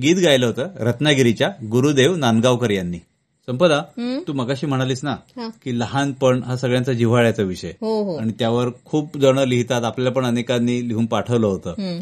गीत 0.02 0.16
गायलं 0.16 0.46
होतं 0.46 0.68
रत्नागिरीच्या 0.80 1.52
गुरुदेव 1.70 2.16
नांदगावकर 2.16 2.70
यांनी. 2.70 2.98
संपदा 3.46 3.82
तू 4.28 4.32
मगाशी 4.32 4.66
म्हणालीस 4.66 5.00
ना. 5.04 5.16
की 5.64 5.78
लहानपण 5.78 6.42
हा 6.42 6.56
सगळ्यांचा 6.56 6.92
जिव्हाळ्याचा 6.92 7.42
विषय. 7.42 7.72
हो 7.80 8.02
हो. 8.02 8.16
आणि 8.16 8.32
त्यावर 8.38 8.68
खूप 8.84 9.18
जण 9.18 9.38
लिहितात 9.38 9.84
आपल्याला 9.84 10.10
पण 10.10 10.24
अनेकांनी 10.24 10.88
लिहून 10.88 11.06
पाठवलं 11.06 11.46
होतं. 11.46 11.98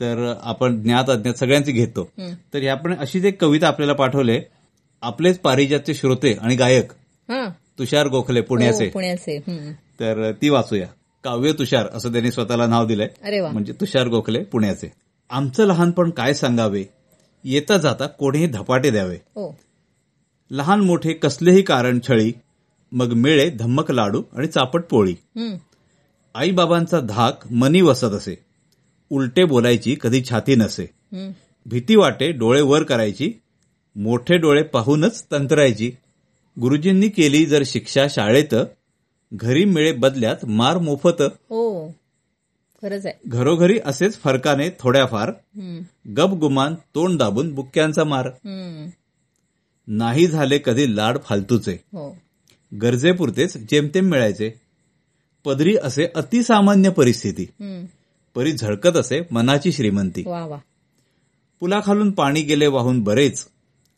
तर 0.00 0.34
आपण 0.42 0.82
ज्ञात 0.82 1.10
अज्ञात 1.10 1.34
सगळ्यांची 1.34 1.72
घेतो. 1.72 2.10
तर 2.54 2.68
आपण 2.68 2.94
अशीच 2.98 3.24
एक 3.24 3.40
कविता 3.40 3.68
आपल्याला 3.68 3.92
पाठवले. 3.92 4.40
आपलेच 5.02 5.38
पारिजातचे 5.38 5.94
श्रोते 5.94 6.32
आणि 6.32 6.56
गायक 6.56 6.92
तुषार 7.78 8.06
गोखले 8.06 8.40
पुण्याचे. 8.40 8.84
हो, 8.84 8.90
पुण्याचे. 8.90 9.38
तर 10.00 10.32
ती 10.42 10.48
वाचूया. 10.48 10.86
काव्य 11.24 11.52
तुषार 11.52 11.86
असं 11.94 12.12
त्यांनी 12.12 12.30
स्वतःला 12.30 12.66
नाव 12.66 12.86
दिलंय. 12.86 13.40
म्हणजे 13.40 13.72
तुषार 13.72 14.08
गोखले 14.08 14.42
पुण्याचे. 14.44 14.92
आमचं 15.30 15.66
लहानपण 15.66 16.10
काय 16.10 16.32
सांगावे? 16.34 16.84
येता 17.44 17.76
जाता 17.78 18.06
कोणीही 18.06 18.46
धपाटे 18.46 18.90
द्यावे. 18.90 19.14
हो. 19.14 19.58
लहान 20.50 20.80
मोठे 20.80 21.12
कसलेही 21.12 21.62
कारण 21.62 21.98
छळी 22.08 22.32
मग 22.92 23.12
मिळे 23.12 23.50
धम्मक 23.50 23.90
लाडू 23.90 24.22
आणि 24.32 24.46
चापट 24.46 24.84
पोळी. 24.84 25.14
आईबाबांचा 26.34 27.00
धाक 27.00 27.52
मनी 27.52 27.80
वसत 27.80 28.04
असे. 28.04 28.44
उलटे 29.10 29.44
बोलायची 29.44 29.96
कधी 30.00 30.22
छाती 30.30 30.54
नसे. 30.54 30.90
भीती 31.66 31.96
वाटे 31.96 32.32
डोळे 32.32 32.62
वर 32.62 32.82
करायची 32.82 33.32
मोठे 33.96 34.36
डोळे 34.36 34.62
पाहूनच 34.62 35.24
तंत्रायची. 35.32 35.92
गुरुजींनी 36.60 37.08
केली 37.08 37.46
जर 37.46 37.62
शिक्षा 37.66 38.06
शाळेत 38.10 38.54
घरी 39.32 39.64
मिळे 39.64 39.92
बदल्यात 39.92 40.44
मार 40.44 40.78
मोफत. 40.78 41.22
हो. 41.22 41.88
खरंच 42.82 43.06
आहे. 43.06 43.14
घरोघरी 43.26 43.78
असेच 43.84 44.18
फरकाने 44.20 44.68
थोड्याफार 44.80 45.28
हम्म, 45.28 46.12
गप 46.12 46.30
गुमान 46.30 46.74
तोंड 46.94 47.18
दाबून 47.18 47.54
बुक्क्यांचा 47.54 48.04
मार. 48.04 48.30
नाही 49.88 50.26
झाले 50.26 50.58
कधी 50.64 50.96
लाड 50.96 51.18
फालतूचे. 51.24 51.72
हो. 51.72 52.16
गरजेपुरतेच 52.82 53.56
जेमतेम 53.70 54.04
मिळायचे. 54.04 54.50
पदरी 55.44 55.76
असे 55.82 56.06
अतिसामान्य 56.14 56.90
परिस्थिती. 56.90 57.46
परी 58.34 58.52
झळकत 58.52 58.96
असे 58.96 59.20
मनाची 59.30 59.72
श्रीमंती. 59.72 60.22
पुलाखालून 61.60 62.10
पाणी 62.10 62.42
गेले 62.42 62.66
वाहून 62.66 63.00
बरेच. 63.00 63.46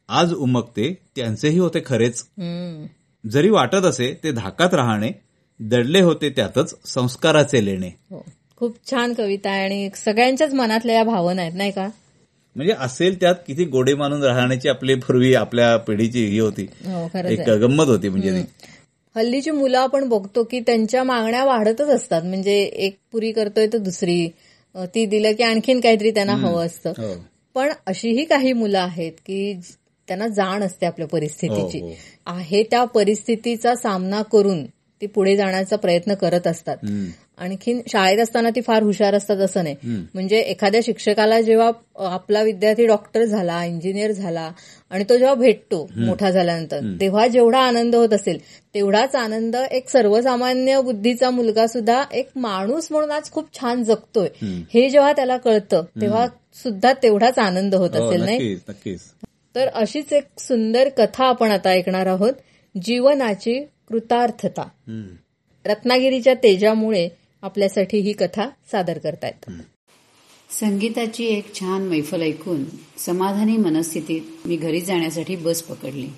आज 0.08 0.32
उमगते 0.32 0.98
त्यांचेही 1.16 1.58
होते 1.58 1.82
खरेच. 1.86 2.26
जरी 3.24 3.50
वाटत 3.50 3.84
असे 3.84 4.20
ते 4.24 4.32
धाकात 4.32 4.74
राहणे 4.74 5.12
दडले 5.60 6.00
होते 6.00 6.30
त्यातच 6.30 6.74
संस्काराचे 6.84 7.64
लेणे. 7.64 7.90
हो. 8.10 8.24
खूप 8.62 8.74
छान 8.90 9.12
कविता 9.12 9.50
आहे 9.50 9.64
आणि 9.64 9.88
सगळ्यांच्याच 9.96 10.52
मनातल्या 10.54 10.96
या 10.96 11.04
भावना 11.04 11.42
आहेत 11.42 11.52
नाही 11.54 11.70
का? 11.70 11.88
म्हणजे 12.56 12.74
असेल 12.78 13.20
त्यात 13.20 13.34
किती 13.46 13.64
गोडे 13.64 13.94
मानून 13.94 14.22
राहण्याची 14.22 14.68
आपली 14.68 14.94
पूर्वी 14.94 15.34
आपल्या 15.34 15.76
पिढीची 15.76 16.26
ही 16.26 16.38
होती. 16.38 16.66
हो 16.84 17.18
एक 17.28 17.48
गंमत 17.50 17.86
होती 17.86 18.08
म्हणजे. 18.08 18.44
हल्लीची 19.16 19.50
मुलं 19.50 19.78
आपण 19.78 20.08
बघतो 20.08 20.44
की 20.44 20.60
त्यांच्या 20.60 21.02
मागण्या 21.04 21.44
वाढतच 21.44 21.88
असतात. 21.88 22.22
म्हणजे 22.22 22.58
एक 22.62 22.96
पुरी 23.12 23.32
करतोय 23.32 23.66
तर 23.72 23.78
दुसरी 23.78 24.28
ती 24.74 25.06
दिलं 25.06 25.32
की 25.32 25.42
आणखीन 25.42 25.80
काहीतरी 25.80 26.10
त्यांना 26.10 26.34
हवं 26.34 26.66
असतं. 26.66 26.90
हो. 26.90 27.14
पण 27.54 27.72
अशीही 27.86 28.24
काही 28.24 28.52
मुलं 28.52 28.78
आहेत 28.78 29.12
की 29.12 29.54
त्यांना 30.08 30.28
जाण 30.28 30.62
असते 30.62 30.86
आपल्या 30.86 31.08
परिस्थितीची. 31.08 31.80
हो. 31.80 31.92
आहे 32.26 32.62
त्या 32.62 32.84
परिस्थितीचा 32.84 33.74
सामना 33.74 34.22
करून 34.22 34.64
ती 35.02 35.06
पुढे 35.06 35.36
जाण्याचा 35.36 35.76
प्रयत्न 35.76 36.14
करत 36.14 36.46
असतात. 36.46 36.76
आणखीन 37.38 37.80
शाळेत 37.88 38.18
असताना 38.18 38.50
ती 38.50 38.60
फार 38.60 38.82
हुशार 38.82 39.14
असतात 39.14 39.36
असं 39.36 39.64
नाही. 39.64 39.76
म्हणजे 40.14 40.38
एखाद्या 40.38 40.80
शिक्षकाला 40.84 41.40
जेव्हा 41.40 41.70
आपला 41.96 42.42
विद्यार्थी 42.42 42.86
डॉक्टर 42.86 43.24
झाला 43.24 43.64
इंजिनियर 43.64 44.12
झाला 44.12 44.50
आणि 44.90 45.04
तो 45.08 45.16
जेव्हा 45.16 45.34
भेटतो 45.34 45.86
मोठा 45.96 46.30
झाल्यानंतर 46.30 46.80
तेव्हा 47.00 47.26
जेवढा 47.26 47.58
आनंद 47.58 47.94
होत 47.94 48.12
असेल 48.12 48.38
तेवढाच 48.74 49.14
आनंद 49.14 49.56
एक 49.70 49.88
सर्वसामान्य 49.88 50.80
बुद्धीचा 50.80 51.30
मुलगा 51.30 51.66
सुद्धा 51.66 52.02
एक 52.12 52.28
माणूस 52.36 52.88
म्हणून 52.90 53.10
आज 53.10 53.30
खूप 53.30 53.60
छान 53.60 53.82
जगतोय. 53.82 54.28
हे 54.74 54.88
जेव्हा 54.88 55.12
त्याला 55.12 55.36
कळतं 55.36 55.84
तेव्हा 56.00 56.26
सुद्धा 56.54 56.92
तेवढाच 56.92 57.38
आनंद 57.38 57.74
होत 57.74 57.96
हो, 57.96 58.08
असेल 58.08 58.22
नाही? 58.22 58.54
तर 59.54 59.68
अशीच 59.68 60.12
एक 60.12 60.24
सुंदर 60.38 60.88
कथा 60.88 61.24
आपण 61.24 61.50
आता 61.50 61.70
ऐकणार 61.70 62.06
आहोत. 62.06 62.32
जीवनाची 62.74 63.64
कृतार्थता. 63.92 64.68
रत्नागिरीच्या 65.66 66.34
तेजामुळे 66.34 67.08
आपल्यासाठी 67.42 67.98
ही 67.98 68.12
कथा 68.12 68.48
सादर 68.72 68.98
करतायत. 68.98 69.50
संगीताची 70.60 71.24
एक 71.24 71.54
छान 71.54 71.82
मैफल 71.82 72.22
ऐकून 72.22 72.64
समाधानी 72.98 73.56
मनस्थितीत 73.56 74.46
मी 74.46 74.56
घरी 74.56 74.80
जाण्यासाठी 74.80 75.36
बस 75.36 75.62
पकडली. 75.62 76.08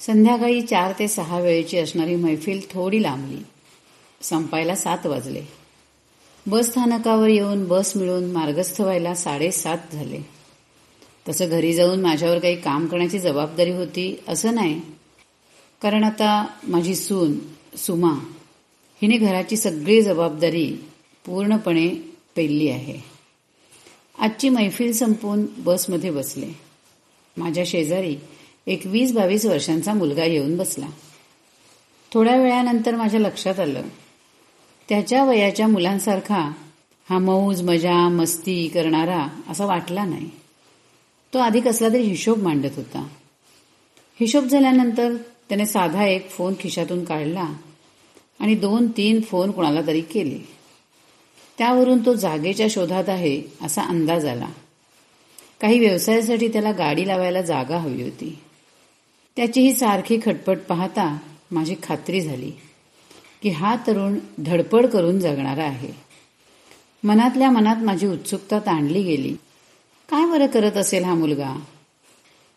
संध्याकाळी 0.00 0.62
चार 0.62 0.92
ते 0.98 1.08
सहा 1.08 1.40
वेळेची 1.40 1.78
असणारी 1.78 2.16
मैफिल 2.16 2.60
थोडी 2.70 3.02
लांबली. 3.02 3.38
संपायला 4.22 4.74
सात 4.74 5.06
वाजले. 5.06 5.42
बस 6.46 6.66
स्थानकावर 6.66 7.28
येऊन 7.28 7.68
बस 7.68 7.92
मिळून 7.96 8.24
मार्गस्थ 8.24 8.80
व्हायला 8.80 9.14
साडेसात 9.14 9.78
झाले. 9.92 10.18
तसं 11.28 11.48
घरी 11.48 11.74
जाऊन 11.74 12.00
माझ्यावर 12.00 12.38
काही 12.38 12.60
काम 12.60 12.86
करण्याची 12.86 13.18
जबाबदारी 13.18 13.70
होती 13.70 14.20
असं 14.28 14.54
नाही 14.54 14.80
कारण 15.84 16.04
आता 16.04 16.46
माझी 16.68 16.94
सून 16.94 17.38
सुमा 17.76 18.12
हिने 19.02 19.16
घराची 19.16 19.56
सगळी 19.56 20.02
जबाबदारी 20.02 20.76
पूर्णपणे 21.26 21.88
पेलली 22.36 22.68
आहे. 22.68 22.98
आजची 24.18 24.48
मैफिल 24.48 24.92
संपवून 24.92 25.46
बसमध्ये 25.58 26.10
बसले. 26.10 26.48
माझ्या 27.36 27.64
शेजारी 27.66 28.16
एक 28.66 28.80
वीस 28.84 29.12
बावीस 29.12 29.46
वर्षांचा 29.46 29.94
मुलगा 29.94 30.24
येऊन 30.24 30.56
बसला. 30.56 30.86
थोड्या 32.12 32.36
वेळानंतर 32.36 32.94
माझ्या 32.94 33.20
लक्षात 33.20 33.60
आलं. 33.60 33.82
त्याच्या 34.88 35.24
वयाच्या 35.24 35.68
मुलांसारखा 35.68 36.52
हा 37.10 37.18
मौज 37.18 37.62
मजा 37.62 38.08
मस्ती 38.08 38.68
करणारा 38.68 39.26
असा 39.48 39.66
वाटला 39.66 40.04
नाही. 40.04 40.30
तो 41.34 41.38
आधी 41.38 41.60
कसला 41.60 41.88
तरी 41.88 42.02
हिशोब 42.02 42.42
मांडत 42.42 42.70
होता. 42.76 43.08
हिशोब 44.20 44.44
झाल्यानंतर 44.44 45.14
त्याने 45.48 45.66
साधा 45.66 46.04
एक 46.04 46.30
फोन 46.30 46.54
खिशातून 46.60 47.04
काढला 47.04 47.48
आणि 48.40 48.54
दोन 48.54 48.86
तीन 48.96 49.20
फोन 49.20 49.50
कुणाला 49.50 49.80
तरी 49.86 50.00
केले. 50.00 50.38
त्यावरून 51.58 52.06
तो 52.06 52.14
जागेच्या 52.14 52.66
शोधात 52.70 53.08
आहे 53.08 53.42
असा 53.62 53.82
अंदाज 53.82 54.26
आला. 54.26 54.48
काही 55.60 55.78
व्यवसायासाठी 55.78 56.48
त्याला 56.48 56.72
गाडी 56.72 57.06
लावायला 57.06 57.42
जागा 57.42 57.78
हवी 57.78 58.02
होती. 58.02 58.38
त्याची 59.36 59.60
ही 59.60 59.74
सारखी 59.74 60.18
खटपट 60.24 60.58
पाहता 60.68 61.18
माझी 61.50 61.74
खात्री 61.82 62.20
झाली 62.20 62.52
की 63.42 63.48
हा 63.48 63.76
तरुण 63.86 64.18
धडपड 64.38 64.86
करून 64.86 65.20
जगणारा 65.20 65.64
आहे. 65.64 65.92
मनातल्या 67.04 67.50
मनात 67.50 67.76
माझी 67.76 68.06
उत्सुकता 68.06 68.58
ताणली 68.58 69.02
गेली. 69.02 69.36
काय 70.08 70.30
बरं 70.30 70.46
करत 70.46 70.72
असेल 70.72 71.04
हा 71.04 71.14
मुलगा? 71.14 71.60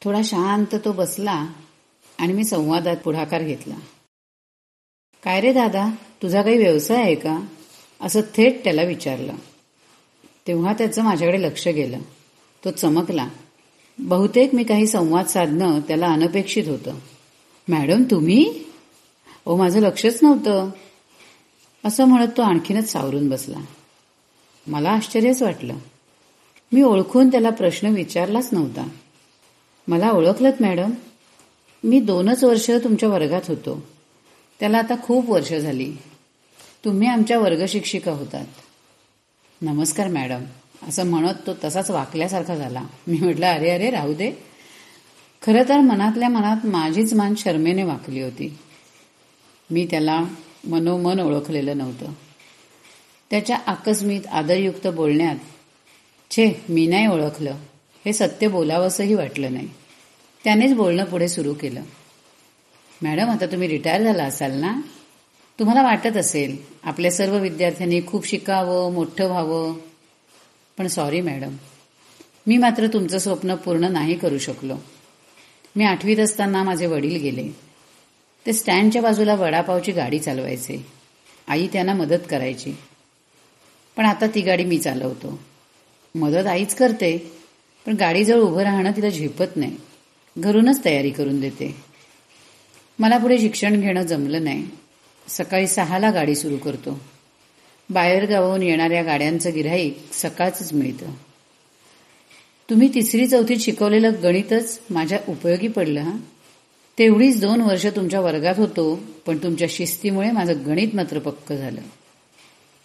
थोडा 0.03 0.21
शांत 0.23 0.75
तो 0.85 0.91
बसला 0.91 1.45
आणि 2.18 2.34
मी 2.34 2.43
संवादात 2.43 2.97
पुढाकार 2.97 3.43
घेतला. 3.43 3.76
काय 5.24 5.41
रे 5.41 5.53
दादा 5.53 5.89
तुझा 6.22 6.41
काही 6.41 6.57
व्यवसाय 6.57 6.97
आहे 6.97 7.15
का? 7.15 7.39
असं 8.01 8.22
थेट 8.22 8.63
त्याला 8.63 8.84
विचारलं. 8.84 9.34
तेव्हा 10.47 10.74
त्याचं 10.74 11.03
माझ्याकडे 11.03 11.41
लक्ष 11.41 11.68
गेलं. 11.68 11.99
तो 12.65 12.72
चमकला. 12.72 13.28
बहुतेक 13.99 14.55
मी 14.55 14.63
काही 14.63 14.88
संवाद 14.88 15.26
साधणं 15.26 15.80
त्याला 15.80 16.07
अनपेक्षित 16.07 16.68
होतं. 16.68 16.99
मॅडम 17.70 18.03
तुम्ही? 18.11 18.65
ओ 19.45 19.55
माझं 19.55 19.80
लक्षच 19.80 20.20
नव्हतं. 20.22 20.70
असं 21.86 22.05
म्हणत 22.05 22.28
तो 22.38 22.41
आणखीनच 22.41 22.91
सावरून 22.91 23.30
बसला. 23.30 23.57
मला 24.68 24.89
आश्चर्यच 24.89 25.41
वाटलं. 25.41 25.76
मी 26.72 26.82
ओळखून 26.82 27.32
त्याला 27.32 27.49
प्रश्न 27.49 27.88
विचारलाच 27.88 28.49
नव्हता. 28.51 28.88
मला 29.88 30.11
ओळखलत 30.11 30.61
मॅडम. 30.61 30.91
मी 31.84 31.99
दोनच 31.99 32.43
वर्ष 32.43 32.71
तुमच्या 32.84 33.09
वर्गात 33.09 33.41
होतो. 33.47 33.88
त्याला 34.59 34.78
आता 34.78 34.95
खूप 35.03 35.30
वर्ष 35.30 35.53
झाली. 35.53 35.93
तुम्ही 36.86 37.07
आमच्या 37.07 37.39
वर्गशिक्षिका 37.39 38.11
होतात. 38.11 38.45
नमस्कार 39.61 40.07
मॅडम. 40.07 40.43
असं 40.88 41.05
म्हणत 41.05 41.34
तो 41.47 41.51
तसाच 41.63 41.91
वाकल्यासारखा 41.91 42.55
झाला. 42.55 42.84
मी 43.07 43.17
म्हटलं 43.17 43.45
अरे 43.45 43.69
अरे 43.69 43.89
राहू 43.89 44.13
दे. 44.13 44.32
खरं 45.41 45.63
तर 45.69 45.80
मनातल्या 45.80 46.30
मनात 46.30 46.65
माझीच 46.65 47.13
मान 47.13 47.36
शर्मेने 47.36 47.84
वाकली 47.84 48.21
होती. 48.21 48.57
मी 49.71 49.88
त्याला 49.91 50.23
मनोमन 50.67 51.19
ओळखलेलं 51.19 51.78
नव्हतं. 51.78 52.05
त्याच्या 53.30 53.57
आकस्मित 53.67 54.28
आदरयुक्त 54.28 54.88
बोलण्यात 54.88 55.36
छे 56.32 56.63
मी 56.69 56.88
नाही 56.88 57.07
ओळखलं. 57.07 57.55
हे 58.05 58.13
सत्य 58.13 58.47
बोलावंसंही 58.47 59.13
वाटलं 59.13 59.53
नाही. 59.53 59.69
त्यानेच 60.43 60.73
बोलणं 60.73 61.05
पुढे 61.05 61.27
सुरू 61.27 61.53
केलं. 61.53 61.81
मॅडम 63.01 63.29
आता 63.29 63.45
तुम्ही 63.45 63.67
रिटायर 63.67 64.03
झाला 64.03 64.23
असाल 64.23 64.51
ना? 64.51 64.81
तुम्हाला 65.59 65.81
वाटत 65.81 66.17
असेल 66.17 66.57
आपल्या 66.83 67.11
सर्व 67.11 67.38
विद्यार्थ्यांनी 67.38 68.01
खूप 68.07 68.27
शिकावं 68.27 68.93
मोठं 68.93 69.25
व्हावं. 69.25 69.73
पण 70.77 70.88
सॉरी 70.88 71.21
मॅडम. 71.21 71.55
मी 72.47 72.57
मात्र 72.57 72.88
तुमचं 72.88 73.17
स्वप्न 73.17 73.55
पूर्ण 73.55 73.83
नाही 73.83 74.17
करू 74.17 74.38
शकलो. 74.38 74.75
मी 75.75 75.83
आठवीत 75.83 76.17
असताना 76.17 76.63
माझे 76.63 76.85
वडील 76.85 77.21
गेले. 77.21 77.47
ते 78.45 78.53
स्टँडच्या 78.53 79.01
बाजूला 79.01 79.35
वडापावची 79.35 79.91
गाडी 79.91 80.19
चालवायचे. 80.19 80.88
आई 81.47 81.67
त्यांना 81.67 81.93
मदत 81.93 82.27
करायची. 82.29 82.73
पण 83.95 84.05
आता 84.05 84.27
ती 84.27 84.41
गाडी 84.41 84.63
मी 84.63 84.77
चालवतो. 84.77 85.39
मदत 86.15 86.47
आईच 86.47 86.75
करते 86.75 87.31
पण 87.85 87.95
गाडीजवळ 87.95 88.39
उभं 88.39 88.61
राहणं 88.61 88.91
तिला 88.91 89.09
झेपत 89.09 89.55
नाही. 89.55 89.77
घरूनच 90.38 90.85
तयारी 90.85 91.09
करून 91.09 91.39
देते. 91.39 91.75
मला 92.99 93.17
पुढे 93.17 93.39
शिक्षण 93.39 93.81
घेणं 93.81 94.03
जमलं 94.03 94.43
नाही. 94.43 94.67
सकाळी 95.27 95.67
सहाला 95.67 96.11
गाडी 96.11 96.35
सुरू 96.35 96.57
करतो. 96.57 96.99
बाहेरगावाहून 97.89 98.63
येणाऱ्या 98.63 99.03
गाड्यांचं 99.03 99.53
गिऱ्हाईक 99.53 100.13
सकाळचंच 100.13 100.73
मिळतं. 100.73 101.05
तुम्ही 102.69 102.93
तिसरी 102.93 103.27
चौथीत 103.27 103.57
शिकवलेलं 103.57 104.11
गणितच 104.23 104.79
माझ्या 104.89 105.19
उपयोगी 105.27 105.67
पडलं 105.67 105.99
हा? 105.99 106.17
तेवढीच 106.97 107.41
दोन 107.41 107.61
वर्ष 107.61 107.85
तुमच्या 107.85 108.19
वर्गात 108.19 108.55
होतो 108.57 108.99
पण 109.25 109.38
तुमच्या 109.38 109.67
शिस्तीमुळे 109.71 110.31
माझं 110.31 110.65
गणित 110.65 110.88
मात्र 110.93 111.19
पक्क 111.19 111.53
झालं. 111.53 111.81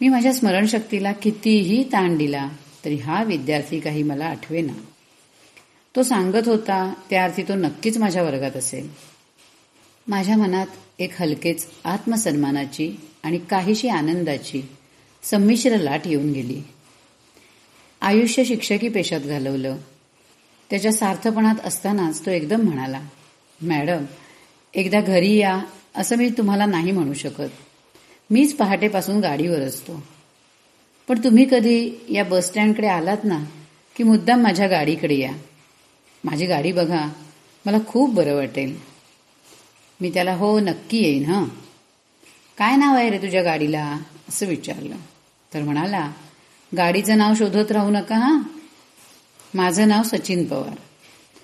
मी 0.00 0.08
माझ्या 0.08 0.32
स्मरणशक्तीला 0.32 1.12
कितीही 1.12 1.84
ताण 1.84 2.16
दिला 2.16 2.48
तरी 2.84 2.94
हा 2.94 3.22
विद्यार्थी 3.22 3.80
काही 3.80 4.02
मला 4.02 4.24
आठवेना. 4.24 4.72
तो 5.96 6.02
सांगत 6.02 6.48
होता 6.48 6.94
त्याअर्थी 7.10 7.42
तो 7.42 7.54
नक्कीच 7.54 7.98
माझ्या 7.98 8.22
वर्गात 8.22 8.56
असेल. 8.56 8.90
माझ्या 10.08 10.36
मनात 10.36 10.66
एक 10.98 11.12
हलकेच 11.20 11.66
आत्मसन्मानाची 11.84 12.96
आणि 13.22 13.38
काहीशी 13.38 13.88
आनंदाची 13.88 14.62
संमिश्र 15.22 15.76
लाट 15.76 16.00
येऊन 16.06 16.32
गेली. 16.32 16.62
आयुष्य 18.00 18.44
शिक्षकी 18.44 18.88
पेशात 18.88 19.20
घालवलं. 19.20 19.76
त्याच्या 20.70 20.92
सार्थपणात 20.92 21.54
असतानाच 21.64 22.26
तो 22.26 22.30
एकदम 22.30 22.60
म्हणाला 22.60 23.00
मॅडम 23.62 24.04
एकदा 24.74 25.00
घरी 25.00 25.36
या 25.36 25.62
असं 25.96 26.16
मी 26.16 26.30
तुम्हाला 26.30 26.66
नाही 26.66 26.90
म्हणू 26.90 27.14
शकत. 27.14 27.50
मीच 28.30 28.56
पहाटेपासून 28.56 29.20
गाडीवर 29.20 29.60
असतो. 29.60 30.02
पण 31.08 31.18
तुम्ही 31.24 31.46
कधी 31.50 31.90
या 32.10 32.24
बसस्टँडकडे 32.24 32.86
आलात 32.86 33.16
ना 33.24 33.44
की 33.96 34.04
मुद्दाम 34.04 34.42
माझ्या 34.42 34.66
गाडीकडे 34.66 35.18
या. 35.18 35.32
माझी 36.24 36.46
गाडी 36.46 36.72
बघा. 36.72 37.08
मला 37.66 37.76
खूप 37.88 38.14
बरं 38.14 38.34
वाटेल. 38.34 38.78
मी 40.00 40.10
त्याला 40.10 40.34
हो 40.34 40.60
नक्की 40.60 40.98
येईन 40.98 41.24
हं. 41.24 41.44
काय 42.58 42.76
नाव 42.76 42.96
आहे 42.96 43.10
रे 43.10 43.18
तुझ्या 43.18 43.42
गाडीला? 43.42 43.98
असं 44.28 44.46
विचारलं. 44.46 44.96
तर 45.54 45.62
म्हणाला 45.62 46.12
गाडीचं 46.76 47.18
नाव 47.18 47.34
शोधत 47.34 47.72
राहू 47.72 47.90
नका 47.90 48.16
हा. 48.16 48.38
माझं 49.54 49.88
नाव 49.88 50.02
सचिन 50.02 50.44
पवार. 50.44 50.74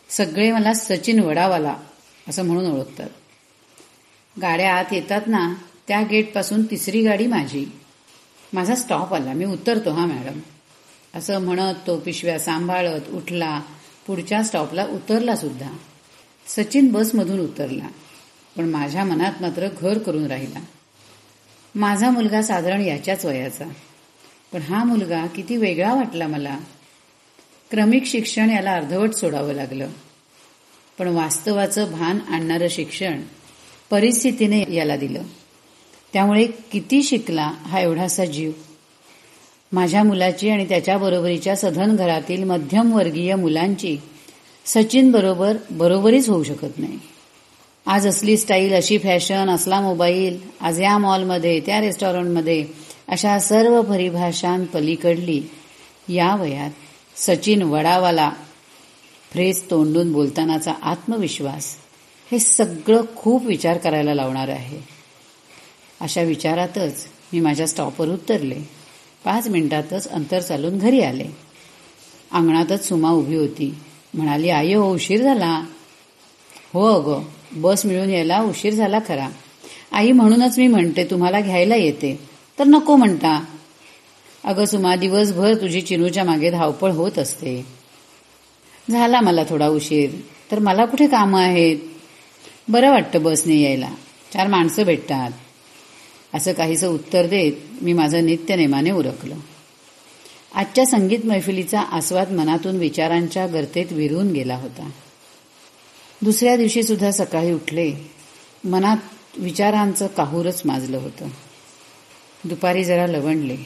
सगळे 0.09 0.53
मला 0.53 0.73
सचिन 0.73 1.21
वडावाला 1.21 1.77
असं 2.29 2.45
म्हणून 2.45 2.71
ओळखतात. 2.71 3.11
गाड्या 4.43 4.75
आत 4.75 4.85
येतात 4.93 5.21
ना 5.27 5.55
त्या 5.89 6.03
गेटपासून 6.03 6.65
तिसरी 6.65 7.03
गाडी 7.03 7.27
माझी. 7.27 7.67
माझा 8.53 8.75
स्टॉप 8.75 9.15
आला. 9.15 9.33
मी 9.33 9.45
उतरतो 9.45 9.91
हा 9.91 10.07
मॅडम. 10.07 10.41
असं 11.15 11.39
म्हणत 11.39 11.75
तो 11.87 11.97
पिशव्या 11.99 12.39
सांभाळत 12.39 13.11
उठला. 13.11 13.61
पुढच्या 14.09 14.43
स्टॉपला 14.45 14.87
उतरला 14.87 15.37
सुद्धा. 15.37 15.71
सचिन 16.47 16.93
बसमधून 16.93 17.41
उतरला 17.41 17.89
पण 18.57 18.65
माझ्या 18.65 19.05
मनात 19.05 19.33
मात्र 19.41 19.69
घर 19.81 19.99
करून 19.99 20.27
राहिला. 20.27 20.59
माझा 21.75 22.11
मुलगा 22.11 22.43
साधारण 22.43 22.81
याच्याच 22.81 23.25
वयाचा 23.25 23.65
पण 24.53 24.63
हा 24.63 24.85
मुलगा 24.85 25.27
किती 25.27 25.57
वेगळा 25.57 25.95
वाटला 25.95 26.27
मला. 26.27 26.59
क्रमिक 27.71 28.05
शिक्षण 28.05 28.51
याला 28.51 28.73
अर्धवट 28.73 29.15
सोडावं 29.15 29.53
लागलं 29.53 29.89
पण 30.99 31.09
वास्तवाचं 31.09 31.91
भान 31.93 32.19
आणणारं 32.29 32.69
शिक्षण 32.69 33.21
परिस्थितीने 33.91 34.65
याला 34.69 34.97
दिलं. 34.97 35.23
त्यामुळे 36.13 36.47
किती 36.47 37.03
शिकला 37.03 37.53
हा 37.63 37.81
एवढासा 37.81 38.25
जीव. 38.25 38.53
माझ्या 39.73 40.03
मुलाची 40.05 40.51
आणि 40.51 40.69
त्याच्या 40.69 40.97
बरोबरीच्या 40.99 41.57
सधन 41.57 41.97
घरातील 41.97 42.45
मध्यमवर्गीय 42.45 43.35
मुलांची 43.35 43.97
सचिन 44.67 45.11
बरोबर 45.11 45.57
बरोबरीच 45.71 46.29
होऊ 46.29 46.43
शकत 46.43 46.79
नाही. 46.79 46.99
आज 47.87 48.07
असली 48.07 48.37
स्टाईल 48.37 48.75
अशी 48.75 48.99
फॅशन 48.99 49.51
असला 49.51 49.81
मोबाईल 49.81 50.39
आज 50.61 50.81
या 50.81 50.99
मॉलमध्ये 50.99 51.61
त्या 51.61 51.81
रेस्टॉरंटमध्ये 51.81 52.67
अशा 53.09 53.39
सर्व 53.39 53.83
परिभाषांपलीकडली 53.83 55.43
या 56.09 56.35
वयात 56.37 56.71
सचिन 57.17 57.63
वडावाला 57.63 58.31
फ्रेस 59.33 59.71
तोंडून 59.71 60.13
बोलतानाचा 60.13 60.73
आत्मविश्वास 60.83 61.75
हे 62.31 62.39
सगळं 62.39 63.03
खूप 63.17 63.47
विचार 63.47 63.79
करायला 63.79 64.15
लावणार 64.15 64.49
आहे. 64.49 64.79
अशा 66.01 66.23
विचारातच 66.23 67.07
मी 67.33 67.41
माझ्या 67.41 67.67
स्टॉपवर 67.67 68.09
उतरले. 68.09 68.78
पाच 69.25 69.49
मिनिटातच 69.49 70.09
अंतर 70.09 70.41
चालून 70.41 70.79
घरी 70.79 71.01
आले. 71.01 71.27
अंगणातच 72.33 72.89
सुमा 72.89 73.11
उभी 73.11 73.37
होती. 73.37 73.75
म्हणाली 74.15 74.51
आई 74.51 74.75
हो 74.75 74.95
उशीर 74.95 75.23
झाला. 75.23 75.65
हो 76.73 77.01
अगं 77.01 77.23
बस 77.53 77.87
मिळून 77.87 78.11
यायला 78.11 78.43
उशीर 78.43 78.75
झाला 78.75 78.99
खरा. 79.09 79.29
आई 79.93 80.13
म्हणूनच 80.13 80.59
मी 80.59 80.67
म्हणते 80.67 81.05
तुम्हाला 81.05 81.41
घ्यायला 81.41 81.77
येते. 81.77 82.21
तर 82.59 82.65
नको 82.65 82.97
म्हणता. 82.97 83.45
अगं 84.45 84.65
सुमा 84.65 84.97
दिवसभर 84.97 85.55
तुझी 85.55 85.81
चिनूच्या 85.81 86.25
मागे 86.25 86.51
धावपळ 86.51 86.91
होत 86.91 87.19
असते. 87.19 87.67
झाला 88.91 89.21
मला 89.21 89.43
थोडा 89.49 89.69
उशीर. 89.69 90.11
तर 90.51 90.59
मला 90.59 90.85
कुठे 90.85 91.07
कामं 91.07 91.41
आहेत? 91.41 91.77
बरं 92.69 92.91
वाटतं 92.91 93.23
बसने 93.23 93.57
यायला. 93.57 93.91
चार 94.33 94.47
माणसं 94.47 94.83
भेटतात. 94.83 95.31
असं 96.35 96.53
काहीसं 96.53 96.89
उत्तर 96.89 97.27
देत 97.27 97.53
मी 97.83 97.93
माझं 97.93 98.27
नित्यनेमाने 98.27 98.91
उरकलं. 98.91 99.37
आजच्या 100.55 100.87
संगीत 100.87 101.19
मैफिलीचा 101.25 101.81
आस्वाद 101.81 102.31
मनातून 102.33 102.77
विचारांच्या 102.77 103.47
गर्तेत 103.47 103.87
विरून 103.91 104.33
गेला 104.33 104.57
होता. 104.57 104.91
दुसऱ्या 106.23 106.57
दिवशी 106.57 106.83
सुद्धा 106.83 107.11
सकाळी 107.11 107.53
उठले 107.53 107.95
मनात 108.65 108.97
विचारांचं 109.37 110.07
काहूरच 110.07 110.63
माजलं 110.65 110.97
होतं. 110.97 111.29
दुपारी 112.45 112.85
जरा 112.85 113.07
लवणले 113.07 113.57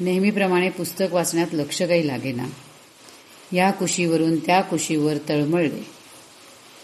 नेहमीप्रमाणे 0.00 0.70
पुस्तक 0.70 1.14
वाचण्यात 1.14 1.46
लक्ष 1.52 1.82
काही 1.82 2.06
लागेना. 2.06 2.44
या 3.52 3.70
कुशीवरून 3.70 4.36
त्या 4.36 4.60
कुशीवर 4.60 5.14
तळमळले. 5.28 5.86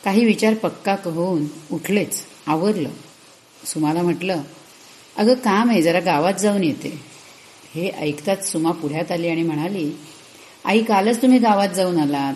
काही 0.04 0.24
विचार 0.24 0.54
पक्का 0.54 0.96
होऊन 1.04 1.44
उठलेच 1.72 2.20
आवरलं. 2.46 2.90
सुमाला 3.66 4.02
म्हटलं 4.02 4.42
अगं 5.16 5.34
काम 5.34 5.70
आहे 5.70 5.82
जरा 5.82 6.00
गावात 6.00 6.34
जाऊन 6.34 6.64
येते. 6.64 7.00
हे 7.74 7.90
ऐकताच 7.90 8.52
सुमा 8.52 8.70
पुढ्यात 8.70 9.12
आली 9.12 9.28
आणि 9.28 9.42
म्हणाली 9.42 9.92
आई 10.64 10.82
कालच 10.82 11.22
तुम्ही 11.22 11.38
गावात 11.38 11.68
जाऊन 11.68 11.98
आलात. 11.98 12.34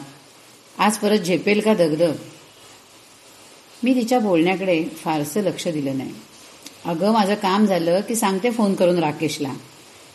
आज 0.78 0.98
परत 0.98 1.18
झेपेल 1.18 1.60
का 1.60 1.74
दगदग? 1.74 2.12
मी 3.82 3.94
तिच्या 3.94 4.18
बोलण्याकडे 4.18 4.84
फारसं 4.84 5.40
लक्ष 5.40 5.68
दिलं 5.68 5.98
नाही. 5.98 6.12
अगं 6.84 7.12
माझं 7.12 7.34
काम 7.34 7.66
झालं 7.66 8.00
की 8.00 8.14
सांगते 8.14 8.50
फोन 8.50 8.74
करून 8.74 8.98
राकेशला. 8.98 9.52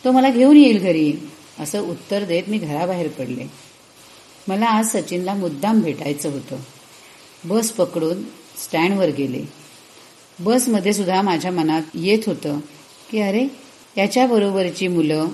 तो 0.04 0.12
मला 0.12 0.30
घेऊन 0.30 0.56
येईल 0.56 0.78
घरी 0.78 1.14
असं 1.58 1.80
उत्तर 1.80 2.24
देत 2.24 2.42
मी 2.48 2.58
घराबाहेर 2.58 3.08
पडले. 3.08 3.46
मला 4.48 4.66
आज 4.66 4.96
सचिनला 4.96 5.34
मुद्दाम 5.34 5.80
भेटायचं 5.80 6.30
होतं. 6.30 6.56
बस 7.44 7.70
पकडून 7.70 8.22
स्टँडवर 8.64 9.08
गेले. 9.08 9.63
बसमध्ये 10.40 10.92
सुद्धा 10.92 11.22
माझ्या 11.22 11.50
मनात 11.50 11.82
येत 11.94 12.18
होतं 12.26 12.60
की 13.10 13.20
अरे 13.20 13.46
याच्याबरोबरची 13.96 14.88
मुलं 14.88 15.26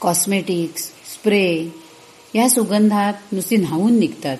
कॉस्मेटिक्स 0.00 0.82
स्प्रे 0.84 1.68
या 2.34 2.50
सुगंधात 2.50 3.14
नुसती 3.32 3.56
न्हावून 3.56 3.98
निघतात. 3.98 4.36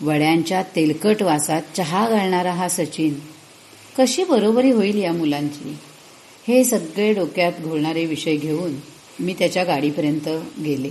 वड्यांच्या 0.00 0.62
तेलकट 0.62 1.22
वासात 1.22 1.62
चहा 1.76 2.08
घालणारा 2.08 2.52
हा 2.52 2.68
सचिन 2.68 3.14
कशी 3.98 4.24
बरोबरी 4.24 4.70
होईल 4.70 4.96
या 4.96 5.12
मुलांची? 5.12 5.76
हे 6.48 6.64
सगळे 6.64 7.12
डोक्यात 7.12 7.52
घोळणारे 7.60 8.04
विषय 8.04 8.36
घेऊन 8.36 8.74
मी 9.20 9.34
त्याच्या 9.38 9.64
गाडीपर्यंत 9.64 10.28
गेले. 10.60 10.90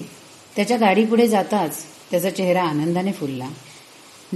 त्याच्या 0.56 0.78
गाडीपुढे 0.78 1.28
जाताच 1.28 1.84
त्याचा 2.12 2.30
चेहरा 2.30 2.64
आनंदाने 2.64 3.12
फुलला. 3.12 3.50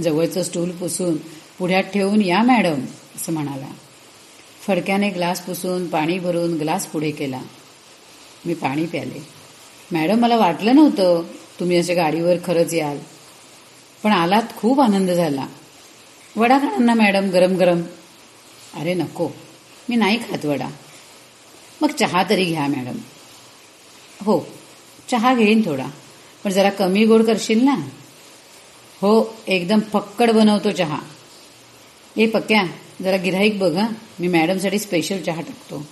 जवळचं 0.02 0.42
स्टूल 0.42 0.70
पुसून 0.70 1.16
पुढ्यात 1.58 1.84
ठेवून 1.84 2.22
या 2.22 2.42
मॅडम 2.42 2.80
असं 3.16 3.32
म्हणाला. 3.32 3.68
फडक्याने 4.66 5.10
ग्लास 5.10 5.40
पुसून 5.40 5.88
पाणी 5.88 6.18
भरून 6.18 6.58
ग्लास 6.58 6.86
पुढे 6.86 7.10
केला. 7.10 7.40
मी 8.46 8.54
पाणी 8.54 8.86
प्याले. 8.86 9.26
मॅडम 9.92 10.18
मला 10.18 10.36
वाटलं 10.36 10.74
नव्हतं 10.74 11.22
तुम्ही 11.60 11.76
अशा 11.76 11.94
गाडीवर 11.94 12.36
खरंच 12.44 12.74
याल. 12.74 12.98
पण 14.02 14.12
आलात 14.12 14.42
खूप 14.56 14.80
आनंद 14.80 15.10
झाला. 15.10 15.46
वडा 16.36 16.58
खाणार 16.58 16.96
मॅडम 16.96 17.30
गरम 17.30 17.56
गरम. 17.56 17.82
अरे 18.74 18.94
नको. 18.94 19.28
मी 19.88 19.96
नाही 19.96 20.18
खात 20.18 20.44
वडा. 20.44 20.68
मग 21.80 21.90
चहा 21.90 22.22
तरी 22.30 22.44
घ्या 22.44 22.66
मॅडम. 22.66 22.96
हो 24.24 24.46
चहा 25.10 25.34
घेईन 25.34 25.62
थोडा. 25.66 25.86
पण 26.44 26.50
जरा 26.50 26.70
कमी 26.70 27.06
गोड 27.06 27.22
करशील 27.22 27.64
ना? 27.64 27.74
हो 29.00 29.34
एकदम 29.46 29.80
फक्कड 29.80 30.30
बनवतो 30.30 30.70
चहा. 30.70 30.98
ए 32.16 32.26
पक्या. 32.26 32.64
जरा 33.02 33.16
गिऱ्हाईक 33.16 33.58
बघा. 33.58 33.88
मी 34.20 34.28
मॅडमसाठी 34.28 34.78
स्पेशल 34.78 35.20
चहा 35.22 35.40
टाकतो. 35.40 35.86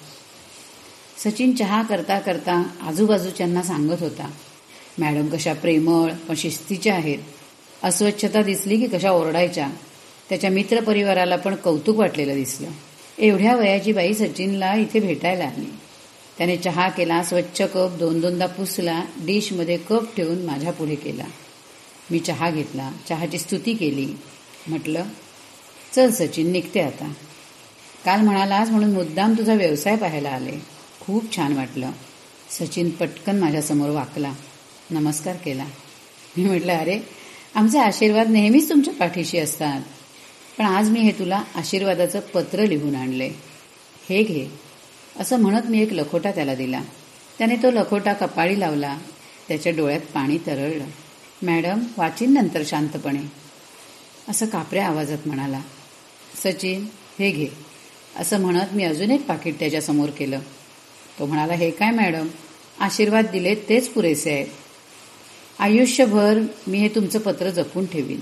सचिन 1.24 1.54
चहा 1.54 1.82
करता 1.82 2.18
करता 2.18 2.62
आजूबाजूच्यांना 2.82 3.62
सांगत 3.62 3.96
होता 4.00 4.30
मॅडम 4.98 5.26
कशा 5.26 5.52
प्रेमळ 5.52 6.12
पण 6.12 6.34
शिस्तीच्या 6.34 6.94
आहेत. 6.94 7.18
अस्वच्छता 7.82 8.42
दिसली 8.42 8.76
की 8.76 8.86
कशा 8.86 9.10
ओरडायच्या? 9.10 9.68
त्याच्या 10.28 10.50
मित्रपरिवाराला 10.50 11.36
पण 11.36 11.54
कौतुक 11.54 11.96
वाटलेलं 11.96 12.34
दिसलं. 12.34 12.68
एवढ्या 13.18 13.56
वयाची 13.56 13.92
बाई 13.92 14.14
सचिनला 14.14 14.74
इथे 14.74 15.00
भेटायला 15.00 15.44
आली. 15.44 15.72
त्याने 16.38 16.56
चहा 16.56 16.88
केला 16.88 17.22
स्वच्छ 17.22 17.62
कप 17.62 17.90
दोन 17.98 18.20
दोनदा 18.20 18.46
पुसला 18.46 19.02
डिशमध्ये 19.18 19.76
कप 19.76 20.16
ठेवून 20.16 20.44
माझ्या 20.44 20.72
पुढे 20.72 20.94
केला. 20.94 21.24
मी 22.10 22.18
चहा 22.18 22.50
घेतला 22.50 22.92
चहाची 23.08 23.38
स्तुती 23.38 23.74
केली. 23.74 24.08
म्हटलं 24.68 25.04
चल 25.94 26.10
सचिन 26.10 26.50
निघते 26.50 26.80
आता. 26.80 27.12
काल 28.04 28.20
म्हणालास 28.20 28.68
म्हणून 28.68 28.92
मुद्दाम 28.92 29.32
तुझा 29.32 29.54
व्यवसाय 29.54 29.96
पाहायला 29.96 30.30
आले. 30.30 30.52
खूप 31.00 31.36
छान 31.36 31.52
वाटलं. 31.52 31.90
सचिन 32.50 32.90
पटकन 32.90 33.38
माझ्यासमोर 33.38 33.90
वाकला. 33.90 34.32
नमस्कार 34.90 35.36
केला. 35.36 35.64
मी 36.36 36.44
म्हटलं 36.44 36.72
अरे 36.72 37.00
आमचे 37.54 37.78
आशीर्वाद 37.78 38.30
नेहमीच 38.30 38.68
तुमच्या 38.68 38.94
पाठीशी 38.94 39.38
असतात. 39.38 39.80
पण 40.58 40.64
आज 40.64 40.90
मी 40.90 41.00
हे 41.00 41.12
तुला 41.12 41.42
आशीर्वादाचं 41.54 42.20
पत्र 42.20 42.66
लिहून 42.66 42.94
आणले. 42.94 43.30
हे 44.08 44.22
घे. 44.22 44.48
असं 45.18 45.40
म्हणत 45.40 45.62
मी 45.68 45.82
एक 45.82 45.92
लखोटा 45.92 46.30
त्याला 46.30 46.54
दिला. 46.54 46.82
त्याने 47.38 47.56
तो 47.56 47.70
लखोटा 47.70 48.12
कपाळी 48.12 48.60
लावला. 48.60 48.98
त्याच्या 49.48 49.72
डोळ्यात 49.72 50.00
पाणी 50.00 50.38
तरळलं. 50.38 50.84
मॅडम 51.42 51.78
वाचीन 51.98 52.34
नंतर 52.34 52.62
शांतपणे. 52.66 53.22
असं 54.28 54.46
कापऱ्या 54.46 54.86
आवाजात 54.86 55.18
म्हणाला. 55.26 55.60
सचिन 56.44 56.86
हे 57.18 57.30
घे. 57.30 57.46
असं 58.16 58.40
म्हणत 58.40 58.74
मी 58.74 58.84
अजून 58.84 59.10
एक 59.10 59.26
पाकिट 59.26 59.58
त्याच्यासमोर 59.58 60.10
केलं. 60.10 60.38
तो 61.18 61.26
म्हणाला 61.26 61.52
हे 61.52 61.70
काय 61.70 61.90
मॅडम? 61.90 62.28
आशीर्वाद 62.80 63.26
दिले 63.32 63.54
तेच 63.54 63.88
पुरेसे 63.88 64.30
आहेत. 64.30 64.46
आयुष्यभर 65.58 66.38
मी 66.66 66.78
हे 66.78 66.88
तुमचं 66.88 67.18
पत्र 67.18 67.50
जपून 67.50 67.86
ठेवीन. 67.86 68.20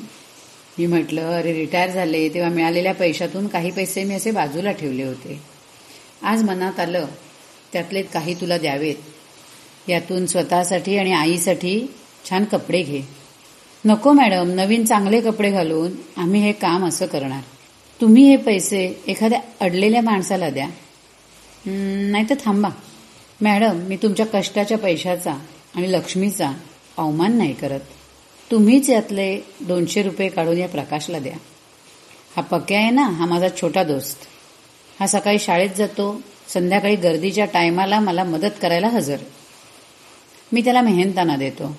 मी 0.79 0.87
म्हटलं 0.87 1.31
अरे 1.31 1.53
रिटायर 1.53 1.91
झाले. 1.91 2.29
तेव्हा 2.29 2.51
मिळालेल्या 2.51 2.95
पैशातून 2.95 3.47
काही 3.47 3.71
पैसे 3.71 4.05
मी 4.05 4.15
असे 4.15 4.31
बाजूला 4.31 4.73
ठेवले 4.73 5.03
होते. 5.03 5.43
आज 6.23 6.43
मनात 6.43 6.81
आलं 6.81 7.07
त्यातले 7.73 8.03
काही 8.03 8.35
तुला 8.35 8.59
द्यावेत. 8.59 8.97
यातून 9.89 10.27
स्वतःसाठी 10.27 10.99
आणि 10.99 11.13
आईसाठी 11.13 11.95
छान 12.31 12.45
कपडे 12.45 12.83
घे. 12.83 13.03
नको 13.85 14.13
मॅडम 14.13 14.51
नवीन 14.51 14.85
चांगले 14.85 15.21
कपडे 15.21 15.51
घालून 15.51 15.93
आम्ही 16.17 16.41
हे 16.41 16.53
काम 16.53 16.87
असं 16.87 17.07
करणार. 17.07 17.41
तुम्ही 18.01 18.29
हे 18.29 18.37
पैसे 18.37 19.03
एखाद्या 19.07 19.41
अडलेल्या 19.61 20.03
माणसाला 20.03 20.51
द्या. 20.51 20.69
नाही 22.11 22.25
तर 22.31 22.35
थांबा. 22.45 22.69
मॅडम 23.41 23.77
मी 23.77 23.97
तुमच्या 23.97 24.27
कष्टाच्या 24.27 24.79
पैशाचा 24.79 25.33
आणि 25.75 25.93
लक्ष्मीचा 25.93 26.53
अवमान 26.97 27.39
नाही 27.39 27.55
करत. 27.55 27.81
तुम्हीच 28.51 28.91
यातले 28.91 29.41
दोनशे 29.61 30.03
रुपये 30.03 30.29
काढून 30.29 30.59
या 30.59 30.69
प्रकाशला 30.69 31.19
द्या. 31.19 31.37
हा 32.37 32.43
पक्या 32.43 32.79
आहे 32.79 32.91
ना 32.91 33.03
हा 33.03 33.27
माझा 33.27 33.49
छोटा 33.61 33.83
दोस्त. 33.83 34.19
हा 35.01 35.07
सकाळी 35.07 35.39
शाळेत 35.39 35.71
जातो 35.71 36.21
संध्याकाळी 36.49 36.97
गर्दीच्या 36.97 37.45
टायमाला 37.45 38.01
मला 38.01 38.25
मदत 38.25 38.51
करायला 38.63 38.89
हजर. 38.89 39.17
मी 40.53 40.65
त्याला 40.65 40.81
मेहनताना 40.81 41.37
देतो. 41.37 41.77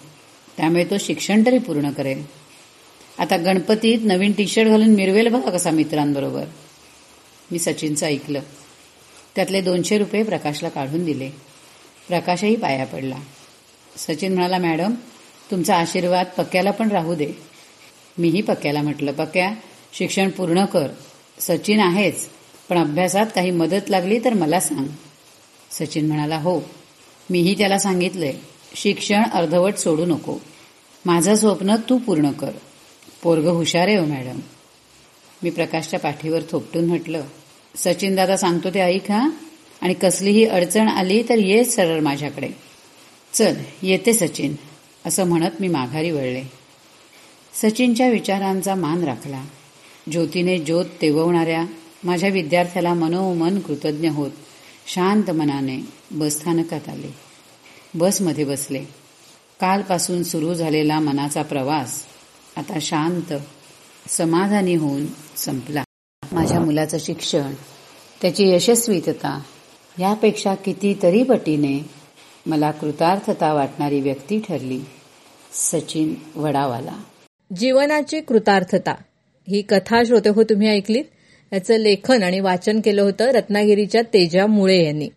त्यामुळे 0.58 0.86
तो 0.86 0.98
शिक्षण 0.98 1.46
तरी 1.46 1.58
पूर्ण 1.58 1.90
करेल. 1.90 2.39
आता 3.20 3.38
गणपतीत 3.38 4.00
नवीन 4.04 4.32
टी 4.32 4.48
शर्ट 4.48 4.68
घालून 4.68 4.90
मिरवेल 4.90 5.28
बघा 5.28 5.50
कसा 5.50 5.72
मित्रांबरोबर. 5.72 6.44
मी 7.52 7.60
सचिनचं 7.60 8.06
ऐकलं. 8.06 8.40
त्यातले 9.36 9.62
दोनशे 9.62 9.98
रुपये 9.98 10.24
प्रकाशला 10.24 10.70
काढून 10.70 11.06
दिले. 11.06 11.30
प्रकाशही 12.08 12.56
पाया 12.56 12.86
पडला. 12.86 13.16
सचिन 13.98 14.34
म्हणाला 14.34 14.58
मॅडम 14.58 14.92
तुमचा 15.52 15.76
आशीर्वाद 15.76 16.26
पक्क्याला 16.38 16.72
पण 16.72 16.92
राहू 16.92 17.16
दे. 17.16 17.32
मीही 18.18 18.42
पक्क्याला 18.42 18.82
म्हटलं 18.82 19.12
पक्क्या 19.12 19.52
शिक्षण 19.94 20.30
पूर्ण 20.30 20.66
कर. 20.66 20.88
सचिन 21.40 21.80
आहेच 21.80 22.30
पण 22.70 22.78
अभ्यासात 22.78 23.26
काही 23.36 23.52
मदत 23.52 23.90
लागली 23.90 24.20
तर 24.26 24.34
मला 24.34 24.60
सांग. 24.60 24.88
सचिन 25.72 26.08
म्हणाला 26.08 26.38
हो 26.38 26.60
मीही 27.30 27.58
त्याला 27.58 27.78
सांगितलंय. 27.78 28.34
शिक्षण 28.76 29.24
अर्धवट 29.34 29.76
सोडू 29.76 30.06
नको. 30.06 30.38
माझं 31.06 31.36
स्वप्न 31.36 31.76
तू 31.76 31.98
पूर्ण 31.98 32.32
कर. 32.32 32.52
पोरग 33.24 33.48
हुशार 33.48 33.88
आहे 33.88 33.98
हो 33.98 34.06
मॅडम. 34.06 34.40
मी 35.44 35.50
प्रकाशच्या 35.50 36.00
पाठीवर 36.00 36.40
थोपटून 36.50 36.86
म्हटलं 36.86 37.24
सचिन 37.76 38.16
दादा 38.16 38.38
सांगतो 38.38 38.70
ते 38.70 38.80
ऐक 38.80 39.12
हा. 39.12 39.30
आणि 39.82 39.94
कसलीही 39.94 40.46
अडचण 40.46 40.88
आली 40.88 41.24
तर 41.30 41.38
ये 41.38 41.66
सरळ 41.66 42.00
माझ्याकडे. 42.00 42.50
चल 43.34 43.54
येते 43.82 44.14
सचिन 44.14 44.56
असं 45.06 45.24
म्हणत 45.24 45.52
मी 45.60 45.68
माघारी 45.68 46.12
वळले. 46.12 46.44
सचिनच्या 47.54 48.10
विचारांचा 48.10 48.76
मान 48.76 49.04
राखला. 49.04 49.44
ज्योतीने 50.12 50.58
ज्योत 50.58 50.86
तेववणाऱ्या 51.02 51.66
माझ्या 52.04 52.30
विद्यार्थ्याला 52.30 52.94
मनोमन 52.94 53.60
कृतज्ञ 53.60 54.10
होत 54.10 54.32
शांत 54.88 55.32
मनाने 55.32 55.80
बसस्थानकात 56.12 56.90
आले. 56.90 57.16
बसमध्ये 57.94 58.44
बसले. 58.44 58.80
कालपासून 59.60 60.24
सुरू 60.24 60.54
झालेला 60.54 61.00
मनाचा 61.00 61.42
प्रवास 61.42 62.09
आता 62.58 62.78
शांत 62.82 63.34
समाधानी 64.10 64.76
होऊन 64.76 65.06
संपला. 65.38 65.84
माझ्या 66.32 66.60
मुलाचं 66.60 66.97
शिक्षण 67.00 67.54
त्याची 68.22 68.50
यशस्वीतता 68.50 69.41
यापेक्षा 70.00 70.56
कितीतरी 70.56 71.24
पटीने 71.24 71.86
मला 72.45 72.72
कृतार्थता 72.72 73.54
वाटणारी 73.54 74.02
व्यक्ती 74.02 74.39
ठरली 74.39 74.80
सचिन 75.54 76.16
वडावाला. 76.36 77.04
जीवनाची 77.58 78.22
कृतार्थता. 78.22 78.91
ही 79.47 79.62
कथा 79.62 80.04
श्रोते 80.04 80.30
हो 80.30 80.43
तुम्ही 80.43 80.70
ऐकलीत? 80.70 81.04
याचं 81.54 81.76
लेखन 81.76 82.24
आणि 82.24 82.39
वाचन 82.39 82.82
केलं 82.82 83.02
होतं 83.02 83.26
रत्नागिरीच्या 83.26 84.02
तेजा 84.02 84.45
मुळे 84.45 84.86
यांनी. 84.86 85.10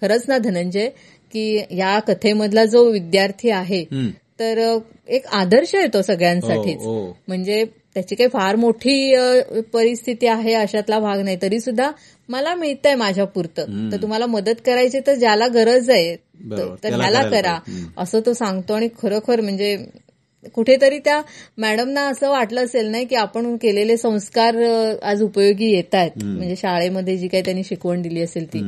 खरंच 0.00 0.24
ना 0.28 0.38
धनंजय 0.38 0.88
की 1.32 1.58
या 1.70 1.98
कथेमधला 1.98 2.64
जो 2.64 2.90
विद्यार्थी 2.90 3.50
आहे. 3.50 3.84
तर 4.38 4.78
एक 5.08 5.26
आदर्श 5.26 5.74
येतो 5.74 6.02
सगळ्यांसाठीच. 6.02 6.76
हो, 6.76 6.98
हो. 7.00 7.16
म्हणजे 7.28 7.64
त्याची 7.94 8.14
काही 8.14 8.28
फार 8.28 8.56
मोठी 8.56 9.14
परिस्थिती 9.72 10.26
आहे 10.26 10.54
अशातला 10.54 10.98
भाग 10.98 11.20
नाही. 11.20 11.36
तरी 11.42 11.60
सुद्धा 11.60 11.90
मला 12.28 12.54
मिळतंय 12.54 12.94
माझ्या 12.94 13.24
पुरतं. 13.24 13.90
तर 13.92 14.02
तुम्हाला 14.02 14.26
मदत 14.26 14.60
करायची 14.66 15.00
तर 15.06 15.14
ज्याला 15.14 15.46
गरज 15.48 15.90
आहे 15.90 16.14
तर 16.50 16.74
त्याला 16.82 17.22
करा. 17.30 17.58
असं 17.96 18.20
तो 18.26 18.32
सांगतो 18.32 18.74
आणि 18.74 18.88
खरोखर 19.02 19.40
म्हणजे 19.40 19.76
कुठेतरी 20.54 20.98
त्या 20.98 21.20
मॅडमना 21.58 22.00
असं 22.08 22.30
वाटलं 22.30 22.64
असेल 22.64 22.86
नाही 22.86 23.04
की 23.04 23.14
आपण 23.16 23.56
केलेले 23.56 23.96
संस्कार 23.96 24.56
आज 25.02 25.22
उपयोगी 25.22 25.70
येत 25.70 25.94
आहेत. 25.94 26.24
म्हणजे 26.24 26.56
शाळेमध्ये 26.56 27.16
जी 27.16 27.28
काही 27.28 27.42
त्यांनी 27.44 27.64
शिकवण 27.64 28.02
दिली 28.02 28.22
असेल 28.22 28.46
ती. 28.46 28.60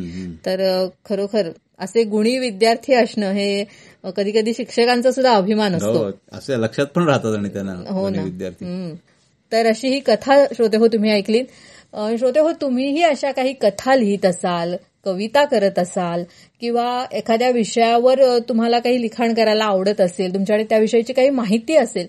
तर 0.47 0.87
खरोखर 1.09 1.51
असे 1.79 2.03
गुणी 2.05 2.39
विद्यार्थी 2.39 2.95
असणं 2.95 3.33
हे 3.33 3.65
कधी 4.05 4.33
कधी 4.33 4.53
शिक्षकांचा 4.55 5.11
सुद्धा 5.13 5.33
अभिमान 5.33 5.75
असतो. 5.75 5.93
हो 5.93 6.11
असे 6.33 6.61
लक्षात 6.63 6.87
पण 6.87 7.09
राहतात 7.09 7.37
आणि 7.37 7.49
त्यांना 7.49 7.73
हो 7.91 8.09
ना. 8.09 8.23
विद्यार्थी. 8.23 8.95
तर 9.53 9.67
अशी 9.67 9.89
ही 9.89 10.01
कथा 10.01 10.45
श्रोते 10.47 10.77
हो 10.77 10.87
तुम्ही 10.87 11.11
ऐकलीत. 11.11 11.45
श्रोते 12.19 12.41
हो 12.41 12.53
तुम्हीही 12.53 13.03
अशा 13.03 13.31
काही 13.31 13.53
कथा 13.53 13.95
लिहित 13.95 14.27
असाल 14.27 14.75
कविता 15.05 15.45
करत 15.45 15.79
असाल 15.79 16.25
किंवा 16.61 17.05
एखाद्या 17.13 17.51
विषयावर 17.51 18.39
तुम्हाला 18.39 18.79
काही 18.79 19.01
लिखाण 19.03 19.35
करायला 19.35 19.65
आवडत 19.65 20.01
असेल 20.01 20.35
तुमच्याकडे 20.35 20.65
त्याविषयीची 20.65 21.13
काही 21.13 21.31
माहिती 21.31 21.77
असेल 21.77 22.07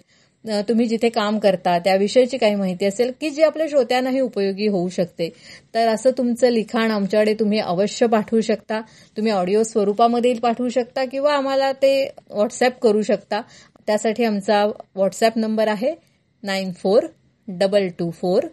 तुम्ही 0.48 0.86
जिथे 0.86 1.10
काम 1.10 1.40
करता 1.40 1.78
त्याविषयीची 1.80 2.38
काही 2.38 2.56
माहिती 2.56 2.86
असेल 2.86 3.12
की 3.22 3.30
जी 3.30 3.44
आपल्या 3.44 3.68
श्रोत्यांनाही 3.70 4.20
उपयोगी 4.20 4.68
होऊ 4.68 4.90
शकते. 4.90 5.30
तर 5.76 5.88
असं 5.88 6.12
तुमचं 6.18 6.50
लिखाण 6.50 6.92
आमच्याकडे 6.92 7.34
तुम्ही 7.34 7.60
अवश्य 7.60 8.08
पाठवू 8.08 8.42
शकता. 8.42 8.82
तुम्ही 9.18 9.32
ऑडिओ 9.32 9.64
स्वरूपामध्ये 9.64 10.34
पाठवू 10.34 10.70
शकता 10.70 11.06
किंवा 11.06 11.34
आम्हाला 11.34 11.72
ते 11.72 12.12
व्हॉट्सअप 12.30 12.80
करू 12.80 13.02
शकता. 13.02 13.42
त्यासाठी 13.88 14.24
आमचा 14.24 14.66
व्हॉट्सअप 14.66 15.38
नंबर 15.38 15.68
आहे 15.68 15.96
nine 16.44 16.72
four 16.72 17.04
double 17.48 17.88
two 18.00 18.10
four 18.12 18.44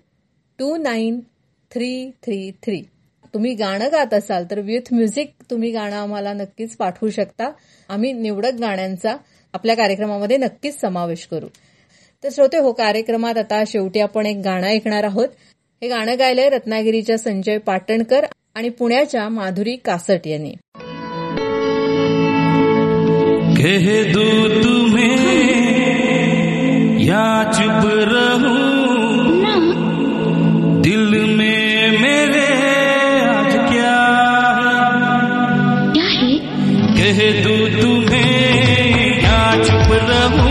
two 0.59 0.77
nine 0.77 1.21
three 1.71 2.11
three 2.23 2.51
three. 2.63 2.83
तुम्ही 3.35 3.55
गाणं 3.55 3.89
गात 3.93 4.15
असाल 4.15 4.45
तर 4.51 4.61
विथ 4.61 4.93
म्युझिक 4.93 5.33
तुम्ही 5.51 5.71
गाणं 5.71 5.97
आम्हाला 5.97 6.33
नक्कीच 6.33 6.77
पाठवू 6.77 7.11
शकता. 7.11 7.51
आम्ही 7.89 8.13
निवडक 8.13 8.53
गाण्यांचा 8.61 9.17
आपल्या 9.53 9.75
कार्यक्रमामध्ये 9.77 10.37
नक्कीच 10.37 10.81
समावेश 10.81 11.27
करू. 11.27 11.47
तर 12.25 12.29
श्रोते 12.33 12.59
हो 12.59 12.73
कार्यक्रमात 12.73 13.39
आता 13.39 13.65
शेवटी 13.67 14.01
आपण 14.01 14.27
एक 14.27 14.41
गाणं 14.45 14.67
ऐकणार 14.67 15.05
आहोत. 15.05 15.29
हे 15.83 15.89
गाणं 15.89 16.15
गायलंय 16.19 16.49
रत्नागिरीच्या 16.49 17.19
संजय 17.19 17.59
पाटणकर 17.59 18.25
आणि 18.55 18.69
पुण्याच्या 18.69 19.29
माधुरी 19.29 19.77
कासट 19.77 20.27
यांनी. 20.27 20.51
कह 23.63 24.13
दो 24.13 24.49
तुम्हें 24.49 25.57
या 27.05 27.51
चुप 27.55 27.91
रहूं। 27.93 28.87
दिल 30.83 31.25
में 31.25 31.91
मेरे 31.91 32.47
आज 33.21 33.55
क्या 33.55 34.03
है? 35.97 36.37
कह 36.97 37.43
दो 37.43 37.83
तुम्हें 37.83 39.19
या 39.19 39.63
चुप 39.65 39.93
रहूं। 39.93 40.46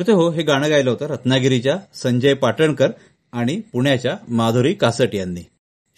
श्रोते 0.00 0.12
हो 0.12 0.30
हे 0.30 0.42
गाणं 0.42 0.70
गायलं 0.70 0.90
होतं 0.90 1.06
रत्नागिरीच्या 1.06 1.76
संजय 1.94 2.34
पाटणकर 2.34 2.90
आणि 3.32 3.60
पुण्याच्या 3.72 4.16
माधुरी 4.28 4.74
कासट 4.74 5.14
यांनी. 5.14 5.40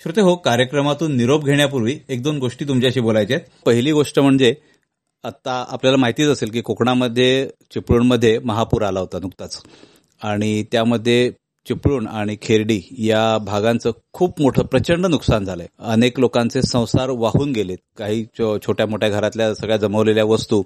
श्रोते 0.02 0.20
हो 0.20 0.36
कार्यक्रमातून 0.36 1.16
निरोप 1.16 1.44
घेण्यापूर्वी 1.44 1.98
एक 2.08 2.22
दोन 2.22 2.38
गोष्टी 2.38 2.64
तुमच्याशी 2.64 3.00
बोलायच्या 3.00 3.36
आहेत. 3.36 3.64
पहिली 3.66 3.92
गोष्ट 3.92 4.20
म्हणजे 4.20 4.54
आता 5.24 5.64
आपल्याला 5.68 5.98
माहितीच 5.98 6.28
असेल 6.28 6.50
की 6.50 6.60
कोकणामध्ये 6.60 7.48
चिपळूणमध्ये 7.70 8.38
महापूर 8.38 8.82
आला 8.82 9.00
होता 9.00 9.18
नुकताच. 9.18 9.62
आणि 10.22 10.64
त्यामध्ये 10.72 11.32
चिपळूण 11.68 12.06
आणि 12.06 12.36
खेर्डी 12.42 12.82
या 12.90 13.38
भागांचं 13.38 13.90
खूप 14.12 14.40
मोठं 14.40 14.62
प्रचंड 14.62 15.06
नुकसान 15.06 15.44
झालंय. 15.44 15.66
अनेक 15.78 16.20
लोकांचे 16.20 16.62
संसार 16.62 17.10
वाहून 17.10 17.52
गेलेत. 17.52 17.78
काही 17.96 18.24
छो- 18.24 18.58
छोट्या 18.66 18.86
मोठ्या 18.86 19.08
घरातल्या 19.08 19.54
सगळ्या 19.54 19.76
जमवलेल्या 19.76 20.24
वस्तू 20.24 20.62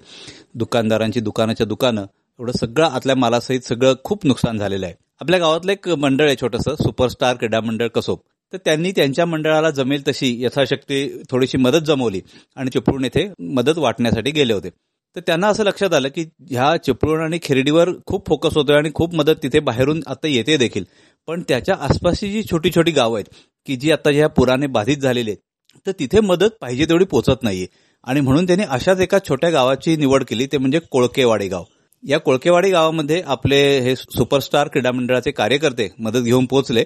दुकानदारांची 0.53 1.19
दुकानाच्या 1.19 1.65
दुकानं 1.65 2.03
एवढं 2.39 2.51
सगळं 2.51 2.85
आतल्या 2.85 3.15
मालासहित 3.15 3.61
सगळं 3.61 3.93
खूप 4.03 4.25
नुकसान 4.25 4.57
झालेलं 4.57 4.85
आहे. 4.85 4.95
आपल्या 5.21 5.39
गावातलं 5.39 5.71
एक 5.71 5.87
मंडळ 5.89 6.25
आहे 6.25 6.35
छोटंसं 6.41 6.75
सुपरस्टार 6.75 7.35
क्रीडा 7.35 7.59
मंडळ 7.61 7.87
कसोब 7.87 8.17
तर 8.53 8.57
त्यांनी 8.65 8.91
त्यांच्या 8.91 9.25
मंडळाला 9.25 9.69
जमेल 9.69 10.07
तशी 10.07 10.27
यथाशक्ती 10.43 11.07
थोडीशी 11.29 11.57
मदत 11.57 11.85
जमवली 11.85 12.21
आणि 12.57 12.69
चिपळूण 12.73 13.03
येथे 13.03 13.27
मदत 13.53 13.77
वाटण्यासाठी 13.77 14.31
गेले 14.31 14.53
होते. 14.53 14.69
तर 15.15 15.21
त्यांना 15.27 15.47
असं 15.47 15.63
लक्षात 15.63 15.93
आलं 15.93 16.09
की 16.15 16.25
ह्या 16.49 16.75
चिपळूण 16.77 17.21
आणि 17.21 17.39
खिरडीवर 17.43 17.89
खूप 18.05 18.27
फोकस 18.27 18.57
होतोय 18.57 18.75
आणि 18.77 18.89
खूप 18.95 19.15
मदत 19.15 19.43
तिथे 19.43 19.59
बाहेरून 19.59 20.01
आता 20.07 20.27
येते 20.27 20.57
देखील. 20.57 20.83
पण 21.27 21.41
त्याच्या 21.47 21.75
आसपासची 21.79 22.31
जी 22.31 22.43
छोटी 22.51 22.69
छोटी 22.75 22.91
गावं 22.91 23.17
आहेत 23.17 23.33
की 23.67 23.75
जी 23.75 23.91
आता 23.91 24.11
ज्या 24.11 24.27
पुराने 24.29 24.67
बाधित 24.67 24.97
झालेली 24.97 25.31
आहेत 25.31 25.87
तर 25.87 25.91
तिथे 25.99 26.19
मदत 26.19 26.57
पाहिजे 26.61 26.85
तेवढी 26.85 27.05
पोचत 27.05 27.43
नाहीये. 27.43 27.67
आणि 28.03 28.21
म्हणून 28.21 28.45
त्यांनी 28.47 28.65
अशाच 28.69 28.99
एका 28.99 29.17
छोट्या 29.29 29.49
गावाची 29.49 29.95
निवड 29.95 30.23
केली 30.23 30.45
ते 30.45 30.57
म्हणजे 30.57 30.79
कोळकेवाडी 30.91 31.47
गाव. 31.47 31.63
या 32.03 32.19
कोळकेवाडी 32.19 32.69
गावामध्ये 32.71 33.21
आपले 33.25 33.79
हे 33.79 33.95
सुपरस्टार 33.95 34.67
क्रीडा 34.67 34.91
मंडळाचे 34.91 35.31
कार्यकर्ते 35.31 35.89
मदत 35.99 36.19
घेऊन 36.19 36.45
पोहोचले 36.45 36.83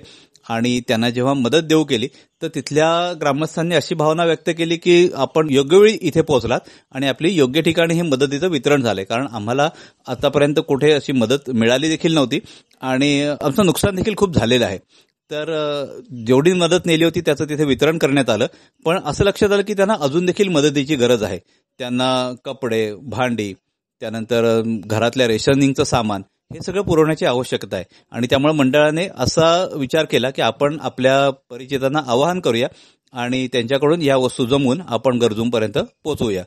आणि 0.49 0.79
त्यांना 0.87 1.09
जेव्हा 1.09 1.33
मदत 1.33 1.63
देऊ 1.63 1.83
केली 1.83 2.07
तर 2.41 2.47
तिथल्या 2.47 3.13
ग्रामस्थांनी 3.21 3.75
अशी 3.75 3.95
भावना 3.95 4.25
व्यक्त 4.25 4.49
केली 4.57 4.77
की 4.77 5.09
आपण 5.15 5.47
योग्य 5.49 5.77
वेळी 5.77 5.97
इथे 6.01 6.21
पोहोचलात 6.21 6.59
आणि 6.91 7.07
आपली 7.07 7.33
योग्य 7.33 7.61
ठिकाणी 7.61 7.93
हे 7.93 8.01
मदतीचं 8.01 8.47
वितरण 8.47 8.81
झालंय 8.81 9.03
कारण 9.03 9.27
आम्हाला 9.31 9.69
आतापर्यंत 10.07 10.59
कुठे 10.67 10.91
अशी 10.91 11.11
मदत 11.11 11.49
मिळाली 11.49 11.89
देखील 11.89 12.13
नव्हती 12.13 12.39
आणि 12.81 13.21
आमचं 13.41 13.65
नुकसान 13.65 13.95
देखील 13.95 14.15
खूप 14.17 14.35
झालेलं 14.35 14.65
आहे. 14.65 14.77
तर 15.31 15.49
जेवढी 16.27 16.53
मदत 16.53 16.85
नेली 16.85 17.03
होती 17.03 17.21
त्याचं 17.21 17.45
तिथे 17.45 17.63
वितरण 17.63 17.97
करण्यात 17.97 18.29
आलं. 18.29 18.47
पण 18.85 18.99
असं 19.05 19.23
लक्षात 19.23 19.51
आलं 19.51 19.61
की 19.61 19.73
त्यांना 19.73 19.95
अजून 20.01 20.25
देखील 20.25 20.49
मदतीची 20.49 20.95
गरज 20.95 21.23
आहे. 21.23 21.39
त्यांना 21.79 22.33
कपडे 22.45 22.93
भांडी 22.95 23.53
त्यानंतर 24.01 24.61
घरातल्या 24.65 25.27
रेशनिंगचं 25.27 25.83
सामान 25.83 26.21
हे 26.53 26.59
सगळं 26.61 26.81
पुरवण्याची 26.81 27.25
आवश्यकता 27.25 27.75
आहे. 27.75 27.85
आणि 28.11 28.27
त्यामुळे 28.29 28.53
मंडळाने 28.53 29.07
असा 29.17 29.67
विचार 29.75 30.05
केला 30.05 30.29
की 30.29 30.41
आपण 30.41 30.77
आपल्या 30.81 31.29
परिचितांना 31.29 31.99
आवाहन 32.07 32.39
करूया 32.39 32.67
आणि 33.13 33.47
त्यांच्याकडून 33.47 34.01
या 34.01 34.17
वस्तू 34.17 34.45
जमवून 34.45 34.81
आपण 34.87 35.17
गरजूंपर्यंत 35.17 35.77
पोहोचवूया. 36.03 36.43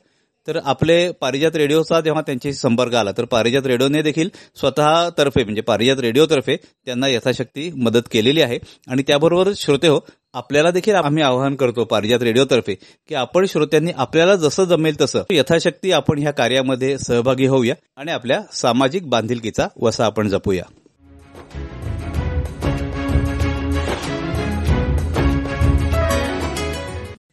तर 0.47 0.59
आपले 0.65 1.11
पारिजात 1.11 1.57
रेडिओचा 1.57 2.01
जेव्हा 2.01 2.23
त्यांच्याशी 2.23 2.59
संपर्क 2.59 2.95
आला 2.95 3.13
तर 3.19 3.25
पारिजात 3.25 3.67
रेडिओने 3.67 4.03
देखील 4.03 4.29
स्वतःतर्फे 4.57 5.45
म्हणजे 5.45 5.63
पारिजात 5.63 5.97
रेडिओतर्फे 5.99 6.57
त्यांना 6.57 7.09
यथाशक्ती 7.09 7.71
मदत 7.71 8.09
केलेली 8.11 8.43
आहे. 8.43 8.59
आणि 8.89 9.03
त्याबरोबरच 9.03 9.59
श्रोते 9.59 9.89
हो 9.89 10.01
आपल्याला 10.35 10.71
देखील 10.71 10.95
आम्ही 10.95 11.23
आवाहन 11.23 11.55
करतो 11.55 11.85
पारिजात 11.85 12.23
रेडिओतर्फे 12.23 12.75
की 13.09 13.15
आपण 13.15 13.47
श्रोत्यांनी 13.47 13.93
आपल्याला 13.97 14.35
जसं 14.37 14.65
जमेल 14.65 15.01
तसं 15.01 15.23
यथाशक्ती 15.31 15.93
आपण 15.93 16.19
ह्या 16.19 16.33
कार्यामध्ये 16.33 16.99
सहभागी 16.99 17.47
होऊया 17.47 17.75
आणि 17.97 18.13
आपल्या 18.13 18.41
सामाजिक 18.53 19.09
बांधिलकीचा 19.09 19.67
वसा 19.81 20.05
आपण 20.05 20.29
जपूया. 20.29 20.65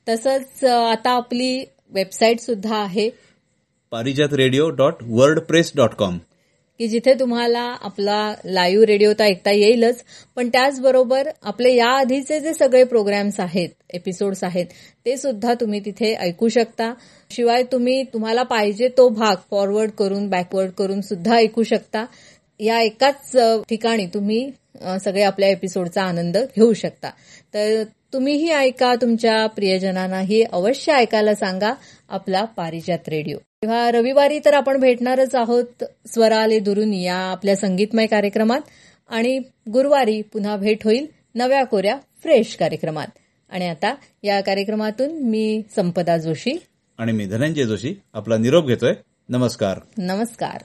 तसंच 0.09 0.63
आता 0.63 1.09
आपली 1.09 1.65
वेबसाईट 1.89 2.39
सुद्धा 2.39 2.75
आहे. 2.77 3.09
Parijat 3.91 4.33
radio 4.33 4.69
dot 4.69 5.03
WordPress 5.39 5.71
dot 5.75 5.93
com. 5.93 6.17
की 6.81 6.87
जिथे 6.87 7.13
तुम्हाला 7.13 7.61
आपला 7.81 8.33
लाईव्ह 8.45 8.85
रेडिओ 8.85 9.11
तर 9.13 9.23
ऐकता 9.23 9.51
येईलच 9.51 10.01
पण 10.35 10.47
त्याचबरोबर 10.49 11.27
आपले 11.41 11.73
या 11.75 11.87
आधीचे 11.97 12.39
जे 12.39 12.53
सगळे 12.53 12.83
प्रोग्राम्स 12.83 13.39
आहेत 13.39 13.69
एपिसोड्स 13.93 14.43
आहेत 14.43 14.65
ते 15.05 15.15
सुद्धा 15.17 15.53
तुम्ही 15.53 15.79
तिथे 15.79 16.13
ऐकू 16.15 16.47
शकता. 16.47 16.91
शिवाय 17.31 17.63
तुम्ही 17.71 18.01
तुम्हाला 18.03 18.43
पाहिजे 18.43 18.87
तो 18.97 19.07
भाग 19.09 19.35
फॉरवर्ड 19.51 19.91
करून 19.91 20.27
बॅकवर्ड 20.29 20.71
करून 20.71 21.01
सुद्धा 21.01 21.35
ऐकू 21.35 21.63
शकता. 21.63 22.05
या 22.59 22.79
एकाच 22.81 23.31
ठिकाणी 23.69 24.05
तुम्ही 24.05 24.49
सगळे 25.03 25.23
आपल्या 25.23 25.49
एपिसोडचा 25.49 26.03
आनंद 26.03 26.37
घेऊ 26.37 26.73
शकता. 26.73 27.09
तर 27.53 27.83
तुम्हीही 28.13 28.49
ऐका 28.53 28.93
तुमच्या 28.95 29.45
प्रियजनांनाही 29.47 30.43
अवश्य 30.43 30.93
ऐकायला 30.93 31.35
सांगा 31.35 31.73
आपला 32.09 32.43
पारिजात 32.57 33.09
रेडिओ 33.09 33.37
तेव्हा 33.63 33.91
रविवारी 33.91 34.39
तर 34.45 34.53
आपण 34.53 34.79
भेटणारच 34.79 35.35
आहोत 35.35 35.83
स्वराले 36.07 36.59
दुरून 36.59 36.93
या 36.93 37.15
आपल्या 37.15 37.55
संगीतमय 37.55 38.05
कार्यक्रमात. 38.05 38.59
आणि 39.09 39.39
गुरुवारी 39.71 40.21
पुन्हा 40.21 40.55
भेट 40.55 40.77
होईल 40.83 41.07
नव्या 41.35 41.63
कोऱ्या 41.63 41.97
फ्रेश 42.23 42.55
कार्यक्रमात. 42.55 43.07
आणि 43.49 43.67
आता 43.67 43.95
या 44.23 44.41
कार्यक्रमातून 44.41 45.11
मी 45.11 45.61
संपदा 45.75 46.17
जोशी. 46.17 46.51
आणि 46.97 47.11
मी 47.11 47.25
धनंजय 47.25 47.63
जोशी 47.63 47.95
आपला 48.13 48.37
निरोप 48.37 48.67
घेतोय. 48.67 48.93
नमस्कार. 49.29 49.79
नमस्कार. 49.97 50.61